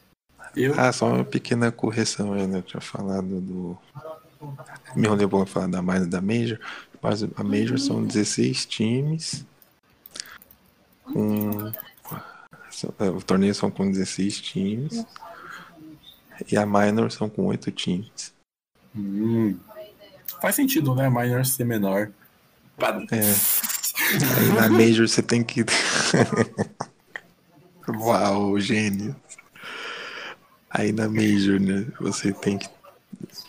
Eu... 0.56 0.74
Ah, 0.76 0.92
só 0.92 1.08
uma 1.14 1.24
pequena 1.24 1.70
correção 1.70 2.32
aí, 2.32 2.46
né? 2.46 2.58
Eu 2.58 2.62
tinha 2.62 2.80
falado 2.80 3.40
do. 3.40 3.78
Me 4.96 5.06
rolei 5.06 5.26
para 5.26 5.46
falar 5.46 5.68
da 5.68 5.82
minor 5.82 6.06
da 6.06 6.20
major, 6.20 6.58
mas 7.00 7.22
a 7.22 7.44
major 7.44 7.78
são 7.78 8.04
16 8.04 8.66
times 8.66 9.44
com 11.04 11.70
é, 12.98 13.10
o 13.10 13.20
torneio 13.20 13.54
são 13.54 13.70
com 13.70 13.90
16 13.90 14.40
times. 14.40 15.04
E 16.50 16.56
a 16.56 16.64
Minor 16.64 17.10
são 17.10 17.28
com 17.28 17.44
8 17.46 17.70
times. 17.70 18.32
Hum. 18.97 19.57
Faz 20.41 20.55
sentido, 20.55 20.95
né? 20.95 21.09
Minor 21.09 21.45
ser 21.45 21.64
menor. 21.64 22.11
É. 23.11 23.20
Aí 24.38 24.49
na 24.53 24.68
Major 24.68 25.07
você 25.07 25.22
tem 25.22 25.45
que. 25.45 25.64
Uau, 27.88 28.59
gênio. 28.59 29.14
Aí 30.70 30.93
na 30.93 31.09
Major, 31.09 31.61
né? 31.61 31.86
Você 32.01 32.32
tem 32.32 32.59
que. 32.59 32.68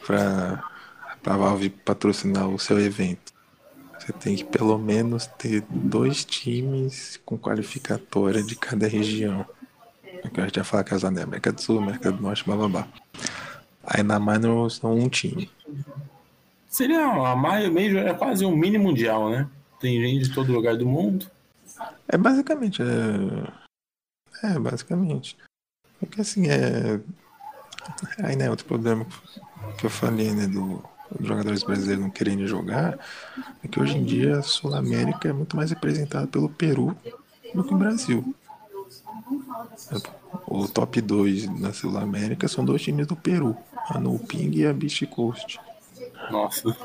Pra, 0.05 0.63
pra 1.23 1.37
Valve 1.37 1.69
patrocinar 1.69 2.47
o 2.49 2.59
seu 2.59 2.79
evento. 2.79 3.31
Você 3.99 4.11
tem 4.11 4.35
que 4.35 4.43
pelo 4.43 4.77
menos 4.77 5.27
ter 5.27 5.63
dois 5.69 6.25
times 6.25 7.19
com 7.23 7.37
qualificatória 7.37 8.41
de 8.43 8.55
cada 8.55 8.87
região. 8.87 9.45
É 10.03 10.41
gente 10.43 10.57
ia 10.57 10.63
falar 10.63 10.83
que 10.83 10.93
as 10.93 11.01
da 11.01 11.07
América 11.07 11.51
do 11.51 11.61
Sul, 11.61 11.79
América 11.79 12.11
do 12.11 12.21
Norte, 12.21 12.43
blá 12.43 12.85
Aí 13.83 14.03
na 14.03 14.19
Minor 14.19 14.69
são 14.69 14.95
um 14.95 15.09
time. 15.09 15.49
Seria 16.69 17.05
a 17.05 17.35
Major 17.35 18.07
é 18.07 18.13
quase 18.13 18.45
um 18.45 18.55
mini 18.55 18.77
mundial, 18.77 19.29
né? 19.29 19.47
Tem 19.79 19.99
gente 20.01 20.29
de 20.29 20.33
todo 20.33 20.53
lugar 20.53 20.77
do 20.77 20.85
mundo. 20.85 21.25
É 22.07 22.17
basicamente, 22.17 22.81
é. 22.81 24.47
É, 24.47 24.59
basicamente. 24.59 25.37
Porque 25.99 26.21
assim, 26.21 26.47
é. 26.49 26.99
Aí 28.23 28.35
né, 28.35 28.49
outro 28.49 28.65
problema 28.65 29.05
que 29.77 29.85
eu 29.85 29.89
falei, 29.89 30.31
né, 30.31 30.47
do 30.47 30.83
os 31.19 31.27
jogadores 31.27 31.63
brasileiros 31.63 32.03
não 32.03 32.09
querendo 32.09 32.47
jogar, 32.47 32.97
é 33.63 33.67
que 33.67 33.79
hoje 33.79 33.97
em 33.97 34.03
dia 34.03 34.37
a 34.37 34.41
Sul 34.41 34.73
América 34.73 35.27
é 35.27 35.33
muito 35.33 35.57
mais 35.57 35.69
representada 35.69 36.27
pelo 36.27 36.49
Peru 36.49 36.95
do 37.53 37.63
que 37.63 37.73
o 37.73 37.77
Brasil. 37.77 38.33
O 40.47 40.67
top 40.67 41.01
2 41.01 41.59
na 41.59 41.73
Sul 41.73 41.97
América 41.97 42.47
são 42.47 42.63
dois 42.63 42.81
times 42.81 43.07
do 43.07 43.15
Peru, 43.15 43.57
a 43.93 43.99
Nuping 43.99 44.51
e 44.53 44.65
a 44.65 44.73
Beach 44.73 45.05
Coast. 45.07 45.59
Nossa. 46.31 46.75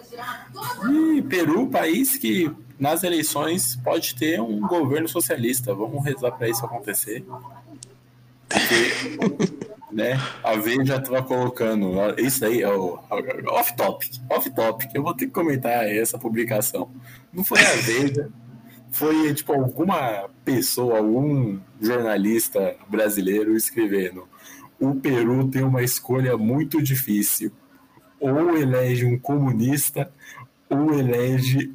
E 0.90 1.22
Peru, 1.22 1.68
país 1.68 2.16
que 2.16 2.50
nas 2.78 3.02
eleições 3.04 3.76
pode 3.76 4.14
ter 4.14 4.40
um 4.40 4.60
governo 4.60 5.08
socialista. 5.08 5.74
Vamos 5.74 6.04
rezar 6.04 6.32
para 6.32 6.48
isso 6.48 6.64
acontecer. 6.64 7.24
Porque 8.48 9.46
né? 9.96 10.20
A 10.44 10.54
Veja 10.56 10.96
estava 10.96 11.22
colocando. 11.22 11.94
Isso 12.18 12.44
aí 12.44 12.62
é 12.62 12.68
o 12.68 12.98
off-topic. 13.48 14.20
Off-topic. 14.30 14.90
Eu 14.94 15.02
vou 15.02 15.14
ter 15.14 15.26
que 15.26 15.32
comentar 15.32 15.86
essa 15.86 16.18
publicação. 16.18 16.90
Não 17.32 17.42
foi 17.42 17.60
a 17.60 17.76
Veja, 17.76 18.28
foi 18.90 19.32
tipo 19.34 19.52
alguma 19.52 20.28
pessoa, 20.44 20.98
algum 20.98 21.58
jornalista 21.80 22.76
brasileiro 22.88 23.56
escrevendo. 23.56 24.28
O 24.78 24.94
Peru 24.94 25.48
tem 25.48 25.62
uma 25.62 25.82
escolha 25.82 26.36
muito 26.36 26.82
difícil. 26.82 27.50
Ou 28.20 28.56
elege 28.56 29.04
um 29.04 29.18
comunista, 29.18 30.12
ou 30.68 30.92
elege 30.92 31.72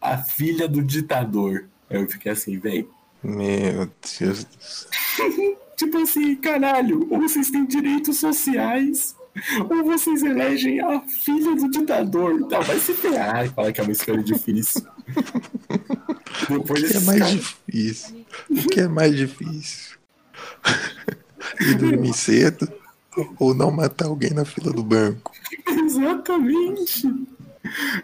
a 0.00 0.18
filha 0.18 0.68
do 0.68 0.82
ditador. 0.82 1.66
Eu 1.88 2.08
fiquei 2.08 2.32
assim, 2.32 2.58
velho. 2.58 2.88
Meu 3.22 3.90
Deus. 4.20 4.46
Tipo 5.76 5.98
assim, 5.98 6.36
caralho, 6.36 7.06
ou 7.10 7.20
vocês 7.20 7.50
têm 7.50 7.66
direitos 7.66 8.20
sociais, 8.20 9.16
ou 9.68 9.84
vocês 9.84 10.22
elegem 10.22 10.80
a 10.80 11.00
filha 11.00 11.56
do 11.56 11.68
ditador. 11.68 12.32
Então, 12.40 12.62
vai 12.62 12.78
se 12.78 12.94
ferrar 12.94 13.44
e 13.44 13.48
falar 13.48 13.72
que 13.72 13.80
é 13.80 13.82
uma 13.82 13.92
escolha 13.92 14.22
difícil. 14.22 14.86
Depois 16.48 16.82
o 16.82 16.86
que 16.86 16.96
é 16.96 17.00
mais 17.00 17.18
cara... 17.18 17.32
difícil? 17.32 18.26
O 18.50 18.68
que 18.68 18.80
é 18.80 18.88
mais 18.88 19.16
difícil? 19.16 19.98
Ir 21.60 21.74
dormir 21.78 22.14
cedo 22.14 22.70
ou 23.38 23.54
não 23.54 23.70
matar 23.70 24.06
alguém 24.06 24.30
na 24.30 24.44
fila 24.44 24.72
do 24.72 24.82
banco? 24.82 25.32
Exatamente. 25.68 27.08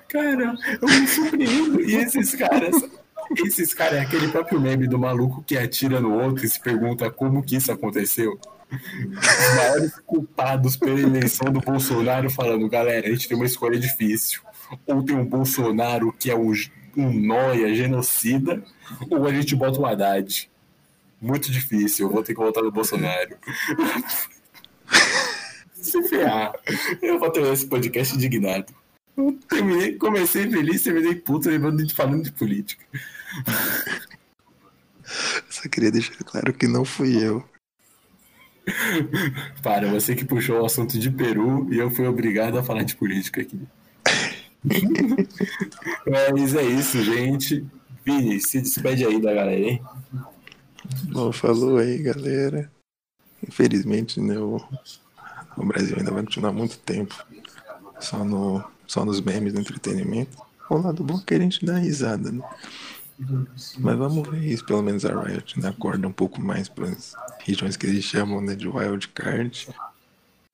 Cara, 0.08 0.54
eu 0.80 0.88
me 0.88 1.06
surpreendo. 1.06 1.80
E 1.80 1.96
esses 1.96 2.34
caras 2.34 2.90
esses 3.36 3.72
caras 3.72 3.98
é 3.98 4.00
aquele 4.00 4.28
próprio 4.28 4.60
meme 4.60 4.88
do 4.88 4.98
maluco 4.98 5.42
que 5.46 5.56
atira 5.56 6.00
no 6.00 6.12
outro 6.20 6.44
e 6.44 6.48
se 6.48 6.60
pergunta 6.60 7.10
como 7.10 7.42
que 7.42 7.56
isso 7.56 7.70
aconteceu. 7.70 8.38
Os 8.70 9.56
maiores 9.56 9.92
culpados 10.06 10.76
pela 10.76 11.00
eleição 11.00 11.52
do 11.52 11.60
Bolsonaro 11.60 12.30
falando, 12.30 12.68
galera, 12.68 13.06
a 13.06 13.10
gente 13.10 13.28
tem 13.28 13.36
uma 13.36 13.46
escolha 13.46 13.78
difícil. 13.78 14.42
Ou 14.86 15.02
tem 15.02 15.16
um 15.16 15.24
Bolsonaro 15.24 16.12
que 16.12 16.30
é 16.30 16.36
um, 16.36 16.52
um 16.96 17.12
noia, 17.12 17.74
genocida, 17.74 18.62
ou 19.08 19.26
a 19.26 19.32
gente 19.32 19.54
bota 19.56 19.80
o 19.80 19.86
Haddad. 19.86 20.50
Muito 21.20 21.50
difícil, 21.50 22.06
eu 22.06 22.12
vou 22.12 22.22
ter 22.22 22.34
que 22.34 22.40
voltar 22.40 22.62
no 22.62 22.72
Bolsonaro. 22.72 23.36
se 25.72 26.02
ferrar. 26.08 26.52
Eu 27.02 27.18
vou 27.18 27.30
ter 27.30 27.42
esse 27.52 27.66
podcast 27.66 28.14
indignado. 28.14 28.72
terminei, 29.48 29.96
comecei 29.96 30.50
feliz, 30.50 30.82
terminei 30.82 31.14
puto, 31.14 31.50
lembrando 31.50 31.84
de 31.84 31.94
falando 31.94 32.24
de 32.24 32.32
política. 32.32 32.84
Só 35.50 35.68
queria 35.68 35.90
deixar 35.90 36.16
claro 36.24 36.52
que 36.54 36.66
não 36.66 36.84
fui 36.84 37.22
eu. 37.22 37.44
Para, 39.62 39.90
você 39.90 40.14
que 40.14 40.24
puxou 40.24 40.60
o 40.60 40.64
assunto 40.64 40.98
de 40.98 41.10
Peru 41.10 41.66
e 41.72 41.78
eu 41.78 41.90
fui 41.90 42.06
obrigado 42.06 42.58
a 42.58 42.62
falar 42.62 42.82
de 42.82 42.96
política 42.96 43.40
aqui. 43.40 43.60
Mas 46.06 46.54
é 46.54 46.62
isso, 46.62 47.02
gente. 47.02 47.66
Vini, 48.04 48.40
se 48.40 48.60
despede 48.60 49.04
aí 49.04 49.20
da 49.20 49.34
galera, 49.34 49.60
hein? 49.60 49.82
Bom, 51.04 51.32
falou 51.32 51.78
aí, 51.78 51.98
galera. 51.98 52.70
Infelizmente, 53.46 54.20
né, 54.20 54.38
o, 54.38 54.60
o 55.56 55.64
Brasil 55.64 55.96
ainda 55.98 56.10
vai 56.10 56.22
continuar 56.22 56.52
muito 56.52 56.78
tempo 56.78 57.14
só, 57.98 58.24
no, 58.24 58.62
só 58.86 59.04
nos 59.04 59.20
memes 59.20 59.52
do 59.52 59.60
entretenimento. 59.60 60.36
O 60.68 60.78
lado 60.78 61.02
bom 61.02 61.18
é 61.18 61.22
que 61.26 61.34
a 61.34 61.38
gente 61.38 61.64
dá 61.64 61.78
risada, 61.78 62.30
né? 62.30 62.42
Mas 63.78 63.98
vamos 63.98 64.26
ver 64.28 64.42
isso, 64.42 64.64
pelo 64.64 64.82
menos 64.82 65.04
a 65.04 65.20
Riot 65.20 65.60
né, 65.60 65.68
acorda 65.68 66.08
um 66.08 66.12
pouco 66.12 66.40
mais 66.40 66.68
para 66.68 66.88
as 66.88 67.14
regiões 67.40 67.76
que 67.76 67.86
eles 67.86 68.04
chamam 68.04 68.40
né, 68.40 68.54
de 68.54 68.66
wild 68.66 69.08
card. 69.08 69.68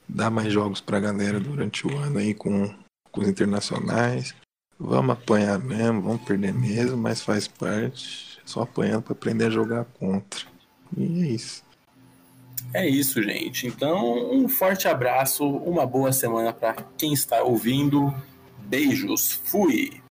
Dá 0.08 0.30
mais 0.30 0.52
jogos 0.52 0.80
para 0.80 0.96
a 0.96 1.00
galera 1.00 1.38
durante 1.38 1.86
o 1.86 1.96
ano 1.96 2.18
aí 2.18 2.34
com, 2.34 2.74
com 3.12 3.20
os 3.20 3.28
internacionais. 3.28 4.34
Vamos 4.78 5.12
apanhar 5.12 5.58
mesmo, 5.58 6.02
vamos 6.02 6.22
perder 6.22 6.52
mesmo, 6.52 6.96
mas 6.96 7.22
faz 7.22 7.46
parte. 7.46 8.35
Só 8.46 8.62
apanhando 8.62 9.02
para 9.02 9.12
aprender 9.12 9.46
a 9.46 9.50
jogar 9.50 9.84
contra. 9.84 10.46
E 10.96 11.22
é 11.22 11.26
isso. 11.26 11.62
É 12.72 12.88
isso, 12.88 13.22
gente. 13.22 13.66
Então, 13.66 14.32
um 14.32 14.48
forte 14.48 14.88
abraço, 14.88 15.46
uma 15.46 15.86
boa 15.86 16.12
semana 16.12 16.52
para 16.52 16.74
quem 16.96 17.12
está 17.12 17.42
ouvindo. 17.42 18.14
Beijos, 18.66 19.32
fui! 19.44 20.00